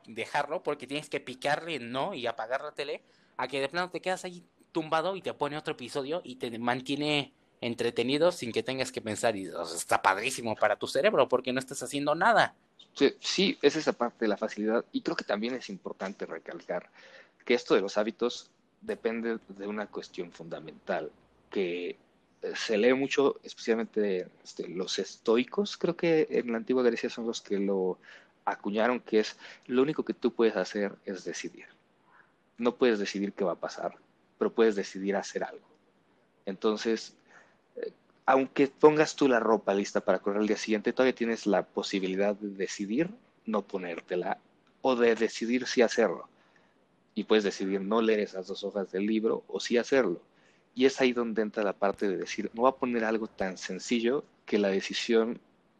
dejarlo 0.07 0.63
porque 0.63 0.87
tienes 0.87 1.09
que 1.09 1.19
picarle 1.19 1.79
no 1.79 2.13
y 2.13 2.27
apagar 2.27 2.61
la 2.61 2.73
tele, 2.73 3.01
a 3.37 3.47
que 3.47 3.59
de 3.59 3.69
plano 3.69 3.89
te 3.89 4.01
quedas 4.01 4.25
ahí 4.25 4.43
tumbado 4.71 5.15
y 5.15 5.21
te 5.21 5.33
pone 5.33 5.57
otro 5.57 5.73
episodio 5.73 6.21
y 6.23 6.35
te 6.35 6.57
mantiene 6.59 7.33
entretenido 7.61 8.31
sin 8.31 8.51
que 8.51 8.63
tengas 8.63 8.91
que 8.91 9.01
pensar 9.01 9.35
y 9.35 9.49
está 9.75 10.01
padrísimo 10.01 10.55
para 10.55 10.75
tu 10.75 10.87
cerebro 10.87 11.27
porque 11.27 11.53
no 11.53 11.59
estás 11.59 11.81
haciendo 11.81 12.13
nada. 12.13 12.53
Sí, 12.93 13.15
sí, 13.19 13.57
es 13.61 13.75
esa 13.75 13.93
parte 13.93 14.25
de 14.25 14.29
la 14.29 14.37
facilidad 14.37 14.85
y 14.91 15.01
creo 15.01 15.15
que 15.15 15.23
también 15.23 15.53
es 15.55 15.69
importante 15.69 16.25
recalcar 16.25 16.89
que 17.43 17.53
esto 17.53 17.75
de 17.75 17.81
los 17.81 17.97
hábitos 17.97 18.49
depende 18.81 19.39
de 19.47 19.67
una 19.67 19.87
cuestión 19.87 20.31
fundamental 20.31 21.11
que 21.49 21.97
eh, 22.41 22.53
se 22.55 22.77
lee 22.77 22.93
mucho, 22.93 23.39
especialmente 23.43 24.27
este, 24.43 24.67
los 24.67 24.99
estoicos, 24.99 25.77
creo 25.77 25.95
que 25.95 26.27
en 26.29 26.51
la 26.51 26.57
antigua 26.57 26.83
Grecia 26.83 27.09
son 27.09 27.27
los 27.27 27.41
que 27.41 27.57
lo 27.57 27.97
acuñaron 28.45 28.99
que 28.99 29.19
es 29.19 29.37
lo 29.65 29.81
único 29.81 30.05
que 30.05 30.13
tú 30.13 30.31
puedes 30.31 30.55
hacer 30.55 30.95
es 31.05 31.23
decidir. 31.25 31.65
No 32.57 32.75
puedes 32.75 32.99
decidir 32.99 33.33
qué 33.33 33.43
va 33.43 33.53
a 33.53 33.59
pasar, 33.59 33.95
pero 34.37 34.53
puedes 34.53 34.75
decidir 34.75 35.15
hacer 35.15 35.43
algo. 35.43 35.65
Entonces, 36.45 37.15
eh, 37.75 37.91
aunque 38.25 38.67
pongas 38.67 39.15
tú 39.15 39.27
la 39.27 39.39
ropa 39.39 39.73
lista 39.73 39.99
para 40.01 40.19
correr 40.19 40.41
el 40.41 40.47
día 40.47 40.57
siguiente, 40.57 40.93
todavía 40.93 41.15
tienes 41.15 41.47
la 41.47 41.65
posibilidad 41.65 42.35
de 42.35 42.49
decidir 42.49 43.09
no 43.45 43.63
ponértela 43.63 44.39
o 44.81 44.95
de 44.95 45.15
decidir 45.15 45.67
si 45.67 45.81
hacerlo. 45.81 46.29
Y 47.15 47.23
puedes 47.23 47.43
decidir 47.43 47.81
no 47.81 48.01
leer 48.01 48.19
esas 48.19 48.47
dos 48.47 48.63
hojas 48.63 48.91
del 48.91 49.05
libro 49.05 49.43
o 49.47 49.59
sí 49.59 49.77
hacerlo. 49.77 50.21
Y 50.75 50.85
es 50.85 50.99
ahí 51.01 51.13
donde 51.13 51.41
entra 51.41 51.63
la 51.63 51.73
parte 51.73 52.07
de 52.07 52.17
decir, 52.17 52.51
no 52.53 52.63
voy 52.63 52.69
a 52.69 52.75
poner 52.75 53.05
algo 53.05 53.27
tan 53.27 53.57
sencillo 53.57 54.25
que 54.45 54.59
la 54.59 54.67
decisión 54.67 55.39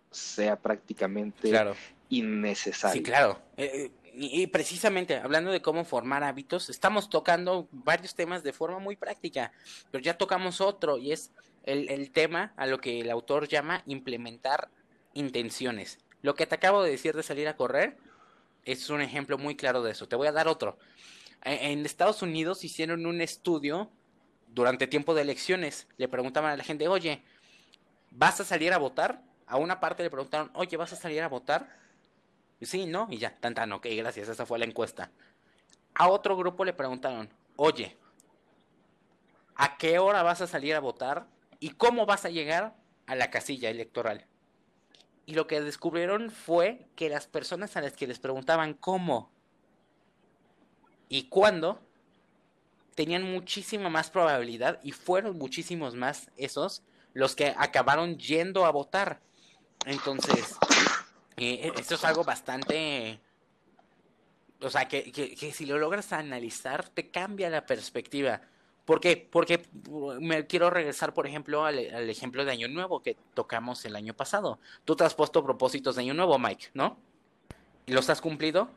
sea 0.10 0.56
prácticamente 0.56 1.50
claro 1.50 1.76
innecesario. 2.10 2.94
Sí, 2.94 3.04
claro. 3.04 3.40
Eh, 3.58 3.92
y, 4.18 4.48
precisamente 4.48 5.18
hablando 5.18 5.52
de 5.52 5.62
cómo 5.62 5.84
formar 5.84 6.24
hábitos, 6.24 6.70
estamos 6.70 7.10
tocando 7.10 7.68
varios 7.72 8.16
temas 8.16 8.44
de 8.44 8.54
forma 8.54 8.80
muy 8.80 8.96
práctica, 8.96 9.52
pero 9.92 10.02
ya 10.02 10.18
tocamos 10.18 10.62
otro 10.62 10.98
y 10.98 11.12
es 11.12 11.32
el, 11.64 11.90
el 11.90 12.12
tema 12.12 12.54
a 12.56 12.66
lo 12.66 12.80
que 12.80 13.02
el 13.02 13.12
autor 13.12 13.48
llama 13.48 13.84
implementar 13.86 14.70
intenciones. 15.14 16.00
Lo 16.22 16.34
que 16.34 16.46
te 16.46 16.56
acabo 16.56 16.82
de 16.82 16.92
decir 16.92 17.14
de 17.14 17.24
salir 17.24 17.48
a 17.48 17.58
correr 17.58 17.98
es 18.64 18.90
un 18.90 19.02
ejemplo 19.02 19.38
muy 19.38 19.56
claro 19.56 19.84
de 19.84 19.92
eso. 19.92 20.08
Te 20.08 20.16
voy 20.16 20.28
a 20.28 20.32
dar 20.32 20.48
otro. 20.48 20.78
E, 21.44 21.72
en 21.72 21.86
Estados 21.86 22.22
Unidos 22.22 22.64
hicieron 22.64 23.06
un 23.06 23.22
estudio 23.22 23.92
durante 24.48 24.88
tiempo 24.88 25.14
de 25.14 25.22
elecciones. 25.22 25.88
Le 25.98 26.08
preguntaban 26.08 26.52
a 26.52 26.58
la 26.58 26.64
gente, 26.64 26.88
oye, 26.88 27.24
¿vas 28.12 28.40
a 28.40 28.46
salir 28.46 28.74
a 28.74 28.78
votar? 28.78 29.22
A 29.46 29.58
una 29.58 29.80
parte 29.80 30.04
le 30.04 30.10
preguntaron, 30.10 30.50
oye, 30.56 30.76
¿vas 30.78 30.94
a 30.94 30.96
salir 30.96 31.22
a 31.22 31.28
votar? 31.28 31.85
Sí, 32.62 32.86
¿no? 32.86 33.08
Y 33.10 33.18
ya, 33.18 33.36
tan 33.36 33.54
tan, 33.54 33.72
ok, 33.74 33.88
gracias, 33.98 34.30
esa 34.30 34.46
fue 34.46 34.60
la 34.60 34.66
encuesta. 34.66 35.12
A 35.94 36.10
otro 36.10 36.36
grupo 36.38 36.66
le 36.66 36.74
preguntaron, 36.74 37.30
oye, 37.56 37.98
¿a 39.56 39.78
qué 39.78 40.00
hora 40.00 40.24
vas 40.24 40.42
a 40.42 40.48
salir 40.48 40.76
a 40.76 40.80
votar? 40.80 41.28
¿Y 41.60 41.72
cómo 41.72 42.06
vas 42.06 42.26
a 42.26 42.30
llegar 42.30 42.76
a 43.08 43.16
la 43.16 43.30
casilla 43.30 43.70
electoral? 43.70 44.26
Y 45.26 45.34
lo 45.34 45.48
que 45.48 45.62
descubrieron 45.62 46.30
fue 46.30 46.88
que 46.96 47.10
las 47.10 47.28
personas 47.28 47.76
a 47.76 47.82
las 47.82 47.94
que 47.94 48.08
les 48.08 48.20
preguntaban 48.20 48.74
cómo 48.74 49.32
y 51.10 51.30
cuándo 51.30 51.82
tenían 52.96 53.24
muchísima 53.24 53.90
más 53.90 54.10
probabilidad 54.10 54.80
y 54.84 54.92
fueron 54.92 55.38
muchísimos 55.38 55.96
más 55.96 56.32
esos 56.38 56.84
los 57.14 57.36
que 57.36 57.54
acabaron 57.58 58.18
yendo 58.18 58.66
a 58.66 58.72
votar. 58.72 59.22
Entonces, 59.86 60.56
eh, 61.38 61.72
esto 61.78 61.96
es 61.96 62.04
algo 62.04 62.24
bastante... 62.24 63.20
O 64.62 64.70
sea, 64.70 64.88
que, 64.88 65.12
que, 65.12 65.52
si 65.52 65.66
lo 65.66 65.78
logras 65.78 66.14
analizar, 66.14 66.88
te 66.90 67.12
cambia 67.12 67.50
la 67.50 67.66
perspectiva. 67.66 68.42
¿Por 68.86 69.00
qué? 69.00 69.18
Porque 69.30 69.66
me 70.20 70.48
quiero 70.48 70.70
regresar, 70.70 71.14
por 71.14 71.28
ejemplo, 71.28 71.66
al, 71.66 71.78
ejemplo 72.10 72.46
de 72.46 72.52
Año 72.52 72.68
Nuevo 72.68 73.04
que 73.04 73.18
tocamos 73.34 73.84
el 73.86 73.96
año 73.96 74.14
pasado. 74.14 74.60
Tú 74.86 74.96
te 74.96 75.04
has 75.04 75.14
puesto 75.14 75.44
propósitos 75.44 75.96
de 75.96 76.04
Año 76.04 76.14
Nuevo, 76.14 76.40
Mike, 76.40 76.68
¿no? 76.74 76.98
¿Y 77.86 77.92
los 77.92 78.10
has 78.10 78.22
cumplido? 78.22 78.70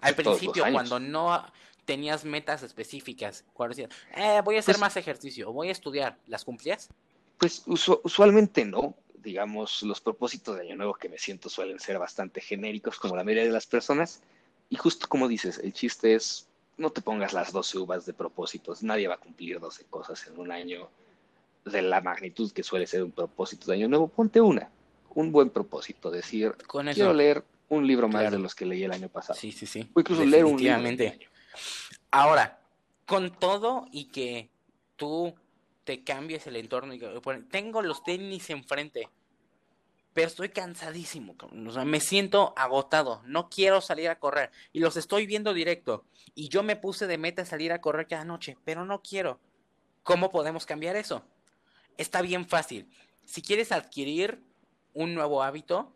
Al 0.00 0.14
principio, 0.14 0.64
cuando 0.72 0.98
no 0.98 1.44
tenías 1.84 2.24
metas 2.24 2.62
específicas, 2.62 3.44
cuando 3.52 3.74
decías, 3.74 3.90
eh, 4.16 4.40
voy 4.44 4.56
a 4.56 4.60
hacer 4.60 4.74
pues 4.74 4.80
más 4.80 4.96
ejercicio, 4.96 5.52
voy 5.52 5.68
a 5.68 5.72
estudiar, 5.72 6.16
¿las 6.26 6.44
cumplías? 6.44 6.88
Pues 7.36 7.62
usualmente 7.66 8.64
no 8.64 8.94
digamos, 9.22 9.82
los 9.82 10.00
propósitos 10.00 10.56
de 10.56 10.62
Año 10.62 10.76
Nuevo 10.76 10.94
que 10.94 11.08
me 11.08 11.18
siento 11.18 11.48
suelen 11.48 11.78
ser 11.78 11.98
bastante 11.98 12.40
genéricos, 12.40 12.98
como 12.98 13.16
la 13.16 13.24
mayoría 13.24 13.44
de 13.44 13.52
las 13.52 13.66
personas. 13.66 14.22
Y 14.68 14.76
justo 14.76 15.08
como 15.08 15.28
dices, 15.28 15.58
el 15.58 15.72
chiste 15.72 16.14
es, 16.14 16.48
no 16.76 16.90
te 16.90 17.02
pongas 17.02 17.32
las 17.32 17.52
12 17.52 17.78
uvas 17.78 18.06
de 18.06 18.12
propósitos, 18.12 18.82
nadie 18.82 19.08
va 19.08 19.14
a 19.14 19.18
cumplir 19.18 19.60
12 19.60 19.84
cosas 19.84 20.26
en 20.26 20.38
un 20.38 20.50
año. 20.52 20.88
de 21.64 21.82
la 21.82 22.00
magnitud 22.00 22.50
que 22.52 22.62
suele 22.62 22.86
ser 22.86 23.02
un 23.02 23.12
propósito 23.12 23.66
de 23.66 23.76
año 23.76 23.88
nuevo, 23.88 24.08
ponte 24.08 24.40
una, 24.40 24.70
un 25.14 25.30
buen 25.30 25.50
propósito, 25.50 26.10
decir, 26.10 26.54
quiero 26.94 27.12
leer 27.12 27.44
un 27.68 27.86
libro 27.86 28.08
más 28.08 28.30
de 28.30 28.38
los 28.38 28.54
que 28.54 28.64
leí 28.64 28.82
el 28.84 28.92
año 28.92 29.08
pasado. 29.08 29.38
Sí, 29.38 29.52
sí, 29.52 29.66
sí. 29.66 29.88
O 29.94 30.00
incluso 30.00 30.24
leer 30.24 30.44
un 30.44 30.56
libro. 30.56 31.12
Ahora, 32.10 32.60
con 33.06 33.30
todo 33.30 33.86
y 33.92 34.06
que 34.06 34.50
tú 34.96 35.34
te 35.90 36.04
cambies 36.04 36.46
el 36.46 36.54
entorno 36.54 36.94
y 36.94 37.00
tengo 37.50 37.82
los 37.82 38.04
tenis 38.04 38.48
enfrente, 38.50 39.08
pero 40.12 40.28
estoy 40.28 40.50
cansadísimo, 40.50 41.34
me 41.84 41.98
siento 41.98 42.54
agotado, 42.56 43.22
no 43.26 43.50
quiero 43.50 43.80
salir 43.80 44.08
a 44.08 44.20
correr 44.20 44.52
y 44.72 44.78
los 44.78 44.96
estoy 44.96 45.26
viendo 45.26 45.52
directo 45.52 46.04
y 46.36 46.48
yo 46.48 46.62
me 46.62 46.76
puse 46.76 47.08
de 47.08 47.18
meta 47.18 47.44
salir 47.44 47.72
a 47.72 47.80
correr 47.80 48.06
cada 48.06 48.24
noche, 48.24 48.56
pero 48.64 48.84
no 48.84 49.02
quiero. 49.02 49.40
¿Cómo 50.04 50.30
podemos 50.30 50.64
cambiar 50.64 50.94
eso? 50.94 51.24
Está 51.96 52.22
bien 52.22 52.46
fácil. 52.46 52.88
Si 53.24 53.42
quieres 53.42 53.72
adquirir 53.72 54.40
un 54.94 55.12
nuevo 55.12 55.42
hábito, 55.42 55.92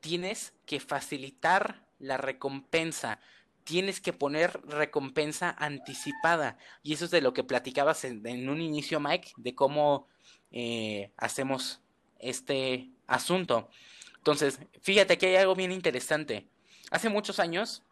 tienes 0.00 0.54
que 0.64 0.80
facilitar 0.80 1.84
la 1.98 2.16
recompensa. 2.16 3.20
Tienes 3.66 4.00
que 4.00 4.14
poner 4.14 4.60
recompensa 4.66 5.54
anticipada. 5.58 6.56
Y 6.82 6.94
eso 6.94 7.04
es 7.04 7.10
de 7.10 7.20
lo 7.20 7.34
que 7.34 7.44
platicabas 7.44 8.04
en, 8.04 8.48
un 8.48 8.62
inicio, 8.62 9.00
Mike, 9.00 9.32
de 9.36 9.54
cómo 9.54 10.08
eh, 10.50 11.10
hacemos 11.18 11.80
este 12.18 12.88
asunto. 13.06 13.68
Entonces, 14.16 14.60
fíjate 14.80 15.18
que 15.18 15.26
hay 15.26 15.36
algo 15.36 15.54
bien 15.54 15.72
interesante. 15.72 16.46
Hace 16.90 17.08
muchos 17.08 17.40
años, 17.40 17.82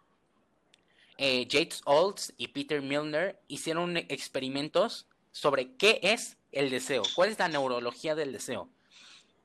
eh, 1.19 1.47
Olds 1.85 2.33
y 2.37 2.49
Peter 2.49 2.81
Milner 2.81 3.39
hicieron 3.49 3.97
experimentos 3.97 5.07
sobre 5.33 5.75
qué 5.77 6.01
es 6.03 6.37
el 6.53 6.71
deseo, 6.71 7.03
cuál 7.15 7.31
es 7.31 7.39
la 7.39 7.49
neurología 7.49 8.15
del 8.15 8.33
deseo. 8.33 8.69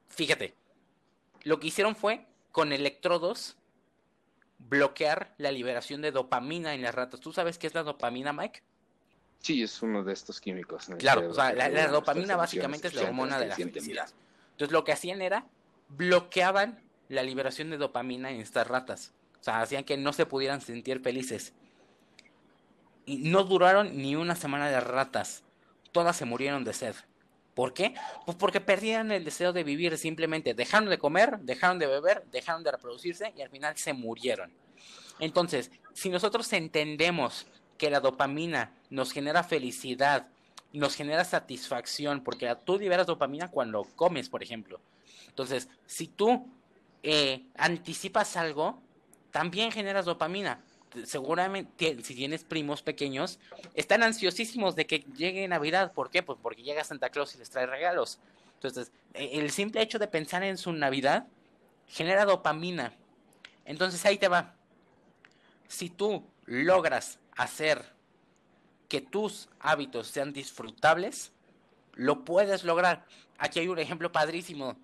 Fíjate, 0.07 0.53
lo 1.43 1.59
que 1.59 1.67
hicieron 1.67 1.95
fue 1.95 2.27
con 2.51 2.73
electrodos 2.73 3.57
bloquear 4.60 5.34
la 5.38 5.51
liberación 5.51 6.01
de 6.01 6.12
dopamina 6.12 6.74
en 6.74 6.82
las 6.82 6.93
ratas. 6.93 7.20
¿Tú 7.20 7.34
sabes 7.34 7.57
qué 7.57 7.68
es 7.68 7.74
la 7.74 7.84
dopamina, 7.84 8.34
Mike? 8.34 8.62
Sí, 9.39 9.64
es 9.64 9.82
uno 9.82 10.03
de 10.03 10.14
estos 10.14 10.41
químicos. 10.41 10.88
claro, 10.97 11.30
o 11.30 11.34
sea, 11.34 11.53
la, 11.53 11.88
dopamina 11.88 12.36
básicamente 12.36 12.89
es 12.89 12.93
la 12.93 13.03
hormona 13.03 13.39
de 13.39 13.47
la 13.47 13.55
felicidad. 13.55 14.10
Entonces 14.51 14.74
lo 14.74 14.84
que 14.84 14.91
hacían 14.91 15.22
era 15.22 15.45
bloqueaban 15.88 16.84
la 17.07 17.24
liberación 17.24 17.70
de 17.70 17.78
dopamina 17.78 18.32
en 18.32 18.41
estas 18.41 18.68
ratas. 18.68 19.14
O 19.39 19.43
sea, 19.43 19.62
hacían 19.62 19.86
que 19.86 19.97
no 19.97 20.12
se 20.12 20.26
pudieran 20.26 20.60
sentir 20.62 20.99
felices. 21.01 21.53
Y 23.05 23.30
no 23.30 23.43
duraron 23.45 23.97
ni 23.97 24.16
una 24.16 24.36
semana 24.36 24.70
de 24.70 24.80
ratas. 24.82 25.43
Todas 25.93 26.18
se 26.18 26.26
murieron 26.26 26.66
de 26.66 26.74
sed. 26.74 26.95
¿Por 27.60 27.74
qué? 27.74 27.93
Pues 28.26 28.38
porque 28.38 28.62
perdían 28.62 29.12
el 29.12 29.26
deseo 29.26 29.51
de 29.51 29.66
vivir 29.66 29.97
simplemente. 29.97 30.53
Dejaron 30.53 30.88
de 30.88 30.97
comer, 30.97 31.39
dejaron 31.41 31.78
de 31.78 31.88
beber, 31.88 32.24
dejaron 32.32 32.64
de 32.64 32.72
reproducirse 32.72 33.34
y 33.36 33.41
al 33.41 33.49
final 33.49 33.76
se 33.76 33.91
murieron. 33.91 34.53
Entonces, 35.20 35.70
si 35.93 36.07
nosotros 36.07 36.53
entendemos 36.53 37.47
que 37.78 37.89
la 37.89 37.99
dopamina 37.99 38.72
nos 38.89 39.12
genera 39.12 39.43
felicidad, 39.43 40.30
nos 40.72 40.95
genera 40.95 41.26
satisfacción, 41.26 42.24
porque 42.24 42.55
tú 42.64 42.80
liberas 42.80 43.07
dopamina 43.07 43.51
cuando 43.51 43.84
comes, 43.97 44.30
por 44.30 44.41
ejemplo. 44.41 44.80
Entonces, 45.28 45.68
si 45.86 46.07
tú 46.07 46.47
eh, 47.03 47.43
anticipas 47.57 48.38
algo, 48.38 48.82
también 49.32 49.74
generas 49.74 50.05
dopamina 50.05 50.64
seguramente 51.05 51.97
si 52.03 52.15
tienes 52.15 52.43
primos 52.43 52.81
pequeños, 52.81 53.39
están 53.73 54.03
ansiosísimos 54.03 54.75
de 54.75 54.85
que 54.87 54.99
llegue 55.15 55.47
Navidad. 55.47 55.93
¿Por 55.93 56.09
qué? 56.09 56.23
Pues 56.23 56.37
porque 56.41 56.63
llega 56.63 56.83
Santa 56.83 57.09
Claus 57.09 57.35
y 57.35 57.37
les 57.37 57.49
trae 57.49 57.65
regalos. 57.65 58.19
Entonces, 58.55 58.91
e, 59.13 59.39
el 59.39 59.51
simple 59.51 59.81
hecho 59.81 59.99
de 59.99 60.07
pensar 60.07 60.43
en 60.43 60.57
su 60.57 60.73
Navidad 60.73 61.27
genera 61.87 62.25
dopamina. 62.25 62.93
Entonces 63.65 64.03
ahí 64.05 64.17
te 64.17 64.27
va. 64.27 64.55
Si 65.67 65.89
tú 65.89 66.23
logras 66.45 67.19
hacer 67.35 67.93
que 68.87 69.01
tus 69.01 69.49
hábitos 69.59 70.07
sean 70.07 70.33
disfrutables, 70.33 71.31
lo 71.93 72.25
puedes 72.25 72.63
lograr. 72.63 73.05
Aquí 73.37 73.59
hay 73.59 73.67
un 73.67 73.79
ejemplo 73.79 74.11
padrísimo. 74.11 74.75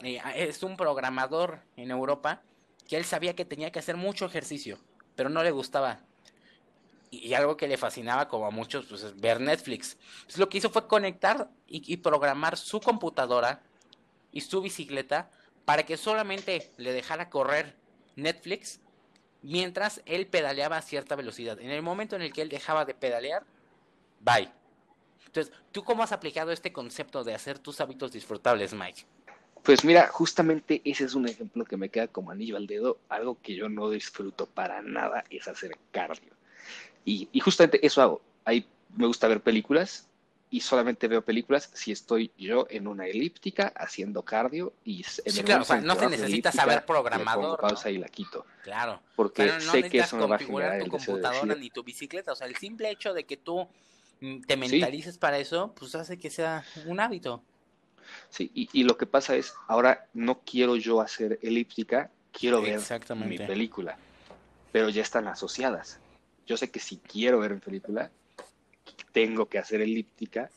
Eh, 0.00 0.20
es 0.34 0.62
un 0.64 0.76
programador 0.76 1.60
en 1.76 1.92
Europa 1.92 2.42
que 2.88 2.96
él 2.96 3.04
sabía 3.04 3.36
que 3.36 3.44
tenía 3.44 3.70
que 3.70 3.78
hacer 3.78 3.96
mucho 3.96 4.26
ejercicio 4.26 4.78
pero 5.14 5.28
no 5.28 5.42
le 5.42 5.50
gustaba. 5.50 6.00
Y, 7.10 7.34
algo 7.34 7.56
que 7.56 7.68
le 7.68 7.76
fascinaba, 7.76 8.28
como 8.28 8.46
a 8.46 8.50
muchos, 8.50 8.86
pues 8.86 9.02
es 9.02 9.20
ver 9.20 9.40
Netflix. 9.40 9.98
Entonces 10.14 10.38
lo 10.38 10.48
que 10.48 10.58
hizo 10.58 10.70
fue 10.70 10.86
conectar 10.86 11.50
y, 11.66 11.96
programar 11.98 12.56
su 12.56 12.80
computadora 12.80 13.62
y 14.32 14.40
su 14.40 14.62
bicicleta 14.62 15.30
para 15.66 15.84
que 15.84 15.96
solamente 15.96 16.72
le 16.78 16.92
dejara 16.92 17.28
correr 17.28 17.76
Netflix 18.16 18.80
mientras 19.42 20.00
él 20.06 20.26
pedaleaba 20.26 20.78
a 20.78 20.82
cierta 20.82 21.14
velocidad. 21.14 21.60
En 21.60 21.70
el 21.70 21.82
momento 21.82 22.16
en 22.16 22.22
el 22.22 22.32
que 22.32 22.42
él 22.42 22.48
dejaba 22.48 22.84
de 22.84 22.94
pedalear, 22.94 23.44
bye. 24.20 24.50
Entonces, 25.26 25.52
¿tú 25.70 25.84
cómo 25.84 26.02
has 26.02 26.12
aplicado 26.12 26.50
este 26.50 26.72
concepto 26.72 27.24
de 27.24 27.34
hacer 27.34 27.58
tus 27.58 27.80
hábitos 27.80 28.12
disfrutables, 28.12 28.72
Mike? 28.72 29.04
Pues 29.62 29.84
mira, 29.84 30.08
justamente 30.08 30.82
ese 30.84 31.04
es 31.04 31.14
un 31.14 31.28
ejemplo 31.28 31.64
que 31.64 31.76
me 31.76 31.88
queda 31.88 32.08
como 32.08 32.30
anillo 32.30 32.56
al 32.56 32.66
dedo. 32.66 32.98
Algo 33.08 33.38
que 33.40 33.54
yo 33.54 33.68
no 33.68 33.90
disfruto 33.90 34.46
para 34.46 34.82
nada 34.82 35.24
es 35.30 35.46
hacer 35.46 35.76
cardio. 35.92 36.32
Y, 37.04 37.28
justamente 37.40 37.84
eso 37.84 38.02
hago. 38.02 38.22
Ahí 38.44 38.66
me 38.96 39.06
gusta 39.06 39.28
ver 39.28 39.40
películas 39.40 40.08
y 40.50 40.60
solamente 40.60 41.08
veo 41.08 41.22
películas 41.22 41.70
si 41.72 41.92
estoy 41.92 42.30
yo 42.36 42.66
en 42.70 42.86
una 42.86 43.06
elíptica 43.06 43.72
haciendo 43.74 44.22
cardio 44.22 44.74
y 44.84 44.98
en 45.24 45.32
sí, 45.32 45.42
claro, 45.42 45.62
o 45.62 45.64
sea, 45.64 45.80
no 45.80 45.96
se 45.96 46.10
necesita 46.10 46.52
saber 46.52 46.84
programador. 46.84 47.58
pausa 47.58 47.88
y 47.90 47.98
la 47.98 48.08
quito. 48.08 48.44
Claro. 48.62 49.00
Porque 49.16 49.60
sé 49.60 49.88
que 49.88 50.00
eso 50.00 50.18
no 50.18 50.28
va 50.28 50.36
a 50.36 50.38
generar 50.38 50.82
tu 50.82 50.90
computadora 50.90 51.54
ni 51.54 51.70
tu 51.70 51.82
bicicleta. 51.82 52.32
O 52.32 52.36
sea, 52.36 52.48
el 52.48 52.56
simple 52.56 52.90
hecho 52.90 53.14
de 53.14 53.24
que 53.24 53.36
tú 53.36 53.68
mm, 54.20 54.42
te 54.42 54.56
mentalices 54.56 55.18
para 55.18 55.38
eso, 55.38 55.72
pues 55.78 55.94
hace 55.94 56.18
que 56.18 56.30
sea 56.30 56.64
un 56.86 57.00
hábito. 57.00 57.42
Sí, 58.28 58.50
y, 58.54 58.84
lo 58.84 58.96
que 58.96 59.06
pasa 59.06 59.36
es, 59.36 59.54
ahora 59.68 60.06
no 60.14 60.40
quiero 60.40 60.76
yo 60.76 61.00
hacer 61.00 61.38
elíptica, 61.42 62.10
quiero 62.32 62.62
ver 62.62 62.80
mi 63.16 63.38
película, 63.38 63.96
pero 64.70 64.88
ya 64.88 65.02
están 65.02 65.28
asociadas. 65.28 65.98
Yo 66.46 66.56
sé 66.56 66.70
que 66.70 66.80
si 66.80 66.98
quiero 66.98 67.38
ver 67.40 67.54
mi 67.54 67.60
película, 67.60 68.10
tengo 69.12 69.46
que 69.46 69.58
hacer 69.58 69.80
elíptica 69.80 70.50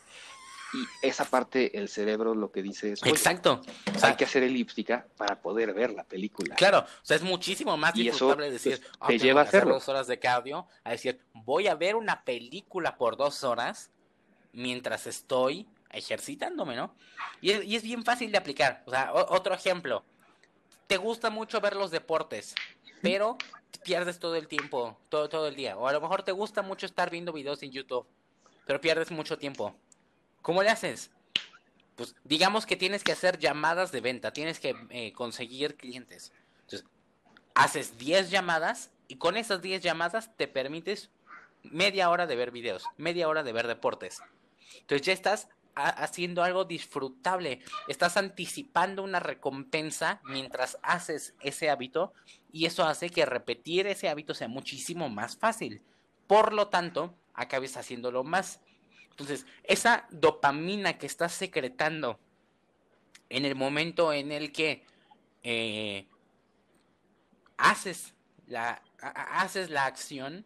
y 0.74 1.08
esa 1.08 1.26
parte 1.26 1.78
el 1.78 1.88
cerebro 1.88 2.34
lo 2.34 2.52
que 2.52 2.62
dice 2.62 2.94
es 2.94 3.06
exacto. 3.06 3.62
Hay 4.02 4.16
que 4.16 4.26
hacer 4.26 4.44
elíptica 4.44 5.06
para 5.16 5.40
poder 5.40 5.74
ver 5.74 5.94
la 5.94 6.04
película 6.04 6.56
claro 6.56 6.80
o 6.80 7.06
sea 7.06 7.18
es 7.18 7.24
muchísimo 7.24 7.78
más 7.78 7.94
disfrutable 7.94 8.52
decir 8.52 8.82
pues, 9.00 9.08
te 9.08 9.20
lleva 9.20 9.42
a 9.42 9.44
hacer 9.44 9.66
dos 9.66 9.88
horas 9.88 10.08
de 10.08 10.20
cardio 10.20 10.68
a 10.84 10.92
decir 10.92 11.22
voy 11.34 11.68
a 11.68 11.76
ver 11.76 11.96
una 11.96 12.24
película 12.24 12.98
por 12.98 13.16
dos 13.16 13.44
horas 13.44 13.92
mientras 14.54 15.08
estoy 15.08 15.68
ejercitándome, 15.96 16.76
¿no? 16.76 16.94
Y 17.42 17.52
es, 17.52 17.84
bien 17.84 18.04
fácil 18.04 18.32
de 18.32 18.38
aplicar. 18.38 18.84
O 18.86 18.92
sea, 18.92 19.12
otro 19.14 19.54
ejemplo. 19.54 20.04
Te 20.88 20.98
gusta 20.98 21.30
mucho 21.30 21.62
ver 21.62 21.76
los 21.76 21.92
deportes, 21.92 22.54
pero 23.02 23.38
pierdes 23.84 24.20
todo 24.20 24.36
el 24.36 24.48
tiempo, 24.48 24.98
todo, 25.10 25.30
todo 25.30 25.48
el 25.48 25.56
día. 25.56 25.78
O 25.78 25.88
a 25.88 25.94
lo 25.94 26.02
mejor 26.02 26.24
te 26.24 26.32
gusta 26.32 26.62
mucho 26.62 26.86
estar 26.86 27.10
viendo 27.10 27.34
videos 27.34 27.64
en 27.64 27.72
YouTube, 27.72 28.06
pero 28.66 28.82
pierdes 28.82 29.12
mucho 29.12 29.38
tiempo. 29.38 29.76
¿Cómo 30.42 30.62
le 30.62 30.70
haces? 30.70 31.10
Pues 31.96 32.16
digamos 32.24 32.66
que 32.66 32.76
tienes 32.76 33.04
que 33.04 33.14
hacer 33.14 33.40
llamadas 33.40 33.92
de 33.92 34.02
venta, 34.02 34.32
tienes 34.32 34.60
que 34.60 34.76
eh, 34.90 35.14
conseguir 35.14 35.76
clientes. 35.76 36.32
Entonces, 36.62 36.88
haces 37.56 37.98
10 37.98 38.30
llamadas 38.30 38.92
y 39.08 39.16
con 39.16 39.38
esas 39.38 39.62
10 39.62 39.82
llamadas 39.82 40.36
te 40.36 40.48
permites 40.48 41.10
media 41.64 42.10
hora 42.10 42.28
de 42.28 42.36
ver 42.36 42.52
videos, 42.52 42.84
media 42.98 43.28
hora 43.28 43.44
de 43.44 43.54
ver 43.54 43.68
deportes. 43.68 44.22
Entonces 44.82 45.06
ya 45.06 45.14
estás 45.14 45.48
haciendo 45.76 46.44
algo 46.44 46.66
disfrutable. 46.66 47.60
Estás 47.88 48.18
anticipando 48.18 49.04
una 49.04 49.20
recompensa 49.20 50.22
mientras 50.24 50.78
haces 50.82 51.36
ese 51.42 51.70
hábito 51.70 52.14
y 52.52 52.66
eso 52.66 52.86
hace 52.86 53.10
que 53.10 53.26
repetir 53.26 53.86
ese 53.88 54.10
hábito 54.10 54.34
sea 54.34 54.48
muchísimo 54.48 55.10
más 55.10 55.38
fácil. 55.38 55.82
Por 56.28 56.54
lo 56.54 56.70
tanto, 56.70 57.14
acabes 57.34 57.78
haciéndolo 57.78 58.24
más. 58.24 58.62
Entonces, 59.12 59.46
esa 59.64 60.08
dopamina 60.10 60.98
que 60.98 61.06
estás 61.06 61.34
secretando 61.34 62.20
en 63.30 63.46
el 63.46 63.56
momento 63.56 64.14
en 64.14 64.32
el 64.32 64.52
que 64.52 64.84
eh, 65.44 66.08
haces, 67.58 68.14
la, 68.48 68.82
haces 69.02 69.70
la 69.70 69.86
acción, 69.86 70.46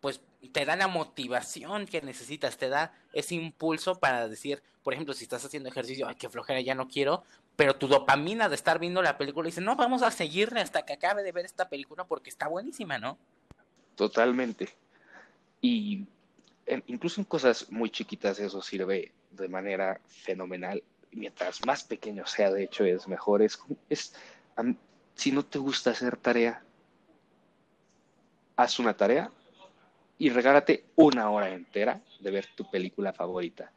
pues 0.00 0.20
te 0.52 0.64
da 0.64 0.76
la 0.76 0.88
motivación 0.88 1.86
que 1.86 2.00
necesitas, 2.00 2.56
te 2.56 2.68
da 2.68 2.92
ese 3.12 3.34
impulso 3.34 3.98
para 3.98 4.28
decir, 4.28 4.62
por 4.82 4.94
ejemplo, 4.94 5.14
si 5.14 5.24
estás 5.24 5.44
haciendo 5.44 5.68
ejercicio, 5.68 6.08
ay, 6.08 6.14
qué 6.14 6.28
flojera, 6.28 6.60
ya 6.60 6.74
no 6.74 6.88
quiero, 6.88 7.22
pero 7.56 7.76
tu 7.76 7.88
dopamina 7.88 8.48
de 8.48 8.54
estar 8.54 8.78
viendo 8.78 9.02
la 9.02 9.18
película 9.18 9.46
dice, 9.46 9.60
no, 9.60 9.76
vamos 9.76 10.02
a 10.02 10.10
seguirle 10.10 10.60
hasta 10.60 10.82
que 10.82 10.94
acabe 10.94 11.22
de 11.22 11.32
ver 11.32 11.44
esta 11.44 11.68
película 11.68 12.04
porque 12.04 12.30
está 12.30 12.48
buenísima, 12.48 12.98
¿no? 12.98 13.18
Totalmente. 13.96 14.70
Y 15.60 16.06
incluso 16.86 17.20
en 17.20 17.26
cosas 17.26 17.70
muy 17.70 17.90
chiquitas 17.90 18.38
eso 18.38 18.62
sirve 18.62 19.12
de 19.30 19.48
manera 19.48 20.00
fenomenal. 20.06 20.82
Mientras 21.12 21.64
más 21.66 21.84
pequeño 21.84 22.24
sea, 22.26 22.50
de 22.50 22.64
hecho, 22.64 22.84
es 22.84 23.06
mejor. 23.08 23.42
Es, 23.42 23.58
es 23.90 24.14
si 25.14 25.32
no 25.32 25.44
te 25.44 25.58
gusta 25.58 25.90
hacer 25.90 26.16
tarea, 26.16 26.62
haz 28.56 28.78
una 28.78 28.96
tarea 28.96 29.30
y 30.20 30.28
regálate 30.28 30.84
una 30.96 31.30
hora 31.30 31.48
entera 31.48 31.98
de 32.20 32.30
ver 32.30 32.46
tu 32.54 32.70
película 32.70 33.10
favorita. 33.10 33.72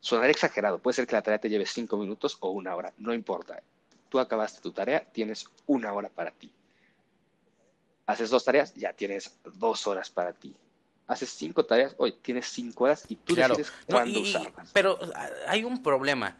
Sonará 0.00 0.30
exagerado, 0.30 0.78
puede 0.78 0.94
ser 0.94 1.06
que 1.06 1.14
la 1.14 1.20
tarea 1.20 1.38
te 1.38 1.50
lleve 1.50 1.66
cinco 1.66 1.98
minutos 1.98 2.38
o 2.40 2.48
una 2.50 2.74
hora, 2.74 2.94
no 2.96 3.12
importa. 3.12 3.62
Tú 4.08 4.18
acabaste 4.18 4.62
tu 4.62 4.72
tarea, 4.72 5.04
tienes 5.12 5.44
una 5.66 5.92
hora 5.92 6.08
para 6.08 6.30
ti. 6.30 6.50
Haces 8.06 8.30
dos 8.30 8.42
tareas, 8.42 8.72
ya 8.74 8.94
tienes 8.94 9.38
dos 9.44 9.86
horas 9.86 10.08
para 10.08 10.32
ti. 10.32 10.56
Haces 11.08 11.28
cinco 11.28 11.66
tareas, 11.66 11.94
hoy 11.98 12.12
tienes 12.12 12.46
cinco 12.46 12.84
horas 12.84 13.04
y 13.10 13.16
tú 13.16 13.34
decides 13.34 13.70
cuándo 13.86 14.18
usarlas. 14.20 14.70
Pero 14.72 14.98
hay 15.46 15.62
un 15.62 15.82
problema. 15.82 16.38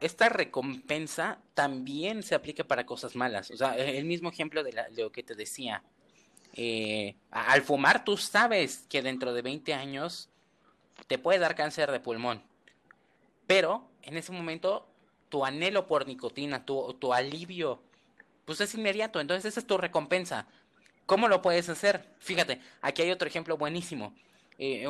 Esta 0.00 0.28
recompensa 0.28 1.38
también 1.54 2.24
se 2.24 2.34
aplica 2.34 2.64
para 2.64 2.84
cosas 2.84 3.14
malas. 3.14 3.52
O 3.52 3.56
sea, 3.56 3.76
el 3.76 4.06
mismo 4.06 4.28
ejemplo 4.28 4.64
de, 4.64 4.74
lo 4.96 5.12
que 5.12 5.22
te 5.22 5.36
decía. 5.36 5.84
Eh, 6.54 7.14
al 7.30 7.62
fumar, 7.62 8.04
tú 8.04 8.16
sabes 8.16 8.86
que 8.88 9.02
dentro 9.02 9.32
de 9.32 9.42
20 9.42 9.74
años 9.74 10.28
te 11.06 11.18
puede 11.18 11.38
dar 11.38 11.54
cáncer 11.54 11.90
de 11.90 12.00
pulmón. 12.00 12.42
Pero 13.46 13.88
en 14.02 14.16
ese 14.16 14.32
momento, 14.32 14.86
tu 15.28 15.44
anhelo 15.44 15.86
por 15.86 16.06
nicotina, 16.06 16.64
tu, 16.64 16.94
tu 16.94 17.12
alivio, 17.12 17.80
pues 18.44 18.60
es 18.60 18.74
inmediato. 18.74 19.20
Entonces, 19.20 19.44
esa 19.44 19.60
es 19.60 19.66
tu 19.66 19.78
recompensa. 19.78 20.46
¿Cómo 21.06 21.28
lo 21.28 21.40
puedes 21.40 21.68
hacer? 21.68 22.04
Fíjate, 22.18 22.60
aquí 22.82 23.02
hay 23.02 23.10
otro 23.10 23.28
ejemplo 23.28 23.56
buenísimo 23.56 24.14
eh, 24.58 24.86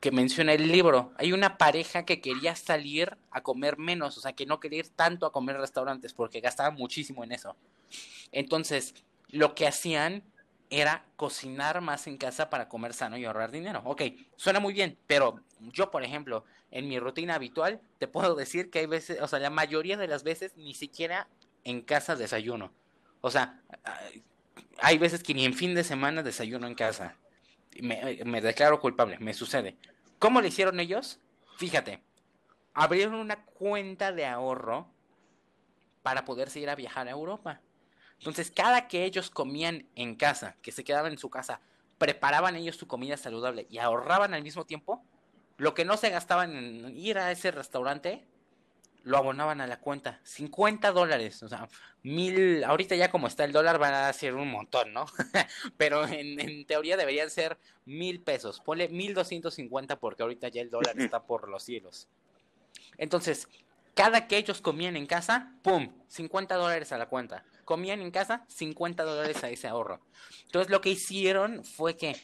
que 0.00 0.10
menciona 0.12 0.52
el 0.52 0.70
libro. 0.70 1.12
Hay 1.18 1.32
una 1.32 1.58
pareja 1.58 2.04
que 2.04 2.20
quería 2.20 2.54
salir 2.54 3.18
a 3.30 3.42
comer 3.42 3.76
menos, 3.76 4.16
o 4.16 4.20
sea, 4.20 4.32
que 4.32 4.46
no 4.46 4.60
quería 4.60 4.78
ir 4.78 4.88
tanto 4.88 5.26
a 5.26 5.32
comer 5.32 5.58
restaurantes 5.58 6.14
porque 6.14 6.40
gastaban 6.40 6.76
muchísimo 6.76 7.24
en 7.24 7.32
eso. 7.32 7.56
Entonces, 8.30 8.94
lo 9.28 9.54
que 9.54 9.66
hacían 9.66 10.22
era 10.72 11.04
cocinar 11.16 11.82
más 11.82 12.06
en 12.06 12.16
casa 12.16 12.48
para 12.48 12.68
comer 12.68 12.94
sano 12.94 13.18
y 13.18 13.26
ahorrar 13.26 13.50
dinero. 13.50 13.82
Ok, 13.84 14.02
suena 14.36 14.58
muy 14.58 14.72
bien, 14.72 14.98
pero 15.06 15.40
yo, 15.60 15.90
por 15.90 16.02
ejemplo, 16.02 16.44
en 16.70 16.88
mi 16.88 16.98
rutina 16.98 17.34
habitual, 17.34 17.80
te 17.98 18.08
puedo 18.08 18.34
decir 18.34 18.70
que 18.70 18.78
hay 18.78 18.86
veces, 18.86 19.20
o 19.20 19.28
sea, 19.28 19.38
la 19.38 19.50
mayoría 19.50 19.98
de 19.98 20.08
las 20.08 20.24
veces 20.24 20.56
ni 20.56 20.72
siquiera 20.72 21.28
en 21.64 21.82
casa 21.82 22.16
desayuno. 22.16 22.72
O 23.20 23.30
sea, 23.30 23.60
hay 24.80 24.96
veces 24.96 25.22
que 25.22 25.34
ni 25.34 25.44
en 25.44 25.52
fin 25.52 25.74
de 25.74 25.84
semana 25.84 26.22
desayuno 26.22 26.66
en 26.66 26.74
casa. 26.74 27.16
Me, 27.80 28.40
declaro 28.40 28.80
culpable, 28.80 29.18
me 29.18 29.34
sucede. 29.34 29.76
¿Cómo 30.18 30.40
lo 30.40 30.46
hicieron 30.46 30.80
ellos? 30.80 31.20
Fíjate, 31.58 32.02
abrieron 32.72 33.14
una 33.14 33.44
cuenta 33.44 34.10
de 34.10 34.24
ahorro 34.24 34.88
para 36.02 36.24
poderse 36.24 36.60
ir 36.60 36.70
a 36.70 36.74
viajar 36.74 37.08
a 37.08 37.10
Europa. 37.10 37.60
Entonces, 38.22 38.52
cada 38.52 38.86
que 38.86 39.04
ellos 39.04 39.30
comían 39.30 39.84
en 39.96 40.14
casa, 40.14 40.54
que 40.62 40.70
se 40.70 40.84
quedaban 40.84 41.10
en 41.10 41.18
su 41.18 41.28
casa, 41.28 41.60
preparaban 41.98 42.54
ellos 42.54 42.76
su 42.76 42.86
comida 42.86 43.16
saludable 43.16 43.66
y 43.68 43.78
ahorraban 43.78 44.32
al 44.32 44.44
mismo 44.44 44.64
tiempo, 44.64 45.04
lo 45.56 45.74
que 45.74 45.84
no 45.84 45.96
se 45.96 46.10
gastaban 46.10 46.54
en 46.56 46.96
ir 46.96 47.18
a 47.18 47.32
ese 47.32 47.50
restaurante, 47.50 48.24
lo 49.02 49.16
abonaban 49.16 49.60
a 49.60 49.66
la 49.66 49.80
cuenta. 49.80 50.20
50 50.22 50.92
dólares, 50.92 51.42
o 51.42 51.48
sea, 51.48 51.68
mil, 52.04 52.62
ahorita 52.62 52.94
ya 52.94 53.10
como 53.10 53.26
está 53.26 53.42
el 53.42 53.50
dólar 53.50 53.78
van 53.78 53.94
a 53.94 54.12
ser 54.12 54.34
un 54.34 54.52
montón, 54.52 54.92
¿no? 54.92 55.06
Pero 55.76 56.06
en, 56.06 56.64
teoría 56.66 56.96
deberían 56.96 57.28
ser 57.28 57.58
mil 57.86 58.20
pesos. 58.20 58.60
Ponle 58.60 58.88
1250 58.88 59.98
porque 59.98 60.22
ahorita 60.22 60.46
ya 60.46 60.62
el 60.62 60.70
dólar 60.70 60.96
está 61.00 61.22
por 61.26 61.48
los 61.48 61.64
cielos. 61.64 62.06
Entonces, 62.98 63.48
cada 63.94 64.28
que 64.28 64.36
ellos 64.36 64.60
comían 64.60 64.96
en 64.96 65.06
casa, 65.06 65.52
¡pum! 65.62 65.92
50 66.06 66.54
dólares 66.54 66.92
a 66.92 66.98
la 66.98 67.06
cuenta. 67.06 67.44
Comían 67.64 68.00
en 68.00 68.10
casa, 68.10 68.44
50 68.48 69.04
dólares 69.04 69.42
a 69.44 69.50
ese 69.50 69.68
ahorro. 69.68 70.00
Entonces, 70.46 70.70
lo 70.70 70.80
que 70.80 70.90
hicieron 70.90 71.64
fue 71.64 71.96
que 71.96 72.16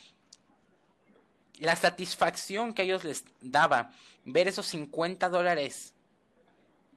la 1.59 1.77
satisfacción 1.77 2.73
que 2.73 2.83
ellos 2.83 3.05
les 3.05 3.25
daba 3.41 3.93
ver 4.25 4.49
esos 4.49 4.67
50 4.67 5.29
dólares 5.29 5.95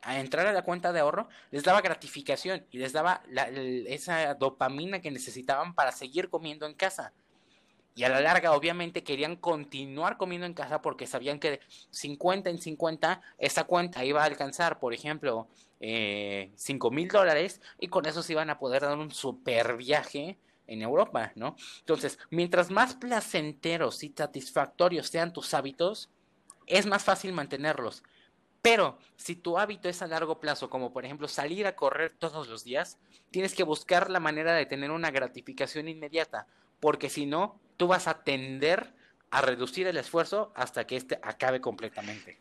a 0.02 0.20
entrar 0.20 0.48
a 0.48 0.54
la 0.54 0.64
cuenta 0.64 0.92
de 0.92 1.00
ahorro, 1.00 1.30
les 1.52 1.64
daba 1.64 1.82
gratificación 1.82 2.66
y 2.72 2.80
les 2.80 2.92
daba 2.92 3.22
esa 3.88 4.34
dopamina 4.34 5.00
que 5.00 5.12
necesitaban 5.12 5.76
para 5.76 5.92
seguir 5.92 6.30
comiendo 6.30 6.66
en 6.66 6.74
casa. 6.74 7.14
Y 7.94 8.04
a 8.04 8.10
la 8.10 8.22
larga, 8.22 8.54
obviamente, 8.54 9.04
querían 9.04 9.36
continuar 9.36 10.18
comiendo 10.18 10.48
en 10.48 10.54
casa 10.54 10.82
porque 10.82 11.06
sabían 11.06 11.40
que 11.40 11.60
50 11.92 12.50
en 12.50 12.60
50 12.60 13.22
esa 13.38 13.66
cuenta 13.66 14.04
iba 14.06 14.22
a 14.24 14.26
alcanzar, 14.26 14.80
por 14.80 14.94
ejemplo, 14.94 15.48
5 15.82 16.92
mil 16.92 17.08
dólares 17.08 17.60
y 17.80 17.88
con 17.88 18.06
eso 18.06 18.22
se 18.22 18.34
iban 18.34 18.50
a 18.50 18.60
poder 18.60 18.84
dar 18.84 18.98
un 18.98 19.12
super 19.12 19.78
viaje 19.78 20.38
en 20.68 20.82
Europa, 20.82 21.32
¿no? 21.36 21.56
Entonces, 21.80 22.20
mientras 22.30 22.70
más 22.70 22.94
placenteros 22.94 24.04
y 24.04 24.14
satisfactorios 24.16 25.08
sean 25.08 25.34
tus 25.34 25.54
hábitos, 25.54 26.10
es 26.68 26.86
más 26.86 27.04
fácil 27.04 27.34
mantenerlos. 27.34 28.04
Pero 28.62 29.00
si 29.16 29.36
tu 29.36 29.58
hábito 29.58 29.90
es 29.90 30.02
a 30.04 30.08
largo 30.08 30.40
plazo, 30.40 30.70
como 30.70 30.94
por 30.94 31.04
ejemplo 31.04 31.28
salir 31.28 31.66
a 31.66 31.76
correr 31.76 32.14
todos 32.18 32.48
los 32.48 32.64
días, 32.64 33.00
tienes 33.32 33.56
que 33.56 33.64
buscar 33.64 34.10
la 34.12 34.20
manera 34.20 34.54
de 34.54 34.68
tener 34.68 34.92
una 34.92 35.10
gratificación 35.10 35.88
inmediata, 35.88 36.46
porque 36.80 37.10
si 37.10 37.26
no, 37.26 37.60
tú 37.78 37.88
vas 37.88 38.08
a 38.08 38.24
tender 38.24 38.94
a 39.32 39.42
reducir 39.42 39.88
el 39.88 39.98
esfuerzo 39.98 40.52
hasta 40.56 40.86
que 40.86 40.98
éste 40.98 41.20
acabe 41.24 41.60
completamente. 41.60 42.38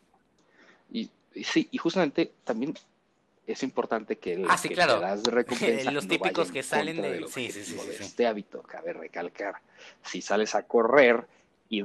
Y, 0.91 1.09
sí, 1.43 1.67
y 1.71 1.77
justamente 1.79 2.33
también 2.43 2.75
es 3.51 3.63
importante 3.63 4.17
que, 4.17 4.33
el, 4.33 4.45
ah, 4.49 4.57
sí, 4.57 4.69
claro. 4.69 4.99
das 4.99 5.23
de 5.23 5.31
recompensa 5.41 5.91
los 5.91 6.07
típicos 6.07 6.51
que 6.51 6.63
salen 6.63 7.01
de, 7.01 7.27
sí, 7.27 7.51
sí, 7.51 7.63
sí, 7.63 7.77
este 7.99 8.27
hábito, 8.27 8.61
cabe 8.63 8.93
recalcar. 8.93 9.55
Si 10.03 10.21
sales 10.21 10.55
a 10.55 10.63
correr 10.63 11.25
y 11.69 11.83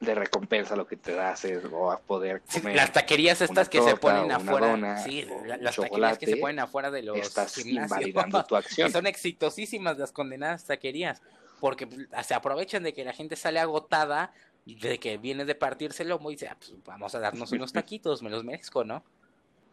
de 0.00 0.14
recompensa 0.14 0.76
lo 0.76 0.86
que 0.86 0.96
te 0.96 1.12
das 1.14 1.44
es 1.44 1.62
o 1.70 1.90
a 1.90 1.98
poder 1.98 2.40
comer 2.40 2.74
las 2.74 2.90
taquerías 2.90 3.42
estas 3.42 3.68
que 3.68 3.82
se 3.82 3.96
ponen 3.96 4.32
afuera 4.32 5.04
sí 5.04 5.26
las 5.60 5.76
taquerías 5.76 6.16
que 6.16 6.26
se 6.26 6.36
ponen 6.36 6.58
afuera 6.58 6.90
de 6.90 7.02
los 7.02 7.18
estás 7.18 7.58
invalidando 7.58 8.42
tu 8.44 8.56
acción 8.56 8.90
son 8.90 9.06
exitosísimas 9.06 9.98
las 9.98 10.10
condenadas 10.10 10.64
taquerías 10.64 11.20
porque 11.60 11.86
se 12.24 12.32
aprovechan 12.32 12.82
de 12.82 12.94
que 12.94 13.04
la 13.04 13.12
gente 13.12 13.36
sale 13.36 13.60
agotada 13.60 14.32
de 14.64 14.98
que 14.98 15.18
viene 15.18 15.44
de 15.44 15.54
partirse 15.54 16.02
el 16.02 16.08
lomo 16.08 16.30
y 16.30 16.34
dice 16.34 16.48
ah, 16.48 16.56
pues 16.58 16.72
vamos 16.84 17.14
a 17.14 17.18
darnos 17.18 17.52
unos 17.52 17.74
taquitos 17.74 18.22
me 18.22 18.30
los 18.30 18.42
merezco 18.42 18.84
no 18.84 19.04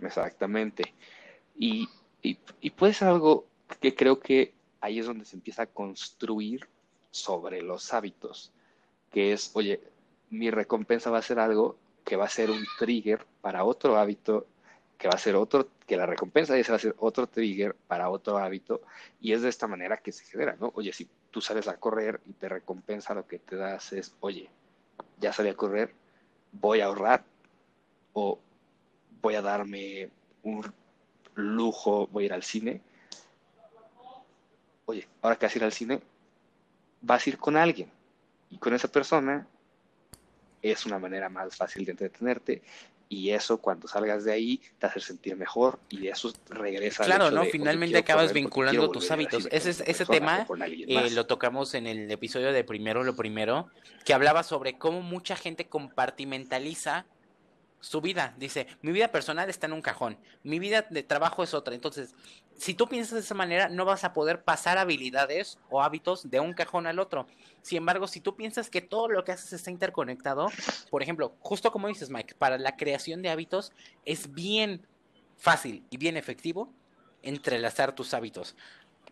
exactamente 0.01 0.93
y, 1.57 1.87
y, 2.21 2.37
y 2.61 2.69
pues 2.71 3.01
algo 3.01 3.45
que 3.79 3.95
creo 3.95 4.19
que 4.19 4.53
ahí 4.81 4.99
es 4.99 5.05
donde 5.05 5.25
se 5.25 5.35
empieza 5.35 5.63
a 5.63 5.67
construir 5.67 6.67
sobre 7.11 7.61
los 7.61 7.93
hábitos 7.93 8.51
que 9.11 9.33
es 9.33 9.51
oye 9.53 9.81
mi 10.29 10.51
recompensa 10.51 11.09
va 11.09 11.19
a 11.19 11.23
ser 11.23 11.39
algo 11.39 11.77
que 12.07 12.15
va 12.15 12.23
a 12.23 12.29
ser 12.29 12.49
un 12.49 12.65
trigger 12.79 13.25
para 13.41 13.65
otro 13.65 13.97
hábito, 13.97 14.47
que 14.97 15.09
va 15.09 15.15
a 15.15 15.17
ser 15.17 15.35
otro, 15.35 15.67
que 15.85 15.97
la 15.97 16.05
recompensa 16.05 16.53
de 16.53 16.61
ese 16.61 16.71
va 16.71 16.77
a 16.77 16.79
ser 16.79 16.95
otro 16.99 17.27
trigger 17.27 17.75
para 17.87 18.09
otro 18.09 18.37
hábito, 18.37 18.81
y 19.19 19.33
es 19.33 19.41
de 19.41 19.49
esta 19.49 19.67
manera 19.67 19.97
que 19.97 20.13
se 20.13 20.23
genera, 20.23 20.55
¿no? 20.57 20.71
Oye, 20.75 20.93
si 20.93 21.05
tú 21.31 21.41
sales 21.41 21.67
a 21.67 21.75
correr 21.75 22.21
y 22.25 22.31
te 22.31 22.47
recompensa 22.47 23.13
lo 23.13 23.27
que 23.27 23.39
te 23.39 23.57
das 23.57 23.91
es, 23.91 24.15
oye, 24.21 24.49
ya 25.19 25.33
salí 25.33 25.49
a 25.49 25.55
correr, 25.55 25.93
voy 26.53 26.79
a 26.79 26.85
ahorrar, 26.85 27.25
o 28.13 28.39
voy 29.27 29.35
a 29.35 29.41
darme 29.41 30.09
un 30.43 30.63
lujo, 31.35 32.07
voy 32.07 32.23
a 32.23 32.25
ir 32.27 32.33
al 32.33 32.43
cine. 32.43 32.79
Oye, 34.85 35.05
ahora 35.21 35.35
que 35.35 35.45
vas 35.45 35.53
a 35.53 35.57
ir 35.57 35.63
al 35.65 35.73
cine, 35.73 35.99
vas 37.01 37.27
a 37.27 37.29
ir 37.29 37.37
con 37.37 37.57
alguien, 37.57 37.91
y 38.49 38.57
con 38.57 38.73
esa 38.73 38.87
persona 38.87 39.45
es 40.61 40.85
una 40.85 40.97
manera 40.97 41.27
más 41.27 41.57
fácil 41.57 41.83
de 41.83 41.91
entretenerte 41.91 42.61
y 43.09 43.31
eso 43.31 43.57
cuando 43.57 43.89
salgas 43.89 44.23
de 44.23 44.31
ahí 44.31 44.61
te 44.79 44.87
hace 44.87 45.01
sentir 45.01 45.35
mejor 45.35 45.77
y 45.89 46.07
eso 46.07 46.33
regresa 46.49 47.05
claro 47.05 47.31
no 47.31 47.45
finalmente 47.45 47.97
acabas 47.97 48.33
vinculando 48.33 48.91
tus 48.91 49.09
hábitos 49.11 49.47
ese 49.49 49.69
ese 49.69 50.05
tema 50.05 50.45
eh, 50.65 51.11
lo 51.11 51.25
tocamos 51.25 51.73
en 51.73 51.87
el 51.87 52.11
episodio 52.11 52.51
de 52.51 52.65
primero 52.65 53.05
lo 53.05 53.15
primero 53.15 53.69
que 54.03 54.13
hablaba 54.13 54.43
sobre 54.43 54.77
cómo 54.77 55.01
mucha 55.01 55.37
gente 55.37 55.67
compartimentaliza 55.67 57.05
su 57.79 58.01
vida. 58.01 58.33
Dice, 58.37 58.67
mi 58.81 58.91
vida 58.91 59.09
personal 59.09 59.49
está 59.49 59.67
en 59.67 59.73
un 59.73 59.81
cajón, 59.81 60.17
mi 60.43 60.59
vida 60.59 60.85
de 60.89 61.03
trabajo 61.03 61.43
es 61.43 61.53
otra. 61.53 61.75
Entonces, 61.75 62.13
si 62.57 62.73
tú 62.73 62.87
piensas 62.87 63.13
de 63.13 63.19
esa 63.19 63.35
manera, 63.35 63.69
no 63.69 63.85
vas 63.85 64.03
a 64.03 64.13
poder 64.13 64.43
pasar 64.43 64.77
habilidades 64.77 65.59
o 65.69 65.81
hábitos 65.81 66.29
de 66.29 66.39
un 66.39 66.53
cajón 66.53 66.87
al 66.87 66.99
otro. 66.99 67.27
Sin 67.61 67.77
embargo, 67.77 68.07
si 68.07 68.19
tú 68.19 68.35
piensas 68.35 68.69
que 68.69 68.81
todo 68.81 69.09
lo 69.09 69.23
que 69.23 69.31
haces 69.31 69.53
está 69.53 69.71
interconectado, 69.71 70.47
por 70.89 71.03
ejemplo, 71.03 71.35
justo 71.39 71.71
como 71.71 71.87
dices, 71.87 72.09
Mike, 72.09 72.35
para 72.35 72.57
la 72.57 72.75
creación 72.75 73.21
de 73.21 73.29
hábitos 73.29 73.71
es 74.05 74.33
bien 74.33 74.85
fácil 75.37 75.85
y 75.89 75.97
bien 75.97 76.17
efectivo 76.17 76.73
entrelazar 77.21 77.93
tus 77.93 78.13
hábitos. 78.13 78.55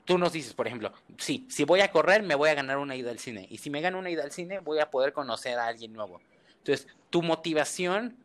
Tú 0.05 0.17
nos 0.17 0.33
dices, 0.33 0.53
por 0.53 0.67
ejemplo, 0.67 0.93
sí, 1.17 1.47
si 1.49 1.63
voy 1.63 1.81
a 1.81 1.91
correr, 1.91 2.21
me 2.21 2.35
voy 2.35 2.49
a 2.49 2.53
ganar 2.53 2.77
una 2.77 2.95
ida 2.95 3.09
al 3.09 3.19
cine. 3.19 3.47
Y 3.49 3.57
si 3.57 3.69
me 3.69 3.81
gano 3.81 3.97
una 3.97 4.09
ida 4.09 4.23
al 4.23 4.31
cine, 4.31 4.59
voy 4.59 4.79
a 4.79 4.91
poder 4.91 5.13
conocer 5.13 5.57
a 5.57 5.65
alguien 5.65 5.93
nuevo 5.93 6.21
Entonces, 6.59 6.87
tu 7.09 7.23
motivación 7.23 8.15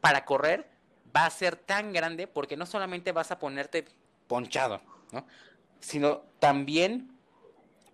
para 0.00 0.24
correr 0.24 0.68
va 1.14 1.26
a 1.26 1.30
ser 1.30 1.56
tan 1.56 1.92
grande 1.92 2.26
porque 2.26 2.56
no 2.56 2.66
solamente 2.66 3.12
vas 3.12 3.30
a 3.30 3.38
ponerte 3.38 3.86
ponchado, 4.26 4.80
¿no? 5.12 5.26
sino 5.80 6.22
también 6.38 7.10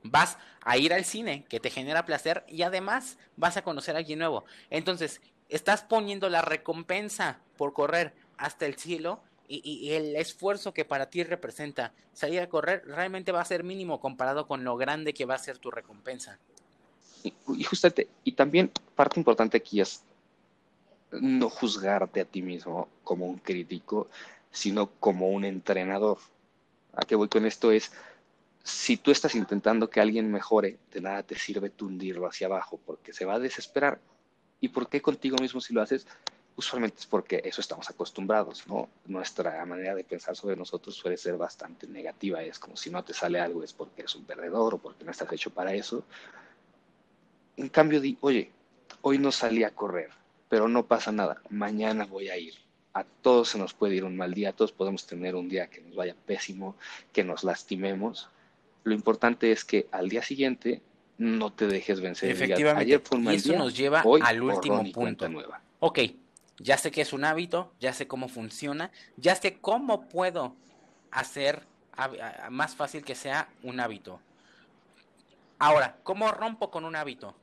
vas 0.02 0.38
a 0.62 0.76
ir 0.76 0.92
al 0.92 1.04
cine 1.04 1.44
que 1.48 1.60
te 1.60 1.70
genera 1.70 2.04
placer 2.04 2.44
y 2.48 2.62
además 2.62 3.18
vas 3.36 3.56
a 3.56 3.62
conocer 3.62 3.94
a 3.94 3.98
alguien 3.98 4.18
nuevo. 4.18 4.44
Entonces, 4.70 5.20
estás 5.48 5.82
poniendo 5.82 6.28
la 6.28 6.42
recompensa 6.42 7.38
por 7.56 7.72
correr 7.72 8.14
hasta 8.36 8.66
el 8.66 8.76
cielo 8.76 9.20
y, 9.48 9.92
el 9.92 10.16
esfuerzo 10.16 10.74
que 10.74 10.84
para 10.84 11.08
ti 11.08 11.22
representa 11.22 11.92
salir 12.12 12.40
a 12.40 12.48
correr 12.48 12.82
realmente 12.84 13.30
va 13.30 13.40
a 13.40 13.44
ser 13.44 13.62
mínimo 13.62 14.00
comparado 14.00 14.48
con 14.48 14.64
lo 14.64 14.76
grande 14.76 15.14
que 15.14 15.24
va 15.24 15.36
a 15.36 15.38
ser 15.38 15.58
tu 15.58 15.70
recompensa. 15.70 16.38
Y, 17.22 17.32
y 17.56 17.62
justamente, 17.62 18.08
y 18.24 18.32
también 18.32 18.72
parte 18.96 19.20
importante 19.20 19.56
aquí 19.56 19.80
es 19.80 20.02
no 21.12 21.48
juzgarte 21.50 22.20
a 22.20 22.24
ti 22.24 22.42
mismo 22.42 22.88
como 23.04 23.26
un 23.26 23.38
crítico, 23.38 24.08
sino 24.50 24.90
como 24.98 25.30
un 25.30 25.44
entrenador. 25.44 26.18
¿A 26.94 27.04
qué 27.04 27.14
voy 27.14 27.28
con 27.28 27.46
esto? 27.46 27.70
Es, 27.70 27.92
si 28.62 28.96
tú 28.96 29.10
estás 29.10 29.34
intentando 29.34 29.88
que 29.88 30.00
alguien 30.00 30.30
mejore, 30.30 30.78
de 30.92 31.00
nada 31.00 31.22
te 31.22 31.38
sirve 31.38 31.70
tundirlo 31.70 32.26
hacia 32.26 32.46
abajo, 32.46 32.80
porque 32.84 33.12
se 33.12 33.24
va 33.24 33.34
a 33.34 33.38
desesperar. 33.38 34.00
¿Y 34.60 34.68
por 34.68 34.88
qué 34.88 35.00
contigo 35.00 35.36
mismo 35.40 35.60
si 35.60 35.74
lo 35.74 35.82
haces? 35.82 36.06
Usualmente 36.56 37.00
es 37.00 37.06
porque 37.06 37.42
eso 37.44 37.60
estamos 37.60 37.90
acostumbrados, 37.90 38.66
¿no? 38.66 38.88
Nuestra 39.04 39.64
manera 39.66 39.94
de 39.94 40.04
pensar 40.04 40.34
sobre 40.34 40.56
nosotros 40.56 40.94
suele 40.94 41.18
ser 41.18 41.36
bastante 41.36 41.86
negativa. 41.86 42.42
Es 42.42 42.58
como 42.58 42.76
si 42.76 42.90
no 42.90 43.04
te 43.04 43.12
sale 43.12 43.38
algo 43.38 43.62
es 43.62 43.74
porque 43.74 44.00
eres 44.00 44.14
un 44.14 44.24
perdedor 44.24 44.74
o 44.74 44.78
porque 44.78 45.04
no 45.04 45.10
estás 45.10 45.30
hecho 45.32 45.50
para 45.50 45.74
eso. 45.74 46.02
En 47.58 47.68
cambio, 47.68 48.00
di, 48.00 48.16
oye, 48.22 48.50
hoy 49.02 49.18
no 49.18 49.30
salí 49.30 49.64
a 49.64 49.70
correr, 49.70 50.10
pero 50.48 50.68
no 50.68 50.86
pasa 50.86 51.12
nada. 51.12 51.42
Mañana 51.50 52.06
voy 52.06 52.28
a 52.28 52.36
ir 52.36 52.54
a 52.96 53.04
todos 53.04 53.50
se 53.50 53.58
nos 53.58 53.74
puede 53.74 53.94
ir 53.94 54.04
un 54.04 54.16
mal 54.16 54.32
día, 54.32 54.54
todos 54.54 54.72
podemos 54.72 55.06
tener 55.06 55.34
un 55.34 55.50
día 55.50 55.66
que 55.68 55.82
nos 55.82 55.94
vaya 55.94 56.16
pésimo, 56.24 56.76
que 57.12 57.24
nos 57.24 57.44
lastimemos. 57.44 58.30
Lo 58.84 58.94
importante 58.94 59.52
es 59.52 59.66
que 59.66 59.86
al 59.92 60.08
día 60.08 60.22
siguiente 60.22 60.80
no 61.18 61.52
te 61.52 61.66
dejes 61.66 62.00
vencer. 62.00 62.30
Efectivamente. 62.30 62.80
Ayer 62.80 63.00
fue 63.00 63.18
un 63.18 63.24
mal 63.24 63.34
y 63.34 63.36
eso 63.36 63.52
nos 63.52 63.76
lleva 63.76 64.02
al 64.22 64.42
último 64.42 64.82
punto. 64.92 65.28
Nueva. 65.28 65.60
Ok, 65.80 65.98
ya 66.58 66.78
sé 66.78 66.90
que 66.90 67.02
es 67.02 67.12
un 67.12 67.24
hábito, 67.24 67.70
ya 67.80 67.92
sé 67.92 68.06
cómo 68.06 68.28
funciona, 68.28 68.90
ya 69.18 69.34
sé 69.34 69.58
cómo 69.58 70.08
puedo 70.08 70.54
hacer 71.10 71.66
más 72.48 72.76
fácil 72.76 73.04
que 73.04 73.14
sea 73.14 73.50
un 73.62 73.78
hábito. 73.78 74.20
Ahora, 75.58 75.98
¿cómo 76.02 76.32
rompo 76.32 76.70
con 76.70 76.86
un 76.86 76.96
hábito? 76.96 77.36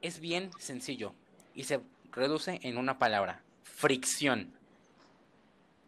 Es 0.00 0.20
bien 0.20 0.50
sencillo 0.60 1.14
y 1.52 1.64
se 1.64 1.80
reduce 2.14 2.60
en 2.62 2.78
una 2.78 2.98
palabra, 2.98 3.42
fricción. 3.62 4.52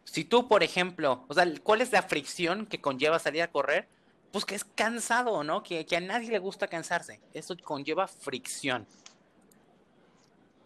Si 0.03 0.23
tú, 0.23 0.47
por 0.47 0.63
ejemplo, 0.63 1.25
o 1.27 1.33
sea, 1.33 1.45
¿cuál 1.63 1.81
es 1.81 1.91
la 1.91 2.01
fricción 2.01 2.65
que 2.65 2.81
conlleva 2.81 3.19
salir 3.19 3.41
a 3.41 3.51
correr? 3.51 3.87
Pues 4.31 4.45
que 4.45 4.55
es 4.55 4.63
cansado, 4.63 5.43
¿no? 5.43 5.63
Que, 5.63 5.85
a 5.95 5.99
nadie 5.99 6.31
le 6.31 6.39
gusta 6.39 6.67
cansarse. 6.67 7.19
Eso 7.33 7.55
conlleva 7.63 8.07
fricción. 8.07 8.85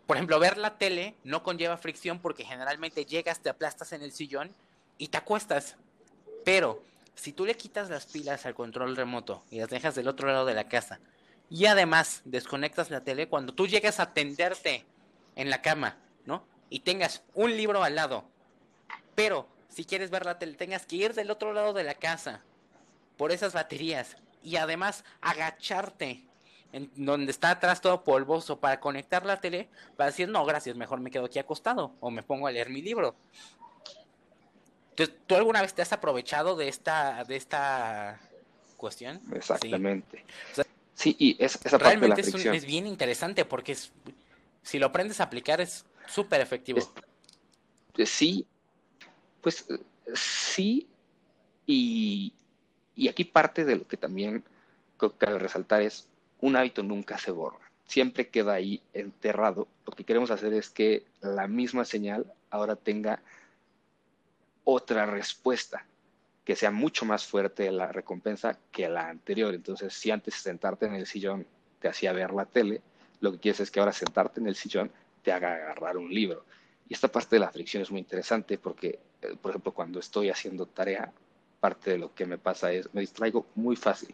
Por 0.07 0.17
ejemplo, 0.17 0.39
ver 0.39 0.57
la 0.57 0.77
tele 0.77 1.15
no 1.23 1.41
conlleva 1.43 1.77
fricción 1.77 2.19
porque 2.19 2.43
generalmente 2.43 3.05
llegas, 3.05 3.39
te 3.39 3.49
aplastas 3.49 3.93
en 3.93 4.01
el 4.01 4.11
sillón 4.11 4.53
y 4.97 5.07
te 5.07 5.17
acuestas. 5.17 5.77
Pero 6.43 6.83
si 7.15 7.31
tú 7.31 7.45
le 7.45 7.55
quitas 7.55 7.89
las 7.89 8.07
pilas 8.07 8.45
al 8.45 8.55
control 8.55 8.95
remoto 8.95 9.43
y 9.49 9.59
las 9.59 9.69
dejas 9.69 9.95
del 9.95 10.07
otro 10.07 10.27
lado 10.27 10.45
de 10.45 10.53
la 10.53 10.67
casa 10.67 10.99
y 11.49 11.65
además 11.65 12.21
desconectas 12.25 12.89
la 12.89 13.03
tele, 13.03 13.27
cuando 13.27 13.53
tú 13.53 13.67
llegas 13.67 13.99
a 13.99 14.13
tenderte 14.13 14.85
en 15.35 15.49
la 15.49 15.61
cama, 15.61 15.97
¿no? 16.25 16.43
Y 16.69 16.79
tengas 16.79 17.23
un 17.33 17.55
libro 17.55 17.83
al 17.83 17.95
lado 17.95 18.25
pero 19.15 19.47
si 19.69 19.85
quieres 19.85 20.09
ver 20.09 20.25
la 20.25 20.39
tele, 20.39 20.53
tengas 20.53 20.85
que 20.85 20.95
ir 20.97 21.13
del 21.13 21.31
otro 21.31 21.53
lado 21.53 21.73
de 21.73 21.83
la 21.83 21.95
casa 21.95 22.41
por 23.17 23.31
esas 23.31 23.53
baterías 23.53 24.17
y 24.43 24.55
además 24.55 25.03
agacharte 25.21 26.23
en 26.73 26.89
donde 26.95 27.31
está 27.31 27.51
atrás 27.51 27.81
todo 27.81 28.03
polvoso 28.03 28.59
para 28.59 28.79
conectar 28.79 29.25
la 29.25 29.39
tele, 29.41 29.67
para 29.97 30.09
decir, 30.09 30.29
no, 30.29 30.45
gracias, 30.45 30.75
mejor 30.75 31.01
me 31.01 31.11
quedo 31.11 31.25
aquí 31.25 31.37
acostado 31.37 31.93
o 31.99 32.09
me 32.09 32.23
pongo 32.23 32.47
a 32.47 32.51
leer 32.51 32.69
mi 32.69 32.81
libro. 32.81 33.13
Entonces, 34.91 35.15
¿tú 35.27 35.35
alguna 35.35 35.61
vez 35.61 35.73
te 35.73 35.81
has 35.81 35.91
aprovechado 35.93 36.55
de 36.55 36.67
esta, 36.67 37.23
de 37.25 37.35
esta 37.35 38.19
cuestión? 38.77 39.21
Exactamente. 39.33 40.25
Sí, 40.95 41.15
y 41.19 41.43
esa 41.43 41.59
parte 41.59 41.77
realmente 41.77 42.21
de 42.21 42.31
la 42.31 42.37
es, 42.37 42.63
es, 42.63 42.65
bien 42.65 42.87
interesante 42.87 43.43
porque 43.45 43.73
es, 43.73 43.91
si 44.61 44.79
lo 44.79 44.87
aprendes 44.87 45.19
a 45.19 45.23
aplicar 45.23 45.61
es 45.61 45.85
súper 46.07 46.41
efectivo. 46.41 46.79
sí, 48.05 48.45
pues 49.41 49.65
sí, 50.13 50.87
y, 51.65 52.33
aquí 53.09 53.25
parte 53.25 53.65
de 53.65 53.77
lo 53.77 53.87
que 53.87 53.97
también 53.97 54.43
cabe 55.17 55.39
resaltar 55.39 55.81
es, 55.81 56.07
un 56.39 56.55
hábito 56.55 56.83
nunca 56.83 57.17
se 57.17 57.31
borra, 57.31 57.71
siempre 57.85 58.29
queda 58.29 58.53
ahí 58.53 58.81
enterrado. 58.93 59.67
Lo 59.85 59.93
que 59.93 60.03
queremos 60.03 60.31
hacer 60.31 60.53
es 60.53 60.69
que 60.69 61.05
la 61.21 61.47
misma 61.47 61.85
señal 61.85 62.31
ahora 62.49 62.75
tenga 62.75 63.21
otra 64.63 65.05
respuesta, 65.05 65.85
que 66.45 66.55
sea 66.55 66.71
mucho 66.71 67.05
más 67.05 67.25
fuerte 67.25 67.71
la 67.71 67.91
recompensa 67.91 68.57
que 68.71 68.89
la 68.89 69.09
anterior. 69.09 69.53
Entonces, 69.53 69.93
si 69.93 70.11
antes 70.11 70.35
sentarte 70.35 70.85
en 70.85 70.95
el 70.95 71.07
sillón 71.07 71.45
te 71.79 71.87
hacía 71.87 72.13
ver 72.13 72.31
la 72.31 72.45
tele, 72.45 72.81
lo 73.21 73.31
que 73.31 73.39
quieres 73.39 73.61
es 73.61 73.71
que 73.71 73.79
ahora 73.79 73.93
sentarte 73.93 74.39
en 74.39 74.47
el 74.47 74.55
sillón 74.55 74.91
te 75.23 75.31
haga 75.31 75.53
agarrar 75.53 75.97
un 75.97 76.13
libro. 76.13 76.43
Y 76.89 76.93
esta 76.93 77.07
parte 77.07 77.37
de 77.37 77.39
la 77.39 77.51
fricción 77.51 77.81
es 77.81 77.91
muy 77.91 77.99
interesante 77.99 78.57
porque, 78.57 78.99
eh, 79.21 79.35
por 79.41 79.51
ejemplo, 79.51 79.71
cuando 79.71 79.99
estoy 79.99 80.29
haciendo 80.29 80.65
tarea, 80.65 81.11
parte 81.59 81.91
de 81.91 81.97
lo 81.99 82.13
que 82.13 82.25
me 82.25 82.37
pasa 82.37 82.71
es 82.73 82.93
me 82.93 83.01
distraigo 83.01 83.45
muy 83.55 83.75
fácil. 83.75 84.13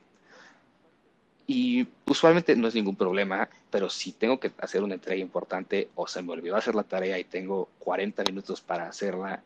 Y 1.48 1.88
usualmente 2.06 2.56
no 2.58 2.68
es 2.68 2.76
ningún 2.76 2.98
problema, 2.98 3.50
pero 3.72 3.90
si 3.90 4.12
tengo 4.12 4.38
que 4.38 4.52
hacer 4.60 4.84
una 4.84 4.96
entrega 4.96 5.22
importante 5.22 5.90
o 5.96 6.06
se 6.06 6.22
me 6.22 6.34
olvidó 6.34 6.58
hacer 6.58 6.76
la 6.76 6.84
tarea 6.84 7.18
y 7.18 7.24
tengo 7.24 7.70
40 7.80 8.24
minutos 8.26 8.60
para 8.60 8.90
hacerla, 8.90 9.42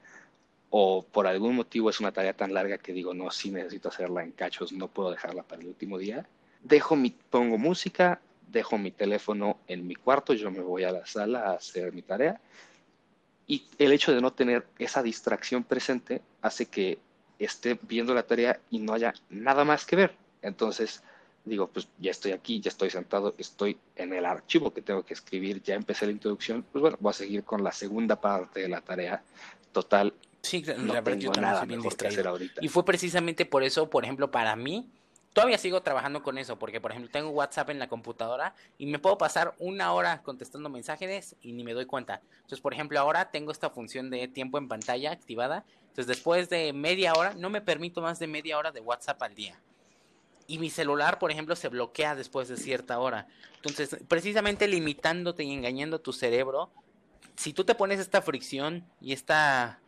o 0.72 1.04
por 1.04 1.28
algún 1.28 1.56
motivo 1.56 1.92
es 1.92 2.00
una 2.00 2.12
tarea 2.12 2.34
tan 2.34 2.54
larga 2.54 2.80
que 2.80 2.92
digo, 2.92 3.14
no, 3.14 3.30
sí 3.30 3.52
necesito 3.52 3.90
hacerla 3.90 4.24
en 4.24 4.32
cachos, 4.32 4.74
no 4.74 4.88
puedo 4.88 5.12
dejarla 5.12 5.44
para 5.44 5.62
el 5.62 5.68
último 5.68 6.00
día, 6.00 6.26
dejo 6.64 6.96
mi, 6.96 7.12
pongo 7.12 7.58
música, 7.60 8.20
dejo 8.52 8.78
mi 8.78 8.92
teléfono 8.92 9.60
en 9.68 9.88
mi 9.88 9.96
cuarto, 9.96 10.34
yo 10.34 10.52
me 10.52 10.62
voy 10.62 10.84
a 10.84 10.92
la 10.92 11.06
sala 11.06 11.42
a 11.42 11.54
hacer 11.54 11.94
mi 11.94 12.02
tarea 12.02 12.40
y 13.48 13.66
el 13.80 13.92
hecho 13.92 14.14
de 14.14 14.22
no 14.22 14.32
tener 14.32 14.66
esa 14.80 15.04
distracción 15.04 15.66
presente 15.66 16.22
hace 16.42 16.68
que 16.68 17.00
esté 17.38 17.78
viendo 17.82 18.14
la 18.14 18.24
tarea 18.24 18.60
y 18.70 18.80
no 18.80 18.94
haya 18.94 19.14
nada 19.30 19.66
más 19.66 19.86
que 19.86 19.98
ver. 19.98 20.16
Entonces, 20.42 21.04
digo, 21.44 21.68
pues 21.68 21.88
ya 22.00 22.12
estoy 22.12 22.32
aquí, 22.32 22.62
ya 22.62 22.70
estoy 22.70 22.90
sentado, 22.90 23.36
estoy 23.38 23.78
en 23.98 24.14
el 24.14 24.26
archivo 24.26 24.74
que 24.74 24.82
tengo 24.82 25.04
que 25.04 25.14
escribir, 25.14 25.62
ya 25.62 25.76
empecé 25.76 26.06
la 26.06 26.14
introducción, 26.14 26.64
pues 26.72 26.82
bueno, 26.82 26.98
voy 27.02 27.10
a 27.10 27.14
seguir 27.14 27.44
con 27.44 27.64
la 27.64 27.74
segunda 27.74 28.16
parte 28.22 28.62
de 28.62 28.70
la 28.70 28.80
tarea. 28.80 29.22
Total, 29.72 30.14
sí, 30.42 30.64
no 30.78 30.94
la 30.94 31.02
verdad, 31.02 31.20
yo 31.20 31.32
nada 31.34 31.66
bien 31.66 31.82
Y 32.62 32.68
fue 32.70 32.86
precisamente 32.86 33.46
por 33.46 33.64
eso, 33.64 33.90
por 33.90 34.04
ejemplo, 34.04 34.32
para 34.32 34.56
mí, 34.56 34.90
Todavía 35.34 35.58
sigo 35.58 35.82
trabajando 35.82 36.24
con 36.24 36.38
eso, 36.38 36.60
porque 36.60 36.82
por 36.82 36.92
ejemplo 36.92 37.10
tengo 37.10 37.30
WhatsApp 37.30 37.70
en 37.70 37.80
la 37.80 37.88
computadora 37.88 38.54
y 38.78 38.86
me 38.86 39.00
puedo 39.00 39.18
pasar 39.18 39.56
una 39.60 39.94
hora 39.94 40.22
contestando 40.24 40.70
mensajes 40.70 41.38
y 41.42 41.54
ni 41.54 41.64
me 41.64 41.74
doy 41.74 41.86
cuenta. 41.86 42.22
Entonces, 42.36 42.60
por 42.60 42.74
ejemplo, 42.74 43.00
ahora 43.00 43.32
tengo 43.32 43.54
esta 43.54 43.70
función 43.70 44.10
de 44.10 44.28
tiempo 44.28 44.58
en 44.58 44.68
pantalla 44.68 45.12
activada. 45.12 45.64
Entonces, 45.84 46.08
después 46.08 46.50
de 46.50 46.74
media 46.74 47.14
hora, 47.14 47.34
no 47.34 47.50
me 47.50 47.62
permito 47.62 48.02
más 48.02 48.20
de 48.20 48.28
media 48.28 48.58
hora 48.58 48.72
de 48.72 48.82
WhatsApp 48.82 49.22
al 49.24 49.34
día. 49.34 49.58
Y 50.48 50.60
mi 50.60 50.70
celular, 50.70 51.18
por 51.18 51.32
ejemplo, 51.32 51.56
se 51.56 51.70
bloquea 51.70 52.16
después 52.16 52.50
de 52.50 52.58
cierta 52.58 53.00
hora. 53.00 53.28
Entonces, 53.56 53.98
precisamente 54.10 54.68
limitándote 54.68 55.46
y 55.46 55.54
engañando 55.54 56.02
tu 56.02 56.12
cerebro, 56.12 56.70
si 57.38 57.54
tú 57.54 57.64
te 57.64 57.76
pones 57.76 58.02
esta 58.02 58.22
fricción 58.22 58.86
y 59.00 59.14
esta 59.14 59.81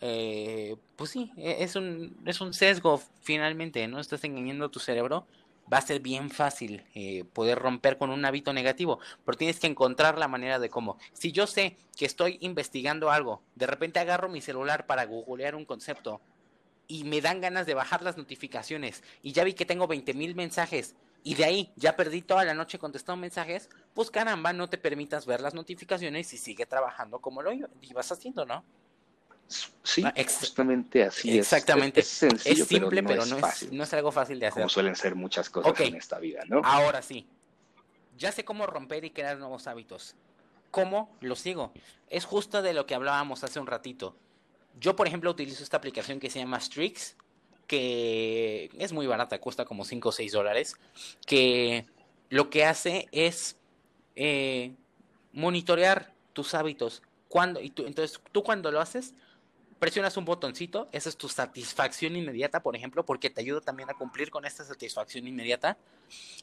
eh, 0.00 0.76
pues 0.96 1.10
sí, 1.10 1.32
e, 1.36 1.62
es 1.62 1.76
un, 1.76 2.16
es 2.26 2.40
un 2.40 2.52
sesgo 2.54 3.00
finalmente, 3.22 3.86
¿no? 3.88 4.00
Estás 4.00 4.24
engañando 4.24 4.70
tu 4.70 4.80
cerebro. 4.80 5.26
Va 5.70 5.78
a 5.78 5.82
ser 5.82 6.00
bien 6.00 6.30
fácil 6.30 6.82
eh, 6.94 7.24
poder 7.34 7.58
romper 7.58 7.98
con 7.98 8.08
un 8.08 8.24
hábito 8.24 8.54
negativo, 8.54 9.00
pero 9.26 9.36
tienes 9.36 9.60
que 9.60 9.66
encontrar 9.66 10.16
la 10.16 10.26
manera 10.26 10.58
de 10.58 10.70
cómo. 10.70 10.96
Si 11.12 11.30
yo 11.30 11.46
sé 11.46 11.76
que 11.94 12.06
estoy 12.06 12.38
investigando 12.40 13.10
algo, 13.10 13.42
de 13.54 13.66
repente 13.66 13.98
agarro 13.98 14.30
mi 14.30 14.40
celular 14.40 14.86
para 14.86 15.04
googlear 15.04 15.54
un 15.54 15.66
concepto 15.66 16.22
y 16.86 17.04
me 17.04 17.20
dan 17.20 17.42
ganas 17.42 17.66
de 17.66 17.74
bajar 17.74 18.02
las 18.02 18.16
notificaciones 18.16 19.02
y 19.22 19.32
ya 19.32 19.44
vi 19.44 19.52
que 19.52 19.66
tengo 19.66 19.86
20 19.86 20.14
mil 20.14 20.34
mensajes 20.34 20.94
y 21.22 21.34
de 21.34 21.44
ahí 21.44 21.72
ya 21.76 21.96
perdí 21.96 22.22
toda 22.22 22.44
la 22.44 22.54
noche 22.54 22.78
contestando 22.78 23.20
mensajes, 23.20 23.68
pues 23.92 24.10
caramba, 24.10 24.54
no 24.54 24.70
te 24.70 24.78
permitas 24.78 25.26
ver 25.26 25.42
las 25.42 25.52
notificaciones 25.52 26.32
y 26.32 26.38
sigue 26.38 26.64
trabajando 26.64 27.18
como 27.18 27.42
lo 27.42 27.52
ibas 27.52 28.10
haciendo, 28.10 28.46
¿no? 28.46 28.64
Sí, 29.82 30.04
exactamente 30.14 31.04
así 31.04 31.38
Exactamente. 31.38 32.00
Es, 32.00 32.22
es, 32.22 32.46
es 32.46 32.66
simple, 32.66 33.02
pero, 33.02 33.24
no, 33.24 33.38
es, 33.38 33.72
no, 33.72 33.82
es, 33.82 33.94
algo 33.94 34.12
fácil 34.12 34.38
de 34.38 34.46
hacer. 34.46 34.60
Como 34.60 34.68
suelen 34.68 34.94
ser 34.94 35.14
muchas 35.14 35.48
cosas 35.48 35.80
en 35.80 35.94
esta 35.94 36.18
vida, 36.18 36.42
¿no? 36.46 36.60
Ahora 36.64 37.00
sí. 37.00 37.26
Ya 38.18 38.32
sé 38.32 38.44
cómo 38.44 38.66
romper 38.66 39.04
y 39.04 39.10
crear 39.10 39.38
nuevos 39.38 39.66
hábitos. 39.66 40.14
¿Cómo 40.70 41.16
lo 41.20 41.34
sigo? 41.36 41.72
Es 42.10 42.24
justo 42.24 42.60
de 42.60 42.74
lo 42.74 42.84
que 42.84 42.94
hablábamos 42.94 43.44
hace 43.44 43.58
un 43.58 43.66
ratito. 43.66 44.16
Yo, 44.78 44.96
por 44.96 45.06
ejemplo, 45.06 45.30
utilizo 45.30 45.62
esta 45.62 45.78
aplicación 45.78 46.20
que 46.20 46.28
se 46.28 46.40
llama 46.40 46.60
Strix, 46.60 47.16
que 47.66 48.70
es 48.78 48.92
muy 48.92 49.06
barata, 49.06 49.40
cuesta 49.40 49.64
como 49.64 49.84
5 49.84 50.08
o 50.08 50.12
6 50.12 50.32
dólares, 50.32 50.76
que 51.26 51.86
lo 52.28 52.50
que 52.50 52.64
hace 52.64 53.08
es 53.12 53.56
eh, 54.16 54.74
monitorear 55.32 56.12
tus 56.32 56.54
hábitos. 56.54 57.02
Cuando, 57.28 57.60
y 57.60 57.70
tú, 57.70 57.86
entonces, 57.86 58.20
tú 58.32 58.42
cuando 58.42 58.70
lo 58.70 58.80
haces, 58.80 59.14
presionas 59.78 60.16
un 60.16 60.24
botoncito, 60.24 60.88
esa 60.92 61.08
es 61.08 61.16
tu 61.16 61.28
satisfacción 61.28 62.16
inmediata, 62.16 62.60
por 62.60 62.76
ejemplo, 62.76 63.04
porque 63.04 63.30
te 63.30 63.40
ayuda 63.40 63.60
también 63.60 63.90
a 63.90 63.94
cumplir 63.94 64.30
con 64.30 64.44
esta 64.44 64.64
satisfacción 64.64 65.26
inmediata. 65.26 65.76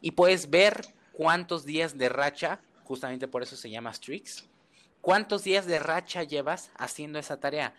Y 0.02 0.12
puedes 0.12 0.50
ver 0.50 0.86
cuántos 1.12 1.66
días 1.66 1.98
de 1.98 2.10
racha, 2.10 2.60
justamente 2.84 3.28
por 3.28 3.44
eso 3.44 3.56
se 3.56 3.70
llama 3.70 3.94
Strix, 3.94 4.46
cuántos 5.02 5.44
días 5.44 5.66
de 5.66 5.80
racha 5.80 6.24
llevas 6.24 6.72
haciendo 6.78 7.20
esa 7.20 7.40
tarea. 7.40 7.74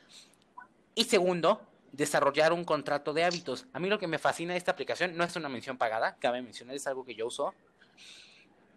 Y 0.94 1.04
segundo, 1.04 1.60
desarrollar 1.92 2.52
un 2.52 2.64
contrato 2.64 3.12
de 3.12 3.24
hábitos. 3.24 3.66
A 3.72 3.78
mí 3.78 3.88
lo 3.88 3.98
que 3.98 4.06
me 4.06 4.18
fascina 4.18 4.52
de 4.52 4.58
esta 4.58 4.72
aplicación 4.72 5.16
no 5.16 5.24
es 5.24 5.34
una 5.36 5.48
mención 5.48 5.78
pagada, 5.78 6.16
cabe 6.20 6.42
mencionar, 6.42 6.76
es 6.76 6.86
algo 6.86 7.04
que 7.04 7.14
yo 7.14 7.26
uso. 7.26 7.54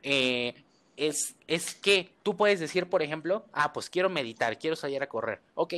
Eh, 0.04 0.54
es, 0.96 1.36
es 1.48 1.76
que 1.76 2.12
tú 2.24 2.36
puedes 2.36 2.60
decir, 2.60 2.90
por 2.90 3.02
ejemplo, 3.02 3.46
ah, 3.54 3.72
pues 3.72 3.90
quiero 3.90 4.10
meditar, 4.10 4.58
quiero 4.58 4.76
salir 4.76 5.02
a 5.02 5.08
correr. 5.08 5.42
Ok, 5.56 5.74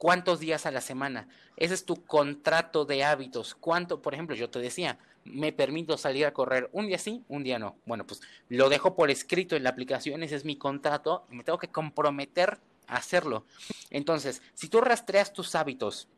¿cuántos 0.00 0.40
días 0.40 0.64
a 0.64 0.70
la 0.70 0.80
semana? 0.80 1.28
Ese 1.58 1.74
es 1.74 1.84
tu 1.84 2.06
contrato 2.06 2.86
de 2.86 3.04
hábitos. 3.04 3.54
¿Cuánto, 3.54 4.00
por 4.00 4.14
ejemplo, 4.14 4.34
yo 4.34 4.48
te 4.48 4.58
decía, 4.58 4.98
me 5.24 5.52
permito 5.52 5.98
salir 5.98 6.24
a 6.24 6.32
correr 6.32 6.70
un 6.72 6.86
día 6.86 6.96
sí, 6.96 7.22
un 7.28 7.44
día 7.44 7.58
no? 7.58 7.76
Bueno, 7.84 8.06
pues 8.06 8.22
lo 8.48 8.70
dejo 8.70 8.96
por 8.96 9.10
escrito 9.10 9.56
en 9.56 9.62
la 9.62 9.68
aplicación, 9.68 10.22
ese 10.22 10.36
es 10.36 10.46
mi 10.46 10.56
contrato 10.56 11.26
y 11.30 11.36
me 11.36 11.44
tengo 11.44 11.58
que 11.58 11.68
comprometer 11.68 12.58
a 12.86 12.96
hacerlo. 12.96 13.44
Entonces, 13.90 14.40
si 14.54 14.70
tú 14.70 14.80
rastreas 14.80 15.34
tus 15.34 15.54
hábitos 15.54 16.08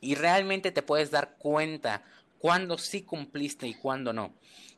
y 0.00 0.14
realmente 0.14 0.72
te 0.72 0.82
puedes 0.82 1.10
dar 1.10 1.36
cuenta 1.36 2.02
cuándo 2.38 2.78
sí 2.78 3.02
cumpliste 3.02 3.68
y 3.68 3.74
cuándo 3.74 4.14
no. 4.14 4.32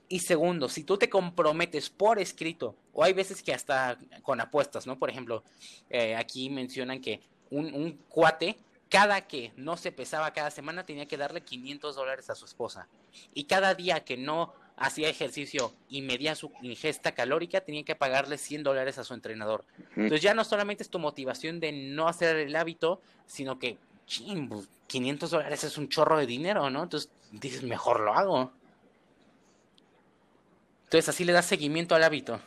Y 0.08 0.18
segundo, 0.18 0.68
si 0.68 0.82
tú 0.82 0.98
te 0.98 1.08
comprometes 1.08 1.90
por 1.90 2.18
escrito, 2.18 2.74
o 2.92 3.04
hay 3.04 3.12
veces 3.12 3.40
que 3.40 3.54
hasta 3.54 3.96
con 4.22 4.40
apuestas, 4.40 4.84
¿no? 4.84 4.98
Por 4.98 5.10
ejemplo, 5.10 5.44
eh, 5.88 6.16
aquí 6.16 6.50
mencionan 6.50 7.00
que 7.00 7.20
un, 7.52 7.72
un, 7.74 7.92
cuate, 8.08 8.56
cada 8.88 9.22
que 9.22 9.52
no 9.56 9.76
se 9.76 9.92
pesaba 9.92 10.32
cada 10.32 10.50
semana, 10.50 10.84
tenía 10.84 11.06
que 11.06 11.16
darle 11.16 11.42
500 11.42 11.94
dólares 11.94 12.30
a 12.30 12.34
su 12.34 12.44
esposa. 12.44 12.88
Y 13.34 13.44
cada 13.44 13.74
día 13.74 14.04
que 14.04 14.16
no 14.16 14.52
hacía 14.76 15.08
ejercicio 15.08 15.72
y 15.88 16.02
medía 16.02 16.34
su 16.34 16.50
ingesta 16.62 17.12
calórica, 17.12 17.60
tenía 17.60 17.84
que 17.84 17.94
pagarle 17.94 18.38
100 18.38 18.62
dólares 18.62 18.98
a 18.98 19.04
su 19.04 19.14
entrenador. 19.14 19.64
Entonces 19.90 20.22
ya 20.22 20.34
no 20.34 20.44
solamente 20.44 20.82
es 20.82 20.90
tu 20.90 20.98
motivación 20.98 21.60
de 21.60 21.72
no 21.72 22.08
hacer 22.08 22.36
el 22.36 22.56
hábito, 22.56 23.00
sino 23.26 23.58
que, 23.58 23.78
ching, 24.06 24.50
500 24.86 25.20
pues, 25.20 25.30
dólares 25.30 25.64
es 25.64 25.78
un 25.78 25.88
chorro 25.88 26.18
de 26.18 26.26
dinero, 26.26 26.68
¿no? 26.70 26.82
Entonces 26.82 27.10
dices, 27.30 27.62
mejor 27.62 28.00
lo 28.00 28.14
hago. 28.14 28.52
Entonces 30.84 31.08
así 31.08 31.24
le 31.24 31.32
das 31.32 31.46
seguimiento 31.46 31.94
al 31.94 32.04
hábito. 32.04 32.40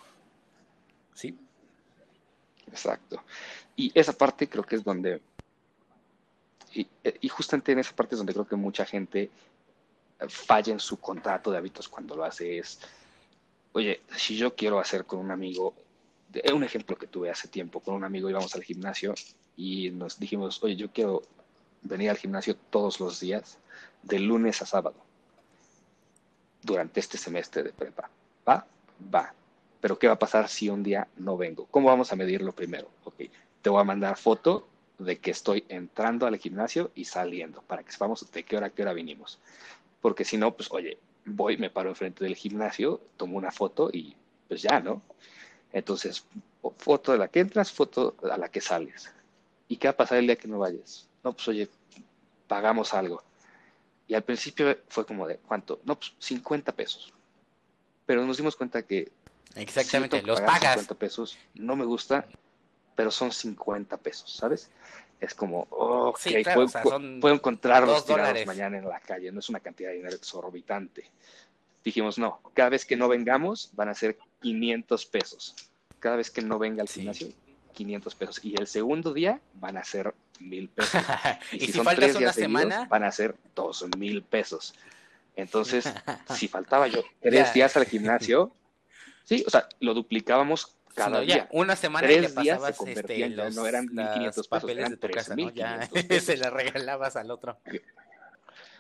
¿Sí? 1.14 1.36
Exacto. 2.68 3.24
Y 3.76 3.92
esa 3.94 4.14
parte 4.14 4.48
creo 4.48 4.64
que 4.64 4.76
es 4.76 4.84
donde, 4.84 5.22
y, 6.74 6.88
y, 7.22 7.30
justamente 7.30 7.72
en 7.72 7.80
esa 7.80 7.96
parte 7.96 8.16
es 8.16 8.20
donde 8.20 8.34
creo 8.34 8.48
que 8.48 8.56
mucha 8.56 8.86
gente 8.86 9.30
falla 10.30 10.74
en 10.74 10.80
su 10.80 11.00
contrato 11.00 11.52
de 11.52 11.58
hábitos 11.58 11.90
cuando 11.90 12.16
lo 12.16 12.24
hace 12.24 12.58
es, 12.58 12.80
oye, 13.74 14.02
si 14.16 14.38
yo 14.38 14.56
quiero 14.56 14.80
hacer 14.80 15.06
con 15.06 15.20
un 15.20 15.32
amigo, 15.32 15.74
un 16.54 16.64
ejemplo 16.64 16.98
que 16.98 17.08
tuve 17.08 17.30
hace 17.30 17.48
tiempo, 17.48 17.80
con 17.80 17.96
un 17.96 18.04
amigo 18.04 18.30
íbamos 18.30 18.56
al 18.56 18.64
gimnasio 18.64 19.14
y 19.58 19.92
nos 19.92 20.20
dijimos, 20.20 20.64
oye, 20.64 20.76
yo 20.76 20.92
quiero 20.92 21.24
venir 21.82 22.10
al 22.10 22.18
gimnasio 22.18 22.56
todos 22.70 23.00
los 23.00 23.20
días, 23.20 23.58
de 24.04 24.20
lunes 24.20 24.62
a 24.62 24.66
sábado, 24.66 24.96
durante 26.62 27.00
este 27.00 27.18
semestre 27.18 27.64
de 27.64 27.74
prepa. 27.74 28.10
¿Va? 28.48 28.66
Va. 29.14 29.34
Pero 29.82 30.00
¿qué 30.00 30.08
va 30.08 30.14
a 30.14 30.20
pasar 30.20 30.48
si 30.50 30.70
un 30.70 30.84
día 30.84 31.08
no 31.18 31.38
vengo? 31.38 31.68
¿Cómo 31.70 31.90
vamos 31.90 32.12
a 32.12 32.16
medirlo 32.16 32.52
primero? 32.54 32.90
Ok, 33.04 33.16
te 33.66 33.72
voy 33.72 33.82
a 33.82 33.84
mandar 33.84 34.16
foto 34.16 34.68
de 35.00 35.18
que 35.18 35.32
estoy 35.32 35.66
entrando 35.70 36.28
al 36.28 36.38
gimnasio 36.38 36.92
y 36.94 37.06
saliendo, 37.06 37.64
para 37.64 37.82
que 37.82 37.92
sepamos 37.92 38.32
de 38.32 38.44
qué 38.44 38.58
hora 38.58 38.68
a 38.68 38.70
qué 38.70 38.84
hora 38.84 38.94
vinimos. 38.94 39.40
Porque 40.02 40.24
si 40.24 40.38
no, 40.38 40.56
pues 40.56 40.70
oye, 40.72 41.00
voy, 41.26 41.58
me 41.58 41.72
paro 41.72 41.90
enfrente 41.90 42.24
del 42.24 42.36
gimnasio, 42.36 43.02
tomo 43.18 43.38
una 43.40 43.50
foto 43.50 43.90
y 43.92 44.16
pues 44.48 44.62
ya, 44.62 44.80
¿no? 44.82 45.02
Entonces, 45.74 46.28
foto 46.78 47.14
de 47.14 47.18
la 47.18 47.28
que 47.28 47.40
entras, 47.40 47.72
foto 47.72 48.16
a 48.32 48.38
la 48.38 48.50
que 48.50 48.62
sales. 48.62 49.12
¿Y 49.68 49.78
qué 49.78 49.88
va 49.88 49.94
a 49.94 49.98
pasar 49.98 50.20
el 50.20 50.28
día 50.28 50.36
que 50.36 50.48
no 50.48 50.60
vayas? 50.60 51.10
No, 51.24 51.34
pues 51.34 51.48
oye, 51.48 51.68
pagamos 52.48 52.94
algo. 52.94 53.24
Y 54.08 54.14
al 54.14 54.22
principio 54.22 54.78
fue 54.90 55.08
como 55.08 55.26
de, 55.26 55.38
¿cuánto? 55.38 55.80
No, 55.86 55.98
pues 55.98 56.14
50 56.20 56.72
pesos 56.72 57.12
pero 58.06 58.24
nos 58.24 58.38
dimos 58.38 58.56
cuenta 58.56 58.84
que 58.84 59.12
exactamente 59.56 60.22
los 60.22 60.40
pagas 60.40 60.74
50 60.74 60.94
pesos 60.94 61.40
no 61.56 61.76
me 61.76 61.86
gusta 61.86 62.28
pero 62.96 63.12
son 63.12 63.32
50 63.32 63.98
pesos 63.98 64.32
sabes 64.32 64.70
es 65.20 65.34
como 65.34 65.68
oh, 65.70 66.10
okay, 66.10 66.34
sí, 66.38 66.44
claro, 66.44 66.56
puedo, 66.56 66.66
o 66.66 66.70
sea, 66.70 66.82
puedo, 67.22 67.36
encontrarlos 67.36 68.06
tirados 68.06 68.46
mañana 68.46 68.78
en 68.78 68.88
la 68.88 69.00
calle 69.00 69.32
no 69.32 69.40
es 69.40 69.50
una 69.50 69.60
cantidad 69.60 69.90
de 69.90 69.98
dinero 69.98 70.16
exorbitante. 70.16 71.10
Dijimos 71.84 72.18
no 72.18 72.42
cada 72.54 72.70
vez 72.70 72.86
que 72.86 72.96
no 72.96 73.08
vengamos 73.08 73.70
van 73.74 73.90
a 73.90 73.94
ser 73.94 74.18
500 74.42 75.06
pesos. 75.06 75.56
Cada 76.00 76.18
vez 76.18 76.30
que 76.30 76.42
no 76.42 76.60
venga 76.60 76.82
al 76.82 76.90
gimnasio 76.90 77.28
sí. 77.28 77.36
500 77.74 78.16
pesos. 78.16 78.40
Y 78.44 78.56
el 78.60 78.68
segundo 78.68 79.14
día 79.14 79.40
van 79.56 79.78
a 79.78 79.84
ser 79.84 80.14
mil 80.40 80.70
pesos. 80.70 81.02
Y, 81.52 81.58
y 81.58 81.60
si, 81.60 81.66
si 81.68 81.72
son 81.74 81.86
tres 81.86 82.18
días 82.18 82.36
seguidos, 82.36 82.62
semana. 82.62 82.86
van 82.86 83.04
a 83.04 83.12
ser 83.12 83.36
dos 83.54 83.86
mil 83.98 84.24
pesos. 84.24 84.74
Entonces, 85.36 85.86
si 86.34 86.48
faltaba 86.48 86.88
yo 86.88 87.04
tres 87.22 87.54
días 87.54 87.76
al 87.78 87.86
gimnasio, 87.86 88.52
sí, 89.24 89.44
o 89.46 89.50
sea, 89.50 89.68
lo 89.80 89.94
duplicábamos 89.94 90.76
cada 90.96 91.20
día. 91.22 91.48
Una 91.52 91.76
semana 91.76 92.08
tres 92.08 92.34
que 92.34 92.42
días 92.42 92.62
se 92.62 92.70
este, 92.70 92.78
convertían, 92.78 93.36
los, 93.36 93.56
no 93.56 93.68
eran 93.68 93.88
1.500 93.90 94.50
pesos, 94.50 94.70
eran 94.70 95.00
3.500 95.00 95.80
¿no? 95.80 96.08
pesos. 96.08 96.24
se 96.26 96.38
la 96.38 96.50
regalabas 96.50 97.16
al 97.16 97.30
otro. 97.32 97.60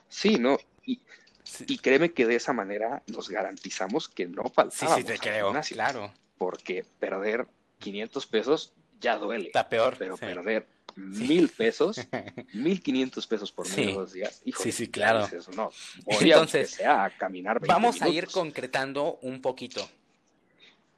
Sí, 0.09 0.37
¿no? 0.37 0.57
Y, 0.85 1.01
sí. 1.43 1.65
y, 1.67 1.77
créeme 1.77 2.11
que 2.13 2.25
de 2.25 2.35
esa 2.35 2.53
manera 2.53 3.03
nos 3.07 3.29
garantizamos 3.29 4.07
que 4.09 4.27
no 4.27 4.43
faltábamos 4.45 4.97
Sí, 4.97 5.01
sí, 5.01 5.07
te 5.07 5.17
creo, 5.19 5.47
gimnasio, 5.47 5.75
claro. 5.75 6.13
Porque 6.37 6.85
perder 6.99 7.47
500 7.79 8.25
pesos 8.27 8.73
ya 8.99 9.17
duele. 9.17 9.47
Está 9.47 9.67
peor. 9.67 9.95
Pero 9.97 10.17
sí. 10.17 10.25
perder 10.25 10.67
mil 10.95 11.49
pesos, 11.49 11.99
mil 12.53 12.81
quinientos 12.81 13.27
pesos 13.27 13.51
por 13.51 13.67
medio 13.69 13.83
sí. 13.83 13.87
de 13.87 13.93
dos 13.93 14.13
días. 14.13 14.41
Híjole, 14.45 14.71
sí, 14.71 14.85
sí, 14.85 14.91
claro. 14.91 15.27
No. 15.55 15.71
Entonces, 16.19 16.71
sea 16.71 17.05
a 17.05 17.09
caminar 17.09 17.59
vamos 17.65 17.95
minutos. 17.95 18.13
a 18.13 18.17
ir 18.17 18.27
concretando 18.27 19.19
un 19.21 19.41
poquito. 19.41 19.87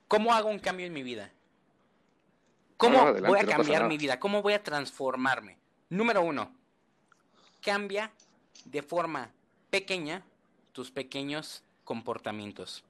¿Cómo 0.08 0.34
hago 0.34 0.50
un 0.50 0.60
cambio 0.60 0.86
en 0.86 0.94
mi 0.94 1.04
vida? 1.04 1.32
¿Cómo 2.78 2.98
no, 2.98 3.04
adelante, 3.08 3.28
voy 3.28 3.40
a 3.40 3.46
cambiar 3.46 3.82
no 3.84 3.90
mi 3.90 3.98
vida? 3.98 4.20
¿Cómo 4.20 4.42
voy 4.42 4.54
a 4.54 4.64
transformarme? 4.64 5.58
Número 5.90 6.22
uno, 6.22 6.56
cambia 7.62 8.12
de 8.66 8.82
forma 8.82 9.32
pequeña 9.70 10.24
tus 10.72 10.92
pequeños 10.92 11.64
comportamientos. 11.84 12.84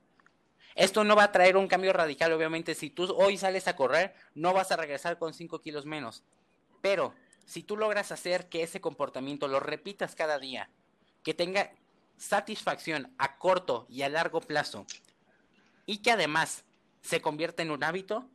Esto 0.75 1.03
no 1.03 1.15
va 1.15 1.23
a 1.23 1.31
traer 1.31 1.57
un 1.57 1.67
cambio 1.67 1.91
radical, 1.91 2.31
obviamente. 2.33 2.75
Si 2.75 2.91
tú 2.91 3.11
hoy 3.15 3.37
sales 3.37 3.67
a 3.67 3.75
correr, 3.75 4.13
no 4.35 4.53
vas 4.53 4.71
a 4.71 4.75
regresar 4.75 5.17
con 5.17 5.33
5 5.33 5.59
kilos 5.61 5.85
menos. 5.85 6.23
Pero 6.81 7.15
si 7.45 7.63
tú 7.63 7.77
logras 7.77 8.11
hacer 8.11 8.47
que 8.49 8.61
ese 8.61 8.79
comportamiento 8.79 9.47
lo 9.47 9.59
repitas 9.59 10.15
cada 10.15 10.37
día, 10.37 10.69
que 11.23 11.33
tenga 11.33 11.71
satisfacción 12.17 13.11
a 13.17 13.37
corto 13.37 13.87
y 13.89 14.03
a 14.03 14.09
largo 14.09 14.39
plazo, 14.39 14.85
y 15.87 15.99
que 15.99 16.11
además 16.11 16.63
se 17.01 17.21
convierta 17.21 17.63
en 17.63 17.71
un 17.71 17.83
hábito, 17.83 18.29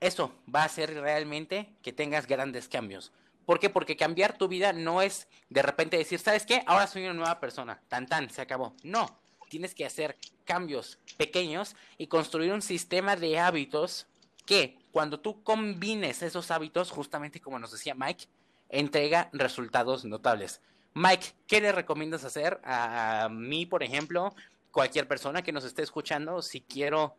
eso 0.00 0.34
va 0.52 0.62
a 0.62 0.66
hacer 0.66 0.94
realmente 0.94 1.74
que 1.82 1.92
tengas 1.92 2.26
grandes 2.26 2.68
cambios. 2.68 3.12
¿Por 3.46 3.58
qué? 3.58 3.70
Porque 3.70 3.96
cambiar 3.96 4.36
tu 4.36 4.48
vida 4.48 4.72
no 4.72 5.02
es 5.02 5.28
de 5.48 5.62
repente 5.62 5.96
decir, 5.96 6.18
¿sabes 6.18 6.46
qué? 6.46 6.62
Ahora 6.66 6.86
soy 6.86 7.04
una 7.04 7.14
nueva 7.14 7.40
persona. 7.40 7.80
Tan 7.88 8.06
tan, 8.06 8.30
se 8.30 8.40
acabó. 8.40 8.74
No, 8.82 9.18
tienes 9.48 9.74
que 9.74 9.84
hacer 9.84 10.16
cambios 10.44 10.98
pequeños 11.16 11.76
y 11.98 12.06
construir 12.06 12.52
un 12.52 12.62
sistema 12.62 13.16
de 13.16 13.38
hábitos 13.38 14.06
que 14.46 14.78
cuando 14.90 15.20
tú 15.20 15.42
combines 15.42 16.22
esos 16.22 16.50
hábitos, 16.50 16.90
justamente 16.90 17.40
como 17.40 17.58
nos 17.58 17.72
decía 17.72 17.94
Mike, 17.94 18.26
entrega 18.68 19.28
resultados 19.32 20.04
notables. 20.04 20.60
Mike, 20.94 21.34
¿qué 21.46 21.60
le 21.60 21.72
recomiendas 21.72 22.24
hacer 22.24 22.60
a 22.64 23.28
mí, 23.30 23.66
por 23.66 23.82
ejemplo, 23.82 24.34
cualquier 24.70 25.06
persona 25.08 25.42
que 25.42 25.52
nos 25.52 25.64
esté 25.64 25.82
escuchando, 25.82 26.42
si 26.42 26.60
quiero 26.60 27.16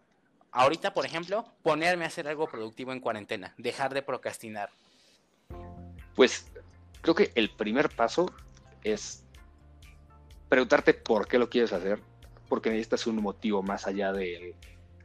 ahorita, 0.53 0.93
por 0.93 1.05
ejemplo, 1.05 1.45
ponerme 1.61 2.05
a 2.05 2.07
hacer 2.07 2.27
algo 2.27 2.47
productivo 2.47 2.93
en 2.93 2.99
cuarentena, 2.99 3.53
dejar 3.57 3.93
de 3.93 4.01
procrastinar? 4.01 4.69
Pues 6.15 6.47
creo 7.01 7.15
que 7.15 7.31
el 7.35 7.49
primer 7.49 7.89
paso 7.89 8.31
es 8.83 9.23
preguntarte 10.47 10.93
por 10.93 11.27
qué 11.27 11.39
lo 11.39 11.49
quieres 11.49 11.73
hacer, 11.73 11.99
porque 12.47 12.69
necesitas 12.69 13.07
un 13.07 13.21
motivo 13.21 13.63
más 13.63 13.87
allá 13.87 14.13
del 14.13 14.55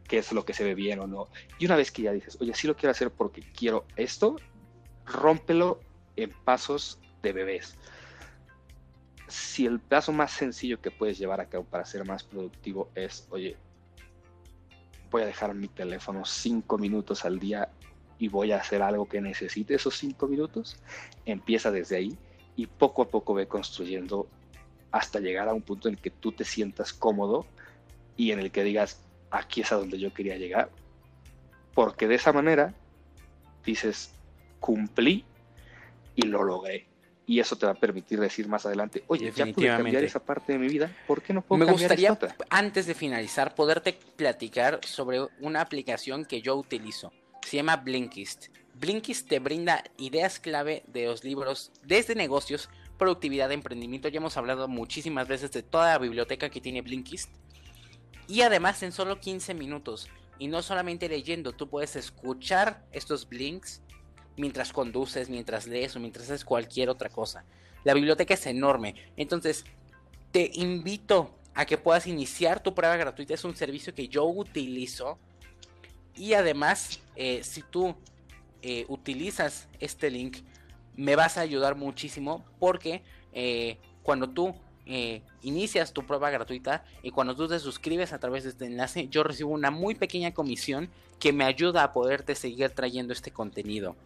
qué 0.06 0.18
es 0.18 0.32
lo 0.32 0.44
que 0.44 0.54
se 0.54 0.64
ve 0.64 0.74
bien 0.74 1.00
o 1.00 1.06
no. 1.06 1.28
Y 1.58 1.66
una 1.66 1.76
vez 1.76 1.90
que 1.90 2.02
ya 2.02 2.12
dices, 2.12 2.36
oye, 2.40 2.54
sí 2.54 2.66
lo 2.66 2.76
quiero 2.76 2.90
hacer 2.90 3.10
porque 3.10 3.42
quiero 3.52 3.86
esto, 3.96 4.36
rómpelo 5.06 5.80
en 6.16 6.30
pasos 6.44 6.98
de 7.22 7.32
bebés. 7.32 7.76
Si 9.28 9.66
el 9.66 9.80
paso 9.80 10.12
más 10.12 10.32
sencillo 10.32 10.80
que 10.80 10.90
puedes 10.90 11.18
llevar 11.18 11.40
a 11.40 11.48
cabo 11.48 11.64
para 11.64 11.84
ser 11.84 12.04
más 12.06 12.24
productivo 12.24 12.90
es, 12.94 13.26
oye, 13.30 13.56
voy 15.10 15.22
a 15.22 15.26
dejar 15.26 15.54
mi 15.54 15.68
teléfono 15.68 16.24
cinco 16.24 16.78
minutos 16.78 17.24
al 17.24 17.38
día 17.38 17.68
y 18.18 18.28
voy 18.28 18.52
a 18.52 18.58
hacer 18.58 18.82
algo 18.82 19.08
que 19.08 19.20
necesite 19.20 19.74
esos 19.74 19.96
cinco 19.96 20.26
minutos, 20.26 20.76
empieza 21.24 21.70
desde 21.70 21.96
ahí 21.96 22.18
y 22.56 22.66
poco 22.66 23.02
a 23.02 23.08
poco 23.08 23.34
ve 23.34 23.46
construyendo 23.46 24.28
hasta 24.90 25.20
llegar 25.20 25.48
a 25.48 25.54
un 25.54 25.62
punto 25.62 25.88
en 25.88 25.94
el 25.94 26.00
que 26.00 26.10
tú 26.10 26.32
te 26.32 26.44
sientas 26.44 26.92
cómodo 26.92 27.46
y 28.16 28.32
en 28.32 28.40
el 28.40 28.50
que 28.50 28.64
digas, 28.64 29.00
aquí 29.30 29.60
es 29.60 29.70
a 29.72 29.76
donde 29.76 29.98
yo 29.98 30.12
quería 30.12 30.36
llegar. 30.36 30.70
Porque 31.74 32.08
de 32.08 32.16
esa 32.16 32.32
manera 32.32 32.74
dices, 33.64 34.12
cumplí 34.58 35.24
y 36.16 36.22
lo 36.22 36.42
logré. 36.42 36.86
Y 37.28 37.40
eso 37.40 37.56
te 37.56 37.66
va 37.66 37.72
a 37.72 37.74
permitir 37.74 38.18
decir 38.18 38.48
más 38.48 38.64
adelante, 38.64 39.04
oye, 39.06 39.30
ya 39.36 39.44
pude 39.44 39.66
cambiar 39.66 40.02
esa 40.02 40.18
parte 40.18 40.54
de 40.54 40.58
mi 40.58 40.66
vida, 40.66 40.90
¿por 41.06 41.20
qué 41.20 41.34
no 41.34 41.42
puedo 41.42 41.62
Me 41.62 41.70
gustaría, 41.70 42.18
antes 42.48 42.86
de 42.86 42.94
finalizar, 42.94 43.54
poderte 43.54 43.98
platicar 44.16 44.80
sobre 44.82 45.20
una 45.38 45.60
aplicación 45.60 46.24
que 46.24 46.40
yo 46.40 46.56
utilizo. 46.56 47.12
Se 47.46 47.58
llama 47.58 47.76
Blinkist. 47.76 48.46
Blinkist 48.72 49.28
te 49.28 49.40
brinda 49.40 49.84
ideas 49.98 50.40
clave 50.40 50.84
de 50.86 51.04
los 51.04 51.22
libros 51.22 51.70
desde 51.82 52.14
negocios, 52.14 52.70
productividad, 52.96 53.52
emprendimiento. 53.52 54.08
Ya 54.08 54.20
hemos 54.20 54.38
hablado 54.38 54.66
muchísimas 54.66 55.28
veces 55.28 55.52
de 55.52 55.62
toda 55.62 55.92
la 55.92 55.98
biblioteca 55.98 56.48
que 56.48 56.62
tiene 56.62 56.80
Blinkist. 56.80 57.30
Y 58.26 58.40
además 58.40 58.82
en 58.82 58.92
solo 58.92 59.20
15 59.20 59.52
minutos. 59.52 60.08
Y 60.38 60.46
no 60.46 60.62
solamente 60.62 61.10
leyendo, 61.10 61.52
tú 61.52 61.68
puedes 61.68 61.94
escuchar 61.94 62.86
estos 62.90 63.28
blinks 63.28 63.82
mientras 64.38 64.72
conduces, 64.72 65.28
mientras 65.28 65.66
lees 65.66 65.94
o 65.96 66.00
mientras 66.00 66.26
haces 66.26 66.44
cualquier 66.44 66.88
otra 66.88 67.08
cosa. 67.08 67.44
La 67.84 67.94
biblioteca 67.94 68.34
es 68.34 68.46
enorme. 68.46 68.94
Entonces, 69.16 69.64
te 70.32 70.50
invito 70.54 71.30
a 71.54 71.66
que 71.66 71.78
puedas 71.78 72.06
iniciar 72.06 72.62
tu 72.62 72.74
prueba 72.74 72.96
gratuita. 72.96 73.34
Es 73.34 73.44
un 73.44 73.56
servicio 73.56 73.94
que 73.94 74.08
yo 74.08 74.24
utilizo. 74.24 75.18
Y 76.14 76.34
además, 76.34 77.00
eh, 77.16 77.42
si 77.42 77.62
tú 77.62 77.94
eh, 78.62 78.84
utilizas 78.88 79.68
este 79.80 80.10
link, 80.10 80.38
me 80.96 81.16
vas 81.16 81.38
a 81.38 81.42
ayudar 81.42 81.76
muchísimo 81.76 82.44
porque 82.58 83.02
eh, 83.32 83.78
cuando 84.02 84.28
tú 84.30 84.54
inicias 85.42 85.92
tu 85.92 86.06
prueba 86.06 86.30
gratuita 86.30 86.82
y 87.02 87.10
cuando 87.10 87.36
tú 87.36 87.46
te 87.46 87.58
suscribes 87.58 88.14
a 88.14 88.18
través 88.18 88.44
de 88.44 88.50
este 88.50 88.64
enlace, 88.64 89.08
yo 89.08 89.22
recibo 89.22 89.50
una 89.50 89.70
muy 89.70 89.94
pequeña 89.94 90.32
comisión 90.32 90.88
que 91.18 91.30
me 91.30 91.44
ayuda 91.44 91.82
a 91.82 91.92
poderte 91.92 92.34
seguir 92.34 92.70
trayendo 92.70 93.12
este 93.12 93.30
contenido. 93.30 93.96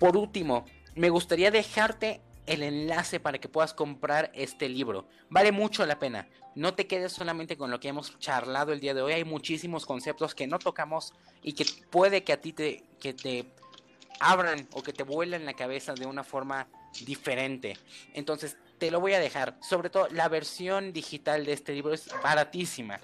Por 0.00 0.16
último, 0.16 0.64
me 0.94 1.10
gustaría 1.10 1.50
dejarte 1.50 2.22
el 2.46 2.62
enlace 2.62 3.20
para 3.20 3.38
que 3.38 3.50
puedas 3.50 3.74
comprar 3.74 4.32
este 4.34 4.66
libro. 4.66 5.06
Vale 5.28 5.52
mucho 5.52 5.84
la 5.84 5.98
pena. 5.98 6.26
No 6.54 6.72
te 6.72 6.86
quedes 6.86 7.12
solamente 7.12 7.58
con 7.58 7.70
lo 7.70 7.80
que 7.80 7.88
hemos 7.88 8.18
charlado 8.18 8.72
el 8.72 8.80
día 8.80 8.94
de 8.94 9.02
hoy. 9.02 9.12
Hay 9.12 9.24
muchísimos 9.24 9.84
conceptos 9.84 10.34
que 10.34 10.46
no 10.46 10.58
tocamos 10.58 11.12
y 11.42 11.52
que 11.52 11.66
puede 11.90 12.24
que 12.24 12.32
a 12.32 12.40
ti 12.40 12.54
te, 12.54 12.82
que 12.98 13.12
te 13.12 13.52
abran 14.20 14.66
o 14.72 14.82
que 14.82 14.94
te 14.94 15.02
vuelan 15.02 15.44
la 15.44 15.52
cabeza 15.52 15.92
de 15.92 16.06
una 16.06 16.24
forma 16.24 16.66
diferente. 17.04 17.76
Entonces, 18.14 18.56
te 18.78 18.90
lo 18.90 19.00
voy 19.00 19.12
a 19.12 19.20
dejar. 19.20 19.58
Sobre 19.60 19.90
todo, 19.90 20.08
la 20.08 20.30
versión 20.30 20.94
digital 20.94 21.44
de 21.44 21.52
este 21.52 21.74
libro 21.74 21.92
es 21.92 22.08
baratísima 22.22 23.00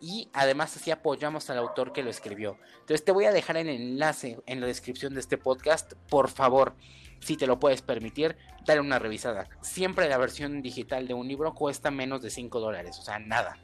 y 0.00 0.30
además 0.32 0.76
así 0.76 0.90
apoyamos 0.90 1.50
al 1.50 1.58
autor 1.58 1.92
que 1.92 2.02
lo 2.02 2.10
escribió. 2.10 2.58
Entonces 2.80 3.04
te 3.04 3.12
voy 3.12 3.26
a 3.26 3.32
dejar 3.32 3.58
el 3.58 3.68
enlace 3.68 4.38
en 4.46 4.60
la 4.60 4.66
descripción 4.66 5.14
de 5.14 5.20
este 5.20 5.36
podcast. 5.36 5.92
Por 6.08 6.30
favor, 6.30 6.74
si 7.20 7.36
te 7.36 7.46
lo 7.46 7.60
puedes 7.60 7.82
permitir, 7.82 8.36
dale 8.64 8.80
una 8.80 8.98
revisada. 8.98 9.48
Siempre 9.60 10.08
la 10.08 10.16
versión 10.16 10.62
digital 10.62 11.06
de 11.06 11.14
un 11.14 11.28
libro 11.28 11.54
cuesta 11.54 11.90
menos 11.90 12.22
de 12.22 12.30
5 12.30 12.60
dólares, 12.60 12.98
o 12.98 13.02
sea, 13.02 13.18
nada. 13.18 13.58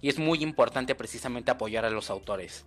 Y 0.00 0.08
es 0.08 0.18
muy 0.18 0.42
importante 0.42 0.94
precisamente 0.94 1.50
apoyar 1.50 1.84
a 1.84 1.90
los 1.90 2.08
autores. 2.08 2.64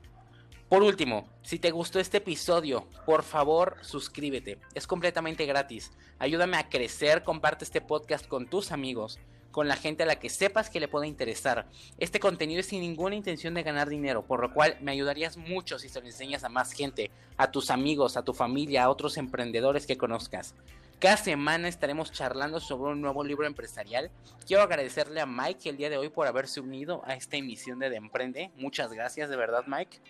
Por 0.68 0.84
último, 0.84 1.30
si 1.43 1.60
te 1.60 1.72
gustó 1.72 2.00
este 2.00 2.18
episodio, 2.18 2.88
por 3.06 3.24
favor 3.24 3.78
suscríbete. 3.82 4.60
Es 4.74 4.88
completamente 4.88 5.46
gratis. 5.46 5.91
Ayúdame 6.18 6.58
a 6.58 6.70
crecer, 6.70 7.24
comparte 7.24 7.64
este 7.64 7.82
podcast 7.82 8.28
con 8.28 8.50
tus 8.50 8.72
amigos 8.72 9.20
con 9.56 9.70
la 9.70 9.78
gente 9.78 10.03
a 10.03 10.06
la 10.06 10.20
que 10.20 10.30
sepas 10.30 10.70
que 10.70 10.82
le 10.82 10.89
puede 10.89 11.08
interesar. 11.08 11.66
Este 11.97 12.20
contenido 12.20 12.60
es 12.60 12.66
sin 12.66 12.82
ninguna 12.82 13.16
intención 13.16 13.53
de 13.53 13.64
ganar 13.64 13.88
dinero, 13.88 14.26
por 14.26 14.41
lo 14.41 14.53
cual 14.53 14.78
me 14.82 14.91
ayudarías 14.91 15.38
mucho 15.38 15.80
si 15.80 15.88
se 15.88 16.01
lo 16.01 16.08
enseñas 16.08 16.43
a 16.43 16.49
más 16.49 16.74
gente, 16.74 17.10
a 17.38 17.49
tus 17.49 17.70
amigos, 17.70 18.18
a 18.18 18.24
tu 18.24 18.34
familia, 18.34 18.84
a 18.84 18.89
otros 18.89 19.16
emprendedores 19.16 19.88
que 19.88 19.97
conozcas. 19.97 20.56
Cada 20.99 21.16
semana 21.16 21.70
estaremos 21.70 22.12
charlando 22.12 22.60
sobre 22.60 22.91
un 22.91 22.99
nuevo 22.99 23.24
libro 23.24 23.47
empresarial. 23.47 24.12
Quiero 24.45 24.62
agradecerle 24.62 25.22
a 25.22 25.26
Mike 25.26 25.70
el 25.70 25.78
día 25.78 25.89
de 25.89 25.99
hoy 25.99 26.10
por 26.10 26.28
haberse 26.28 26.60
unido 26.60 27.01
a 27.06 27.14
esta 27.14 27.38
emisión 27.38 27.80
de 27.80 27.89
De 27.89 27.95
Emprende. 27.95 28.51
Muchas 28.58 28.91
gracias 28.91 29.30
de 29.30 29.38
verdad, 29.38 29.64
Mike 29.68 30.01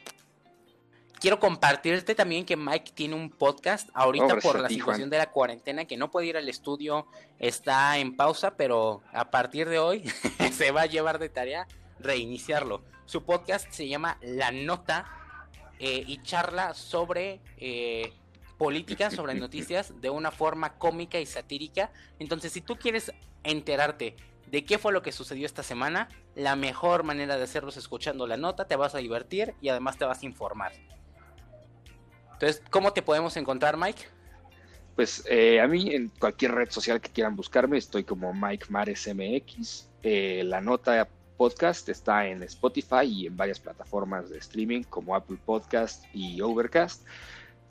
quiero 1.20 1.40
compartirte 1.40 2.16
también 2.16 2.46
que 2.46 2.56
Mike 2.56 2.92
tiene 2.94 3.16
un 3.16 3.30
podcast 3.30 3.90
ahorita 3.94 4.38
por 4.38 4.60
la 4.60 4.70
situación 4.70 5.10
de 5.10 5.18
la 5.18 5.32
cuarentena 5.32 5.86
que 5.86 5.98
no 5.98 6.12
puede 6.12 6.28
ir 6.28 6.38
al 6.38 6.50
estudio, 6.50 7.08
está 7.40 7.98
en 7.98 8.16
pausa, 8.16 8.56
pero 8.58 9.02
a 9.14 9.32
partir 9.32 9.70
de 9.70 9.80
hoy 9.80 10.04
se 10.52 10.72
va 10.72 10.82
a 10.82 10.86
llevar 10.86 11.20
de 11.20 11.30
tarea 11.30 11.68
reiniciarlo. 12.00 12.84
Su 13.06 13.24
podcast 13.24 13.70
se 13.72 13.88
llama 13.88 14.18
La 14.22 14.52
Nota 14.52 15.06
eh, 15.80 16.04
y 16.08 16.22
charla 16.24 16.74
sobre 16.74 17.42
eh, 17.58 18.14
política, 18.58 19.12
sobre 19.12 19.34
noticias 19.36 19.94
de 20.02 20.10
una 20.10 20.32
forma 20.32 20.78
cómica 20.78 21.20
y 21.20 21.26
satírica. 21.26 21.92
Entonces, 22.20 22.52
si 22.52 22.62
tú 22.62 22.78
quieres 22.78 23.12
enterarte 23.44 24.16
de 24.48 24.64
qué 24.64 24.78
fue 24.78 24.94
lo 24.94 25.02
que 25.02 25.12
sucedió 25.12 25.46
esta 25.46 25.64
semana, 25.64 26.10
la 26.36 26.56
mejor 26.56 27.04
manera 27.04 27.38
de 27.38 27.44
hacerlo 27.44 27.70
es 27.70 27.78
escuchando 27.78 28.28
la 28.28 28.38
nota, 28.38 28.68
te 28.68 28.76
vas 28.76 28.96
a 28.96 29.00
divertir 29.00 29.54
y 29.62 29.70
además 29.70 29.98
te 29.98 30.06
vas 30.06 30.22
a 30.22 30.26
informar. 30.26 30.72
Entonces, 32.36 32.62
¿cómo 32.70 32.92
te 32.92 33.02
podemos 33.02 33.38
encontrar, 33.38 33.78
Mike? 33.78 34.04
Pues 34.96 35.26
eh, 35.30 35.60
a 35.62 35.68
mí 35.68 35.94
en 35.94 36.10
cualquier 36.20 36.54
red 36.54 36.70
social 36.70 37.00
que 37.00 37.10
quieran 37.10 37.36
buscarme 37.36 37.78
estoy 37.78 38.04
como 38.04 38.34
Mike 38.34 38.68
MX. 38.70 39.90
Eh, 40.04 40.44
la 40.46 40.62
nota 40.62 41.08
podcast 41.38 41.88
está 41.90 42.28
en 42.28 42.44
Spotify 42.44 43.04
y 43.06 43.28
en 43.28 43.38
varias 43.38 43.60
plataformas 43.60 44.30
de 44.30 44.38
streaming 44.38 44.84
como 44.84 45.16
Apple 45.16 45.38
Podcast 45.46 46.06
y 46.14 46.42
Overcast. 46.42 47.06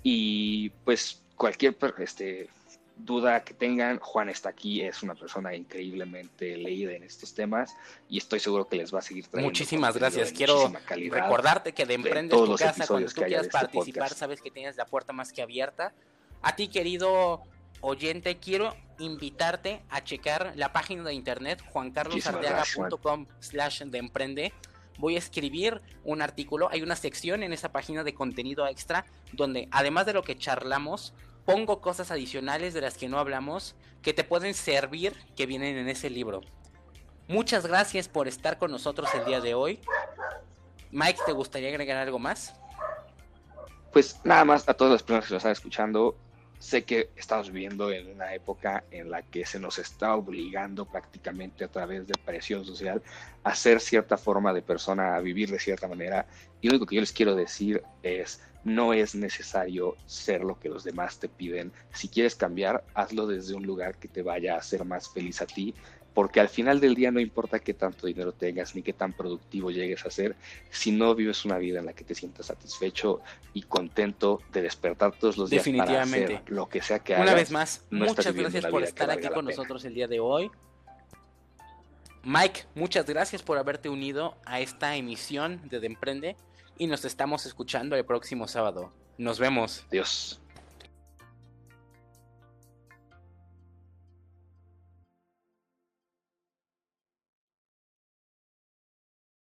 Y 0.02 0.70
pues 0.84 1.22
cualquier 1.36 1.76
este, 1.98 2.48
duda 2.96 3.42
que 3.44 3.54
tengan, 3.54 3.98
Juan 3.98 4.28
está 4.28 4.50
aquí, 4.50 4.82
es 4.82 5.02
una 5.02 5.14
persona 5.14 5.54
increíblemente 5.54 6.56
leída 6.56 6.92
en 6.92 7.02
estos 7.02 7.34
temas 7.34 7.74
y 8.08 8.18
estoy 8.18 8.40
seguro 8.40 8.66
que 8.66 8.76
les 8.76 8.94
va 8.94 9.00
a 9.00 9.02
seguir 9.02 9.26
trayendo. 9.26 9.48
Muchísimas 9.48 9.96
gracias. 9.96 10.32
Quiero 10.32 10.72
recordarte 11.10 11.72
que 11.72 11.86
de 11.86 11.94
Emprende 11.94 12.36
tu 12.36 12.54
casa, 12.56 12.86
cuando 12.86 13.08
tú 13.08 13.22
quieras 13.22 13.46
este 13.46 13.52
participar, 13.52 14.10
sabes 14.10 14.40
que 14.40 14.50
tienes 14.50 14.76
la 14.76 14.86
puerta 14.86 15.12
más 15.12 15.32
que 15.32 15.42
abierta. 15.42 15.92
A 16.42 16.56
ti, 16.56 16.68
querido 16.68 17.42
oyente, 17.80 18.38
quiero 18.38 18.74
invitarte 18.98 19.82
a 19.90 20.02
checar 20.04 20.52
la 20.56 20.72
página 20.72 21.02
de 21.02 21.14
internet 21.14 21.62
juancarlosardeaga.com 21.72 23.26
slash 23.40 23.82
de 23.82 23.98
emprende 23.98 24.52
voy 24.98 25.16
a 25.16 25.18
escribir 25.18 25.80
un 26.04 26.22
artículo. 26.22 26.68
Hay 26.70 26.82
una 26.82 26.96
sección 26.96 27.42
en 27.42 27.52
esa 27.52 27.72
página 27.72 28.04
de 28.04 28.14
contenido 28.14 28.66
extra 28.66 29.06
donde 29.32 29.68
además 29.70 30.06
de 30.06 30.12
lo 30.12 30.22
que 30.22 30.36
charlamos, 30.36 31.14
pongo 31.44 31.80
cosas 31.80 32.10
adicionales 32.10 32.74
de 32.74 32.80
las 32.80 32.96
que 32.96 33.08
no 33.08 33.18
hablamos 33.18 33.74
que 34.02 34.12
te 34.12 34.24
pueden 34.24 34.54
servir 34.54 35.14
que 35.36 35.46
vienen 35.46 35.76
en 35.76 35.88
ese 35.88 36.10
libro. 36.10 36.42
Muchas 37.28 37.66
gracias 37.66 38.08
por 38.08 38.28
estar 38.28 38.58
con 38.58 38.70
nosotros 38.70 39.08
el 39.14 39.24
día 39.24 39.40
de 39.40 39.54
hoy. 39.54 39.80
Mike, 40.90 41.20
¿te 41.24 41.32
gustaría 41.32 41.70
agregar 41.70 41.96
algo 41.96 42.18
más? 42.18 42.54
Pues 43.92 44.20
nada 44.24 44.44
más 44.44 44.68
a 44.68 44.74
todas 44.74 44.92
las 44.92 45.02
personas 45.02 45.26
que 45.26 45.34
nos 45.34 45.40
están 45.40 45.52
escuchando, 45.52 46.16
sé 46.64 46.82
que 46.82 47.10
estamos 47.14 47.50
viviendo 47.50 47.92
en 47.92 48.08
una 48.08 48.32
época 48.32 48.84
en 48.90 49.10
la 49.10 49.20
que 49.20 49.44
se 49.44 49.58
nos 49.58 49.78
está 49.78 50.16
obligando 50.16 50.86
prácticamente 50.86 51.62
a 51.62 51.68
través 51.68 52.06
de 52.06 52.14
presión 52.16 52.64
social 52.64 53.02
a 53.42 53.54
ser 53.54 53.80
cierta 53.80 54.16
forma 54.16 54.50
de 54.54 54.62
persona, 54.62 55.14
a 55.14 55.20
vivir 55.20 55.50
de 55.50 55.58
cierta 55.58 55.86
manera. 55.88 56.26
Y 56.62 56.68
lo 56.68 56.72
único 56.72 56.86
que 56.86 56.94
yo 56.94 57.02
les 57.02 57.12
quiero 57.12 57.36
decir 57.36 57.82
es, 58.02 58.40
no 58.64 58.94
es 58.94 59.14
necesario 59.14 59.94
ser 60.06 60.42
lo 60.42 60.58
que 60.58 60.70
los 60.70 60.84
demás 60.84 61.18
te 61.18 61.28
piden. 61.28 61.70
Si 61.92 62.08
quieres 62.08 62.34
cambiar, 62.34 62.82
hazlo 62.94 63.26
desde 63.26 63.54
un 63.54 63.66
lugar 63.66 63.98
que 63.98 64.08
te 64.08 64.22
vaya 64.22 64.54
a 64.54 64.58
hacer 64.60 64.86
más 64.86 65.10
feliz 65.10 65.42
a 65.42 65.46
ti, 65.46 65.74
porque 66.14 66.40
al 66.40 66.48
final 66.48 66.80
del 66.80 66.94
día 66.94 67.10
no 67.10 67.20
importa 67.20 67.58
qué 67.58 67.74
tanto 67.74 68.06
dinero 68.06 68.32
tengas 68.32 68.74
ni 68.74 68.82
qué 68.82 68.92
tan 68.92 69.12
productivo 69.12 69.70
llegues 69.70 70.06
a 70.06 70.10
ser, 70.10 70.36
si 70.70 70.92
no 70.92 71.14
vives 71.14 71.44
una 71.44 71.58
vida 71.58 71.80
en 71.80 71.86
la 71.86 71.92
que 71.92 72.04
te 72.04 72.14
sientas 72.14 72.46
satisfecho 72.46 73.20
y 73.52 73.62
contento 73.62 74.40
de 74.52 74.62
despertar 74.62 75.12
todos 75.18 75.36
los 75.36 75.50
días 75.50 75.68
para 75.76 76.02
hacer 76.02 76.42
lo 76.46 76.68
que 76.68 76.80
sea 76.80 77.00
que 77.00 77.14
hagas. 77.14 77.26
Una 77.26 77.34
vez 77.34 77.50
más, 77.50 77.84
muchas 77.90 78.32
gracias 78.32 78.64
por 78.66 78.84
estar 78.84 79.10
aquí 79.10 79.28
con 79.28 79.44
nosotros 79.44 79.84
el 79.84 79.94
día 79.94 80.06
de 80.06 80.20
hoy. 80.20 80.50
Mike, 82.22 82.62
muchas 82.74 83.04
gracias 83.04 83.42
por 83.42 83.58
haberte 83.58 83.88
unido 83.88 84.36
a 84.46 84.60
esta 84.60 84.96
emisión 84.96 85.60
de 85.68 85.80
De 85.80 85.88
Emprende 85.88 86.36
y 86.78 86.86
nos 86.86 87.04
estamos 87.04 87.44
escuchando 87.44 87.96
el 87.96 88.04
próximo 88.04 88.48
sábado. 88.48 88.92
Nos 89.18 89.38
vemos. 89.38 89.84
Adiós. 89.88 90.40